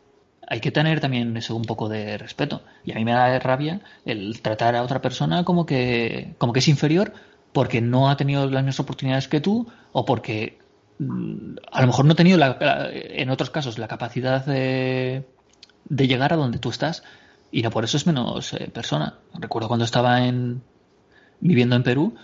hay 0.47 0.61
que 0.61 0.71
tener 0.71 1.01
también 1.01 1.35
eso 1.35 1.57
un 1.57 1.65
poco 1.65 1.89
de 1.89 2.17
respeto. 2.17 2.63
Y 2.85 2.93
a 2.93 2.95
mí 2.95 3.03
me 3.03 3.11
da 3.11 3.37
rabia 3.39 3.81
el 4.05 4.41
tratar 4.41 4.77
a 4.77 4.83
otra 4.83 5.01
persona 5.01 5.43
como 5.43 5.65
que, 5.65 6.35
como 6.37 6.53
que 6.53 6.59
es 6.59 6.69
inferior 6.69 7.11
porque 7.51 7.81
no 7.81 8.09
ha 8.09 8.15
tenido 8.15 8.45
las 8.45 8.63
mismas 8.63 8.79
oportunidades 8.79 9.27
que 9.27 9.41
tú 9.41 9.67
o 9.91 10.05
porque 10.05 10.57
mm, 10.99 11.55
a 11.69 11.81
lo 11.81 11.87
mejor 11.87 12.05
no 12.05 12.13
ha 12.13 12.15
tenido, 12.15 12.39
en 12.61 13.29
otros 13.29 13.49
casos, 13.49 13.77
la 13.77 13.89
capacidad 13.89 14.45
de, 14.45 15.25
de, 15.91 16.07
llegar 16.07 16.33
a 16.33 16.37
donde 16.37 16.59
tú 16.59 16.69
estás 16.69 17.03
y 17.51 17.61
no 17.61 17.69
por 17.69 17.83
eso 17.83 17.97
es 17.97 18.07
menos 18.07 18.53
eh, 18.53 18.69
persona. 18.73 19.19
Recuerdo 19.33 19.67
cuando 19.67 19.85
estaba 19.85 20.25
en, 20.25 20.61
viviendo 21.39 21.75
en 21.75 21.83
Perú 21.83 22.15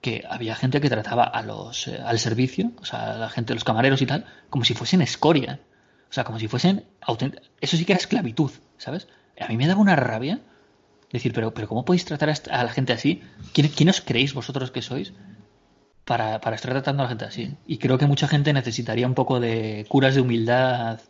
que 0.00 0.24
había 0.28 0.54
gente 0.54 0.80
que 0.80 0.88
trataba 0.88 1.24
a 1.24 1.42
los, 1.42 1.88
eh, 1.88 2.00
al 2.04 2.18
servicio, 2.18 2.72
o 2.80 2.84
sea, 2.84 3.16
la 3.16 3.28
gente, 3.28 3.54
los 3.54 3.64
camareros 3.64 4.02
y 4.02 4.06
tal, 4.06 4.26
como 4.50 4.64
si 4.64 4.74
fuesen 4.74 5.02
escoria. 5.02 5.60
O 6.08 6.12
sea, 6.12 6.22
como 6.22 6.38
si 6.38 6.46
fuesen 6.46 6.84
Eso 7.60 7.76
sí 7.76 7.84
que 7.84 7.92
era 7.92 7.98
esclavitud, 7.98 8.52
¿sabes? 8.78 9.08
A 9.40 9.48
mí 9.48 9.56
me 9.56 9.66
daba 9.66 9.80
una 9.80 9.96
rabia 9.96 10.40
decir, 11.12 11.32
pero, 11.32 11.52
pero 11.52 11.68
¿cómo 11.68 11.84
podéis 11.84 12.04
tratar 12.04 12.30
a 12.30 12.64
la 12.64 12.70
gente 12.70 12.92
así? 12.92 13.22
¿Quién, 13.52 13.88
os 13.88 14.00
creéis 14.00 14.34
vosotros 14.34 14.70
que 14.70 14.82
sois 14.82 15.12
para, 16.04 16.40
para 16.40 16.56
estar 16.56 16.72
tratando 16.72 17.02
a 17.02 17.04
la 17.04 17.08
gente 17.08 17.24
así? 17.24 17.56
Y 17.66 17.78
creo 17.78 17.98
que 17.98 18.06
mucha 18.06 18.28
gente 18.28 18.52
necesitaría 18.52 19.06
un 19.06 19.14
poco 19.14 19.40
de 19.40 19.84
curas 19.88 20.14
de 20.14 20.20
humildad 20.20 21.00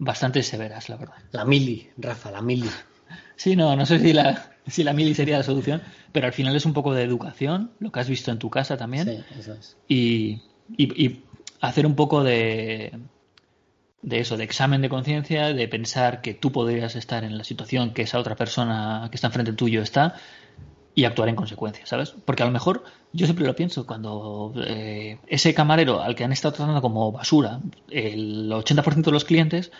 bastante 0.00 0.42
severas, 0.42 0.88
la 0.88 0.96
verdad. 0.96 1.14
La 1.30 1.44
mili, 1.44 1.90
Rafa, 1.96 2.32
la 2.32 2.42
mili. 2.42 2.68
Sí, 3.36 3.56
no, 3.56 3.74
no 3.74 3.86
sé 3.86 3.98
si 3.98 4.12
la, 4.12 4.52
si 4.66 4.84
la 4.84 4.92
mili 4.92 5.14
sería 5.14 5.38
la 5.38 5.42
solución, 5.42 5.80
pero 6.12 6.26
al 6.26 6.34
final 6.34 6.54
es 6.54 6.66
un 6.66 6.74
poco 6.74 6.92
de 6.92 7.02
educación, 7.04 7.72
lo 7.80 7.90
que 7.90 7.98
has 7.98 8.08
visto 8.08 8.30
en 8.30 8.38
tu 8.38 8.50
casa 8.50 8.76
también. 8.76 9.06
Sí, 9.06 9.38
eso 9.38 9.54
es. 9.54 9.76
y, 9.88 10.42
y 10.76 11.22
hacer 11.60 11.86
un 11.86 11.96
poco 11.96 12.22
de, 12.22 12.92
de 14.02 14.20
eso, 14.20 14.36
de 14.36 14.44
examen 14.44 14.80
de 14.80 14.88
conciencia, 14.88 15.52
de 15.52 15.68
pensar 15.68 16.20
que 16.20 16.34
tú 16.34 16.52
podrías 16.52 16.96
estar 16.96 17.24
en 17.24 17.36
la 17.36 17.44
situación 17.44 17.92
que 17.92 18.02
esa 18.02 18.18
otra 18.18 18.36
persona 18.36 19.08
que 19.10 19.16
está 19.16 19.28
enfrente 19.28 19.52
tuyo 19.52 19.82
está 19.82 20.16
y 21.00 21.06
actuar 21.06 21.30
en 21.30 21.34
consecuencia, 21.34 21.86
¿sabes? 21.86 22.14
Porque 22.26 22.42
a 22.42 22.46
lo 22.46 22.52
mejor 22.52 22.84
yo 23.14 23.24
siempre 23.24 23.46
lo 23.46 23.56
pienso, 23.56 23.86
cuando 23.86 24.52
eh, 24.66 25.18
ese 25.28 25.54
camarero 25.54 26.02
al 26.02 26.14
que 26.14 26.24
han 26.24 26.32
estado 26.32 26.52
tratando 26.52 26.82
como 26.82 27.10
basura, 27.10 27.60
el 27.88 28.50
80% 28.52 29.02
de 29.04 29.10
los 29.10 29.24
clientes, 29.24 29.72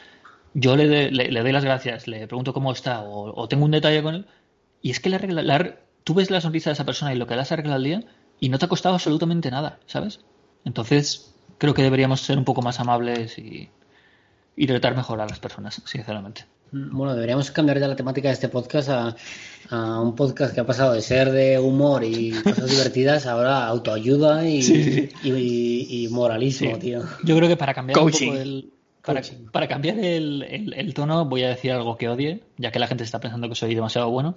yo 0.54 0.76
le, 0.76 1.10
le, 1.10 1.40
doy 1.42 1.52
las 1.52 1.62
gracias, 1.62 2.08
le 2.08 2.26
pregunto 2.26 2.54
cómo 2.54 2.72
está 2.72 3.02
o, 3.02 3.46
tengo 3.48 3.66
un 3.66 3.70
detalle 3.70 4.02
con 4.02 4.14
él 4.14 4.26
y 4.80 4.92
es 4.92 5.00
que 5.00 5.10
le 5.10 5.16
arregla, 5.16 5.76
tú 6.04 6.14
ves 6.14 6.30
la 6.30 6.40
sonrisa 6.40 6.70
de 6.70 6.74
esa 6.74 6.86
persona 6.86 7.12
y 7.12 7.18
lo 7.18 7.26
que 7.26 7.34
le 7.34 7.42
has 7.42 7.52
arreglado 7.52 7.76
al 7.76 7.84
día 7.84 8.02
y 8.40 8.48
no 8.48 8.58
te 8.58 8.64
ha 8.64 8.68
costado 8.68 8.94
absolutamente 8.94 9.50
nada, 9.50 9.78
¿sabes? 9.84 10.20
Entonces 10.64 11.34
creo 11.58 11.74
que 11.74 11.82
deberíamos 11.82 12.22
ser 12.22 12.38
un 12.38 12.46
poco 12.46 12.62
más 12.62 12.80
amables 12.80 13.36
y 13.38 13.68
tratar 14.66 14.96
mejor 14.96 15.20
a 15.20 15.26
las 15.26 15.38
personas, 15.38 15.82
sinceramente. 15.84 16.46
Bueno, 16.72 17.14
deberíamos 17.14 17.50
cambiar 17.50 17.80
ya 17.80 17.88
la 17.88 17.96
temática 17.96 18.28
de 18.28 18.34
este 18.34 18.48
podcast 18.48 18.88
a, 18.90 19.16
un 20.00 20.14
podcast 20.16 20.54
que 20.54 20.60
ha 20.60 20.66
pasado 20.66 20.92
de 20.94 21.02
ser 21.02 21.30
de 21.30 21.58
humor 21.58 22.02
y 22.04 22.32
cosas 22.42 22.68
divertidas 22.68 23.26
ahora 23.26 23.66
autoayuda 23.66 24.48
y, 24.48 25.10
y, 25.22 26.08
moralismo, 26.10 26.78
tío. 26.78 27.02
Yo 27.24 27.36
creo 27.36 27.48
que 27.48 27.56
para 27.56 27.74
cambiar 27.74 27.98
un 27.98 28.10
poco 28.10 28.34
el, 28.34 28.72
para, 29.52 29.68
cambiar 29.68 29.98
el, 29.98 30.92
tono 30.94 31.24
voy 31.24 31.42
a 31.44 31.48
decir 31.48 31.72
algo 31.72 31.96
que 31.96 32.08
odie, 32.08 32.42
ya 32.56 32.70
que 32.70 32.78
la 32.78 32.86
gente 32.86 33.04
está 33.04 33.20
pensando 33.20 33.48
que 33.48 33.54
soy 33.54 33.74
demasiado 33.74 34.10
bueno. 34.10 34.36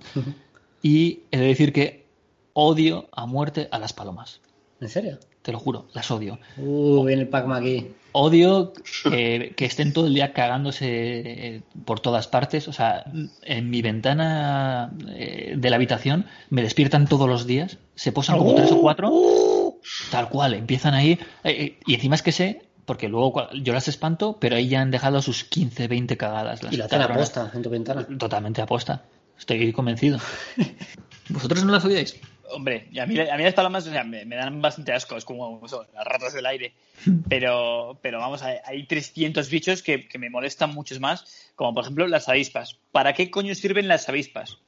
Y 0.81 1.21
he 1.31 1.37
de 1.37 1.47
decir 1.47 1.73
que 1.73 2.05
odio 2.53 3.09
a 3.11 3.25
muerte 3.25 3.67
a 3.71 3.79
las 3.79 3.93
palomas. 3.93 4.39
¿En 4.83 4.89
serio? 4.89 5.17
Te 5.41 5.53
lo 5.53 5.59
juro, 5.59 5.87
las 5.93 6.11
odio. 6.11 6.39
Uh, 6.57 7.05
viene 7.05 7.21
el 7.21 7.29
Pacma 7.29 7.55
aquí. 7.57 7.87
Odio 8.11 8.73
que, 9.03 9.53
estén 9.59 9.93
todo 9.93 10.07
el 10.07 10.13
día 10.13 10.33
cagándose 10.33 10.85
eh, 10.85 11.61
por 11.85 12.01
todas 12.01 12.27
partes. 12.27 12.67
O 12.67 12.73
sea, 12.73 13.05
en 13.43 13.69
mi 13.69 13.81
ventana 13.81 14.91
eh, 15.07 15.55
de 15.57 15.69
la 15.69 15.77
habitación 15.77 16.25
me 16.49 16.61
despiertan 16.61 17.07
todos 17.07 17.29
los 17.29 17.47
días. 17.47 17.77
Se 17.95 18.11
posan 18.11 18.37
como 18.37 18.55
tres 18.55 18.73
o 18.73 18.81
cuatro. 18.81 19.75
Tal 20.11 20.27
cual, 20.27 20.53
empiezan 20.53 20.95
ahí. 20.95 21.17
Eh, 21.45 21.79
y 21.87 21.93
encima 21.93 22.15
es 22.15 22.21
que 22.21 22.33
sé, 22.33 22.63
porque 22.85 23.07
luego 23.07 23.49
yo 23.53 23.71
las 23.71 23.87
espanto, 23.87 24.35
pero 24.37 24.57
ahí 24.57 24.67
ya 24.67 24.81
han 24.81 24.91
dejado 24.91 25.21
sus 25.21 25.45
15, 25.45 25.87
20 25.87 26.17
cagadas. 26.17 26.61
Las 26.61 26.73
y 26.73 26.77
la 26.77 26.89
tienen 26.89 27.09
aposta 27.09 27.51
en 27.53 27.61
tu 27.61 27.69
ventana. 27.69 28.05
Totalmente 28.19 28.61
aposta. 28.61 29.05
Estoy 29.39 29.71
convencido. 29.71 30.19
¿Vosotros 31.29 31.63
no 31.63 31.71
las 31.71 31.85
odiáis? 31.85 32.19
Hombre, 32.53 32.87
a 33.01 33.05
mí, 33.05 33.19
a 33.19 33.35
mí 33.35 33.43
las 33.43 33.53
palomas 33.53 33.87
me, 34.05 34.35
dan 34.35 34.61
bastante 34.61 34.93
asco, 34.93 35.17
es 35.17 35.25
como 35.25 35.59
las 35.93 36.05
ratas 36.05 36.33
del 36.33 36.45
aire. 36.45 36.73
Pero, 37.27 37.99
pero 38.01 38.19
vamos, 38.19 38.43
hay, 38.43 38.57
hay 38.63 38.85
300 38.85 39.49
bichos 39.49 39.81
que, 39.81 40.07
me 40.17 40.29
molestan 40.29 40.73
muchos 40.73 40.99
más, 40.99 41.51
como 41.55 41.73
por 41.73 41.83
ejemplo 41.83 42.07
las 42.07 42.29
avispas. 42.29 42.79
¿Para 42.91 43.13
qué 43.13 43.29
coño 43.31 43.55
sirven 43.55 43.87
las 43.87 44.07
avispas? 44.09 44.59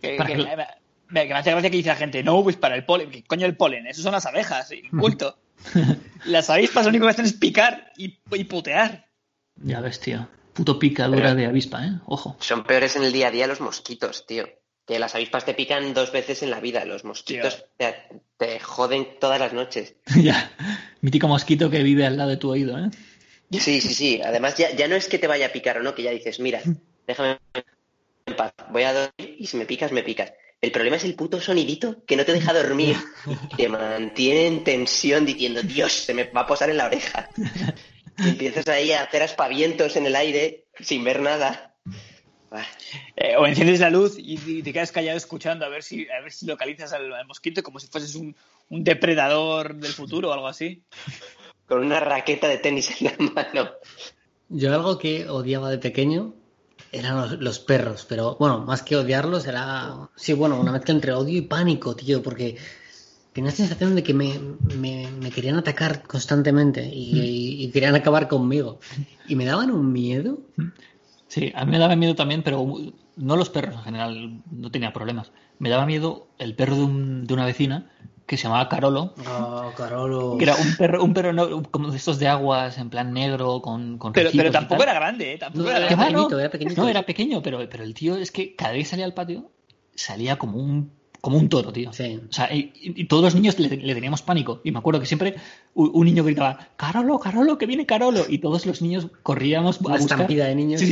Que, 0.00 0.18
me, 0.18 1.20
hace 1.20 1.50
gracia 1.50 1.70
que 1.70 1.76
dice 1.76 1.90
la 1.90 1.96
gente, 1.96 2.22
no, 2.24 2.42
pues 2.42 2.56
para 2.56 2.74
el 2.74 2.84
polen. 2.84 3.10
¿Qué 3.10 3.22
coño 3.22 3.46
el 3.46 3.56
polen? 3.56 3.86
Eso 3.86 4.02
son 4.02 4.12
las 4.12 4.26
abejas, 4.26 4.72
inculto. 4.72 5.38
las 6.24 6.50
avispas 6.50 6.84
lo 6.84 6.88
único 6.88 7.04
que 7.04 7.10
hacen 7.10 7.24
es 7.24 7.34
picar 7.34 7.92
y, 7.96 8.18
y 8.32 8.44
putear. 8.44 9.06
Ya 9.56 9.80
ves, 9.80 10.00
tío. 10.00 10.26
Puto 10.54 10.78
picadura 10.78 11.34
de 11.36 11.46
avispa, 11.46 11.86
¿eh? 11.86 11.92
Ojo. 12.06 12.36
Son 12.40 12.64
peores 12.64 12.96
en 12.96 13.04
el 13.04 13.12
día 13.12 13.28
a 13.28 13.30
día 13.30 13.46
los 13.46 13.60
mosquitos, 13.60 14.26
tío 14.26 14.46
que 14.86 14.98
las 14.98 15.14
avispas 15.14 15.44
te 15.44 15.54
pican 15.54 15.94
dos 15.94 16.12
veces 16.12 16.42
en 16.42 16.50
la 16.50 16.60
vida. 16.60 16.84
Los 16.84 17.04
mosquitos 17.04 17.64
te, 17.78 18.60
joden 18.60 19.18
todas 19.18 19.40
las 19.40 19.52
noches. 19.52 19.94
ya, 20.22 20.52
mítico 21.00 21.28
mosquito 21.28 21.70
que 21.70 21.82
vive 21.82 22.06
al 22.06 22.16
lado 22.16 22.30
de 22.30 22.36
tu 22.36 22.50
oído, 22.50 22.78
¿eh? 22.78 22.90
Sí, 23.50 23.80
sí, 23.80 23.94
sí. 23.94 24.20
Además, 24.22 24.56
ya, 24.56 24.74
ya 24.74 24.88
no 24.88 24.96
es 24.96 25.08
que 25.08 25.18
te 25.18 25.26
vaya 25.26 25.46
a 25.46 25.52
picar 25.52 25.78
o 25.78 25.82
no, 25.82 25.94
que 25.94 26.02
ya 26.02 26.10
dices, 26.10 26.40
mira, 26.40 26.60
déjame 27.06 27.38
en 28.26 28.36
paz, 28.36 28.52
voy 28.70 28.82
a 28.82 28.92
dormir 28.92 29.36
y 29.38 29.46
si 29.46 29.56
me 29.56 29.66
picas, 29.66 29.92
me 29.92 30.02
picas. 30.02 30.32
El 30.60 30.72
problema 30.72 30.96
es 30.96 31.04
el 31.04 31.14
puto 31.14 31.40
sonidito 31.40 32.04
que 32.06 32.16
no 32.16 32.24
te 32.24 32.32
deja 32.32 32.52
dormir. 32.52 32.96
te 33.56 33.68
mantiene 33.68 34.46
en 34.46 34.64
tensión 34.64 35.26
diciendo, 35.26 35.62
Dios, 35.62 35.92
se 35.92 36.14
me 36.14 36.24
va 36.24 36.42
a 36.42 36.46
posar 36.46 36.70
en 36.70 36.78
la 36.78 36.86
oreja. 36.86 37.28
Y 38.16 38.28
empiezas 38.28 38.68
ahí 38.68 38.92
a 38.92 39.02
hacer 39.02 39.24
aspavientos 39.24 39.96
en 39.96 40.06
el 40.06 40.14
aire 40.14 40.66
sin 40.78 41.02
ver 41.02 41.20
nada. 41.20 41.73
Eh, 43.16 43.36
o 43.36 43.46
enciendes 43.46 43.80
la 43.80 43.90
luz 43.90 44.16
y, 44.18 44.62
te 44.62 44.72
quedas 44.72 44.92
callado 44.92 45.16
escuchando 45.16 45.64
a 45.64 45.68
ver 45.68 45.82
si, 45.82 46.08
a 46.08 46.20
ver 46.20 46.32
si 46.32 46.46
localizas 46.46 46.92
al, 46.92 47.10
mosquito 47.26 47.62
como 47.62 47.80
si 47.80 47.86
fueses 47.88 48.14
un, 48.14 48.34
depredador 48.68 49.74
del 49.76 49.92
futuro 49.92 50.30
o 50.30 50.32
algo 50.32 50.46
así. 50.46 50.82
Con 51.66 51.84
una 51.84 52.00
raqueta 52.00 52.48
de 52.48 52.58
tenis 52.58 53.00
en 53.00 53.06
la 53.06 53.32
mano. 53.32 53.70
Yo 54.48 54.74
algo 54.74 54.98
que 54.98 55.28
odiaba 55.28 55.70
de 55.70 55.78
pequeño 55.78 56.34
eran 56.92 57.42
los, 57.42 57.58
perros, 57.58 58.06
pero 58.08 58.36
bueno, 58.38 58.60
más 58.60 58.82
que 58.82 58.96
odiarlos 58.96 59.46
era, 59.46 60.10
sí, 60.14 60.32
bueno, 60.32 60.60
una 60.60 60.70
mezcla 60.70 60.94
entre 60.94 61.12
odio 61.12 61.38
y 61.38 61.42
pánico, 61.42 61.96
tío, 61.96 62.22
porque 62.22 62.56
tenía 63.32 63.50
la 63.50 63.56
sensación 63.56 63.96
de 63.96 64.02
que 64.04 64.14
me, 64.14 65.30
querían 65.34 65.56
atacar 65.56 66.04
constantemente 66.04 66.84
y, 66.86 67.64
y, 67.64 67.70
querían 67.70 67.96
acabar 67.96 68.28
conmigo. 68.28 68.78
Y 69.26 69.34
me 69.34 69.44
daban 69.44 69.72
un 69.72 69.92
miedo. 69.92 70.38
Sí, 71.34 71.50
a 71.56 71.64
mí 71.64 71.72
me 71.72 71.80
daba 71.80 71.96
miedo 71.96 72.14
también, 72.14 72.44
pero 72.44 72.64
no 73.16 73.36
los 73.36 73.50
perros 73.50 73.74
en 73.74 73.82
general, 73.82 74.40
no 74.52 74.70
tenía 74.70 74.92
problemas. 74.92 75.32
Me 75.58 75.68
daba 75.68 75.84
miedo 75.84 76.28
el 76.38 76.54
perro 76.54 76.76
de, 76.76 76.84
un, 76.84 77.26
de 77.26 77.34
una 77.34 77.44
vecina 77.44 77.90
que 78.24 78.36
se 78.36 78.44
llamaba 78.44 78.68
Carolo. 78.68 79.14
Ah, 79.26 79.72
Carolo. 79.76 80.38
Que 80.38 80.44
era 80.44 80.54
un 80.54 80.76
perro, 80.76 81.02
un 81.02 81.12
perro 81.12 81.62
como 81.72 81.90
de 81.90 81.96
estos 81.96 82.20
de 82.20 82.28
aguas, 82.28 82.78
en 82.78 82.88
plan 82.88 83.12
negro, 83.12 83.60
con, 83.62 83.98
con 83.98 84.12
Pero, 84.12 84.30
pero 84.32 84.52
tampoco 84.52 84.84
era 84.84 84.94
grande, 84.94 85.32
¿eh? 85.32 85.38
Tampoco 85.38 85.68
era, 85.70 85.88
pequeñito, 85.88 86.38
era 86.38 86.50
pequeñito. 86.50 86.80
No, 86.80 86.88
era 86.88 87.02
pequeño, 87.02 87.42
pero, 87.42 87.68
pero 87.68 87.82
el 87.82 87.94
tío 87.94 88.16
es 88.16 88.30
que 88.30 88.54
cada 88.54 88.70
vez 88.70 88.86
salía 88.86 89.04
al 89.04 89.14
patio, 89.14 89.50
salía 89.92 90.36
como 90.36 90.58
un 90.58 90.92
como 91.24 91.38
un 91.38 91.48
toro, 91.48 91.72
tío. 91.72 91.90
Sí. 91.90 92.20
O 92.28 92.32
sea, 92.32 92.50
y, 92.52 93.06
todos 93.06 93.24
los 93.24 93.34
niños 93.34 93.58
le, 93.58 93.70
teníamos 93.70 94.20
pánico. 94.20 94.60
Y 94.62 94.72
me 94.72 94.78
acuerdo 94.78 95.00
que 95.00 95.06
siempre 95.06 95.36
un, 95.72 96.04
niño 96.04 96.22
gritaba, 96.22 96.68
Carolo, 96.76 97.18
Carolo, 97.18 97.56
que 97.56 97.64
viene 97.64 97.86
Carolo. 97.86 98.26
Y 98.28 98.38
todos 98.40 98.66
los 98.66 98.82
niños 98.82 99.08
corríamos 99.22 99.80
a 99.88 99.96
buscar, 99.96 100.28
de 100.28 100.54
niños. 100.54 100.82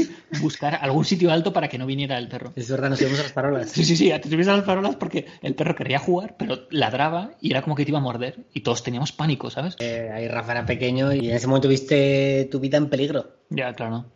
buscar 0.41 0.79
algún 0.81 1.05
sitio 1.05 1.31
alto 1.31 1.53
para 1.53 1.69
que 1.69 1.77
no 1.77 1.85
viniera 1.85 2.17
el 2.17 2.29
perro. 2.29 2.55
Es 2.57 2.71
verdad, 2.71 2.89
nos 2.89 3.03
íbamos 3.03 3.21
a 3.21 3.25
las 3.25 3.33
parolas. 3.33 3.71
Sí, 3.73 3.85
sí, 3.85 3.95
sí, 3.95 4.11
te 4.23 4.31
subimos 4.31 4.49
a 4.49 4.57
las 4.57 4.65
parolas 4.65 4.97
porque 4.97 5.27
el 5.43 5.55
perro 5.55 5.77
quería 5.77 5.99
jugar, 5.99 6.35
pero 6.39 6.61
ladraba 6.71 7.33
y 7.43 7.51
era 7.51 7.61
como 7.61 7.77
que 7.77 7.85
te 7.85 7.91
iba 7.91 7.99
a 7.99 8.03
morder. 8.03 8.47
Y 8.55 8.63
todos 8.63 8.83
teníamos 8.83 9.13
pánico, 9.13 9.51
¿sabes? 9.51 9.77
Eh, 9.81 10.11
ahí 10.15 10.29
Rafa 10.29 10.53
era 10.53 10.65
pequeño 10.65 11.13
y 11.13 11.29
en 11.29 11.37
ese 11.37 11.47
momento 11.47 11.69
viste 11.69 12.49
tu 12.51 12.59
vida 12.59 12.79
en 12.79 12.89
peligro. 12.89 13.37
Ya, 13.51 13.75
claro. 13.75 14.07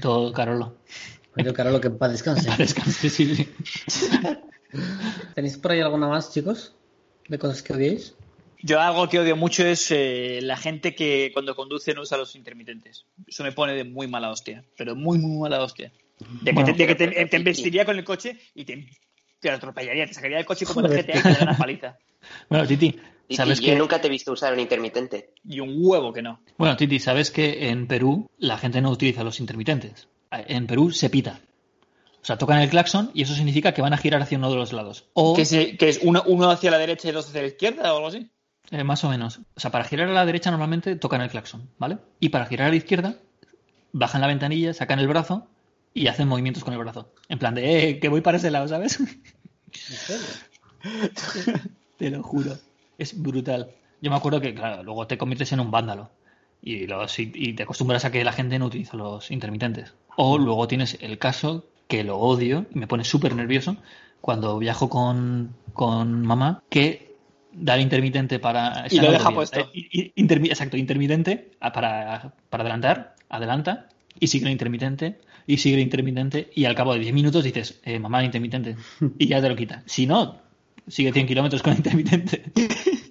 Todo 0.00 0.32
Carolo. 0.32 0.78
Carolo, 1.54 1.80
que 1.80 1.90
para 1.90 2.10
descanse. 2.10 2.48
Para 2.48 2.58
descanse, 2.58 3.08
sí, 3.08 3.36
sí. 3.36 3.48
¿Tenéis 5.34 5.58
por 5.58 5.72
ahí 5.72 5.80
alguna 5.80 6.08
más, 6.08 6.32
chicos? 6.32 6.74
¿De 7.28 7.38
cosas 7.38 7.62
que 7.62 7.72
odiéis? 7.72 8.14
Yo 8.62 8.80
algo 8.80 9.08
que 9.08 9.18
odio 9.18 9.36
mucho 9.36 9.66
es 9.66 9.90
eh, 9.90 10.38
la 10.42 10.56
gente 10.56 10.94
que 10.94 11.30
cuando 11.32 11.56
conduce 11.56 11.94
no 11.94 12.02
usa 12.02 12.16
los 12.16 12.36
intermitentes. 12.36 13.06
Eso 13.26 13.42
me 13.42 13.52
pone 13.52 13.74
de 13.74 13.84
muy 13.84 14.06
mala 14.06 14.30
hostia, 14.30 14.64
pero 14.76 14.94
muy, 14.94 15.18
muy 15.18 15.40
mala 15.40 15.62
hostia. 15.62 15.92
De 16.42 16.54
que, 16.54 16.94
te, 16.94 17.26
te, 17.26 17.36
embestiría 17.36 17.84
con 17.84 17.98
el 17.98 18.04
coche 18.04 18.38
y 18.54 18.64
te, 18.64 18.88
te 19.40 19.50
atropellaría, 19.50 20.06
te 20.06 20.14
sacaría 20.14 20.36
del 20.36 20.46
coche 20.46 20.64
como 20.64 20.86
el 20.86 20.92
GTA 20.92 21.18
y 21.18 21.22
te 21.22 21.32
da 21.32 21.38
una 21.42 21.58
paliza. 21.58 21.98
Bueno, 22.48 22.66
Titi, 22.68 22.96
¿sabes 23.30 23.60
que... 23.60 23.66
Yo 23.66 23.76
nunca 23.76 24.00
te 24.00 24.06
he 24.06 24.10
visto 24.10 24.30
usar 24.30 24.52
un 24.52 24.60
intermitente. 24.60 25.34
Y 25.44 25.58
un 25.58 25.74
huevo 25.76 26.12
que 26.12 26.22
no. 26.22 26.40
Bueno, 26.56 26.76
Titi, 26.76 27.00
¿sabes 27.00 27.32
que 27.32 27.68
en 27.68 27.88
Perú 27.88 28.30
la 28.38 28.58
gente 28.58 28.80
no 28.80 28.90
utiliza 28.90 29.24
los 29.24 29.40
intermitentes? 29.40 30.06
En 30.30 30.68
Perú 30.68 30.92
se 30.92 31.10
pita. 31.10 31.40
O 32.22 32.24
sea, 32.24 32.38
tocan 32.38 32.60
el 32.60 32.70
claxon 32.70 33.10
y 33.14 33.22
eso 33.22 33.34
significa 33.34 33.74
que 33.74 33.82
van 33.82 33.92
a 33.92 33.98
girar 33.98 34.22
hacia 34.22 34.38
uno 34.38 34.48
de 34.48 34.56
los 34.56 34.72
lados. 34.72 35.06
O... 35.14 35.34
¿Que, 35.34 35.42
es 35.42 36.00
uno, 36.02 36.22
uno, 36.26 36.50
hacia 36.50 36.70
la 36.70 36.78
derecha 36.78 37.08
y 37.08 37.12
dos 37.12 37.28
hacia 37.28 37.42
la 37.42 37.48
izquierda 37.48 37.92
o 37.92 37.96
algo 37.96 38.08
así? 38.08 38.30
Eh, 38.70 38.84
más 38.84 39.02
o 39.02 39.08
menos. 39.08 39.40
O 39.56 39.60
sea, 39.60 39.72
para 39.72 39.84
girar 39.84 40.08
a 40.08 40.12
la 40.12 40.24
derecha 40.24 40.52
normalmente 40.52 40.94
tocan 40.94 41.20
el 41.20 41.30
claxon, 41.30 41.68
¿vale? 41.78 41.98
Y 42.20 42.28
para 42.28 42.46
girar 42.46 42.68
a 42.68 42.70
la 42.70 42.76
izquierda, 42.76 43.16
bajan 43.92 44.20
la 44.20 44.28
ventanilla, 44.28 44.72
sacan 44.72 45.00
el 45.00 45.08
brazo 45.08 45.48
y 45.94 46.06
hacen 46.06 46.28
movimientos 46.28 46.62
con 46.62 46.74
el 46.74 46.78
brazo. 46.78 47.12
En 47.28 47.40
plan 47.40 47.56
de, 47.56 47.88
eh, 47.88 47.98
que 47.98 48.08
voy 48.08 48.20
para 48.20 48.38
ese 48.38 48.52
lado, 48.52 48.68
¿sabes? 48.68 49.00
te 51.98 52.08
lo 52.08 52.22
juro. 52.22 52.56
Es 52.98 53.20
brutal. 53.20 53.72
Yo 54.00 54.10
me 54.10 54.16
acuerdo 54.16 54.40
que, 54.40 54.54
claro, 54.54 54.84
luego 54.84 55.08
te 55.08 55.18
conviertes 55.18 55.50
en 55.52 55.60
un 55.60 55.72
vándalo. 55.72 56.10
Y, 56.62 56.86
los, 56.86 57.18
y, 57.18 57.54
te 57.54 57.64
acostumbras 57.64 58.04
a 58.04 58.12
que 58.12 58.22
la 58.22 58.32
gente 58.32 58.60
no 58.60 58.66
utiliza 58.66 58.96
los 58.96 59.32
intermitentes. 59.32 59.94
O 60.16 60.38
luego 60.38 60.68
tienes 60.68 60.96
el 61.00 61.18
caso 61.18 61.66
que 61.88 62.04
lo 62.04 62.18
odio 62.18 62.66
y 62.74 62.78
me 62.78 62.86
pone 62.86 63.04
súper 63.04 63.34
nervioso 63.34 63.76
cuando 64.20 64.58
viajo 64.58 64.88
con, 64.88 65.54
con 65.72 66.22
mamá 66.22 66.62
que 66.70 67.16
da 67.52 67.74
el 67.74 67.82
intermitente 67.82 68.38
para... 68.38 68.86
Y 68.90 69.00
lo 69.00 69.12
deja 69.12 69.30
puesto. 69.30 69.70
Eh, 69.74 70.12
exacto, 70.16 70.76
intermitente 70.76 71.50
para, 71.60 72.32
para 72.48 72.62
adelantar, 72.62 73.14
adelanta 73.28 73.88
y 74.18 74.28
sigue 74.28 74.46
el 74.46 74.52
intermitente 74.52 75.18
y 75.46 75.58
sigue 75.58 75.76
el 75.76 75.82
intermitente 75.82 76.50
y 76.54 76.64
al 76.64 76.74
cabo 76.74 76.94
de 76.94 77.00
10 77.00 77.14
minutos 77.14 77.44
dices, 77.44 77.80
eh, 77.84 77.98
mamá, 77.98 78.24
intermitente, 78.24 78.76
y 79.18 79.26
ya 79.26 79.40
te 79.40 79.48
lo 79.48 79.56
quita. 79.56 79.82
Si 79.86 80.06
no, 80.06 80.40
sigue 80.86 81.12
100 81.12 81.26
kilómetros 81.26 81.62
con 81.62 81.74
intermitente. 81.74 82.44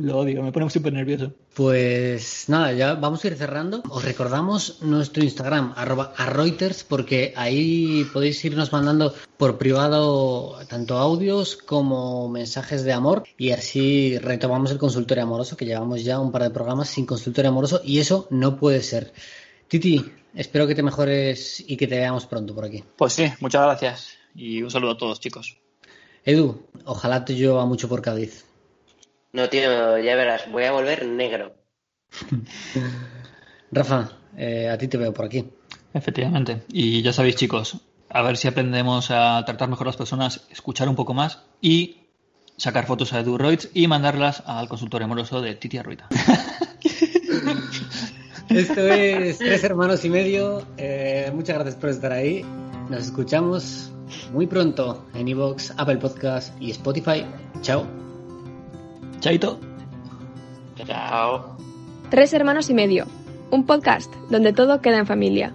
Lo 0.00 0.16
odio, 0.16 0.42
me 0.42 0.50
pone 0.50 0.70
súper 0.70 0.94
nervioso. 0.94 1.34
Pues 1.54 2.48
nada, 2.48 2.72
ya 2.72 2.94
vamos 2.94 3.22
a 3.22 3.26
ir 3.26 3.36
cerrando. 3.36 3.82
Os 3.90 4.02
recordamos 4.02 4.80
nuestro 4.80 5.22
Instagram, 5.22 5.74
arroba 5.76 6.14
a 6.16 6.24
Reuters, 6.24 6.84
porque 6.84 7.34
ahí 7.36 8.06
podéis 8.10 8.42
irnos 8.42 8.72
mandando 8.72 9.12
por 9.36 9.58
privado 9.58 10.56
tanto 10.70 10.96
audios 10.96 11.54
como 11.54 12.30
mensajes 12.30 12.82
de 12.82 12.94
amor 12.94 13.24
y 13.36 13.50
así 13.50 14.16
retomamos 14.16 14.70
el 14.70 14.78
consultorio 14.78 15.24
amoroso, 15.24 15.58
que 15.58 15.66
llevamos 15.66 16.02
ya 16.02 16.18
un 16.18 16.32
par 16.32 16.44
de 16.44 16.50
programas 16.50 16.88
sin 16.88 17.04
consultorio 17.04 17.50
amoroso 17.50 17.82
y 17.84 17.98
eso 17.98 18.26
no 18.30 18.56
puede 18.56 18.82
ser. 18.82 19.12
Titi, 19.68 20.02
espero 20.34 20.66
que 20.66 20.74
te 20.74 20.82
mejores 20.82 21.62
y 21.68 21.76
que 21.76 21.86
te 21.86 21.98
veamos 21.98 22.24
pronto 22.24 22.54
por 22.54 22.64
aquí. 22.64 22.82
Pues 22.96 23.12
sí, 23.12 23.30
muchas 23.40 23.60
gracias 23.64 24.14
y 24.34 24.62
un 24.62 24.70
saludo 24.70 24.92
a 24.92 24.96
todos, 24.96 25.20
chicos. 25.20 25.58
Edu, 26.24 26.62
ojalá 26.86 27.22
te 27.26 27.34
llueva 27.34 27.66
mucho 27.66 27.86
por 27.86 28.00
Cádiz. 28.00 28.46
No, 29.32 29.48
tío, 29.48 29.98
ya 29.98 30.16
verás, 30.16 30.50
voy 30.50 30.64
a 30.64 30.72
volver 30.72 31.06
negro. 31.06 31.54
Rafa, 33.70 34.10
eh, 34.36 34.68
a 34.68 34.76
ti 34.76 34.88
te 34.88 34.98
veo 34.98 35.12
por 35.12 35.26
aquí. 35.26 35.44
Efectivamente. 35.94 36.62
Y 36.68 37.02
ya 37.02 37.12
sabéis, 37.12 37.36
chicos, 37.36 37.76
a 38.08 38.22
ver 38.22 38.36
si 38.36 38.48
aprendemos 38.48 39.10
a 39.10 39.44
tratar 39.44 39.68
mejor 39.68 39.86
a 39.86 39.90
las 39.90 39.96
personas, 39.96 40.46
escuchar 40.50 40.88
un 40.88 40.96
poco 40.96 41.14
más 41.14 41.44
y 41.60 41.98
sacar 42.56 42.86
fotos 42.86 43.12
a 43.12 43.20
Edu 43.20 43.38
Royds 43.38 43.70
y 43.72 43.86
mandarlas 43.86 44.42
al 44.46 44.68
consultorio 44.68 45.06
amoroso 45.06 45.40
de 45.40 45.54
Titi 45.54 45.78
Arruita. 45.78 46.08
Esto 48.48 48.80
es 48.88 49.38
Tres 49.38 49.62
Hermanos 49.62 50.04
y 50.04 50.10
Medio. 50.10 50.66
Eh, 50.76 51.30
muchas 51.32 51.54
gracias 51.54 51.76
por 51.76 51.90
estar 51.90 52.12
ahí. 52.12 52.44
Nos 52.88 53.02
escuchamos 53.04 53.92
muy 54.32 54.48
pronto 54.48 55.06
en 55.14 55.28
Evox, 55.28 55.72
Apple 55.76 55.98
Podcast 55.98 56.60
y 56.60 56.72
Spotify. 56.72 57.24
Chao. 57.62 58.09
Chaito. 59.20 59.60
Chao. 60.86 61.56
Tres 62.10 62.32
Hermanos 62.32 62.70
y 62.70 62.74
Medio. 62.74 63.06
Un 63.50 63.66
podcast 63.66 64.12
donde 64.30 64.52
todo 64.52 64.80
queda 64.80 64.98
en 64.98 65.06
familia. 65.06 65.54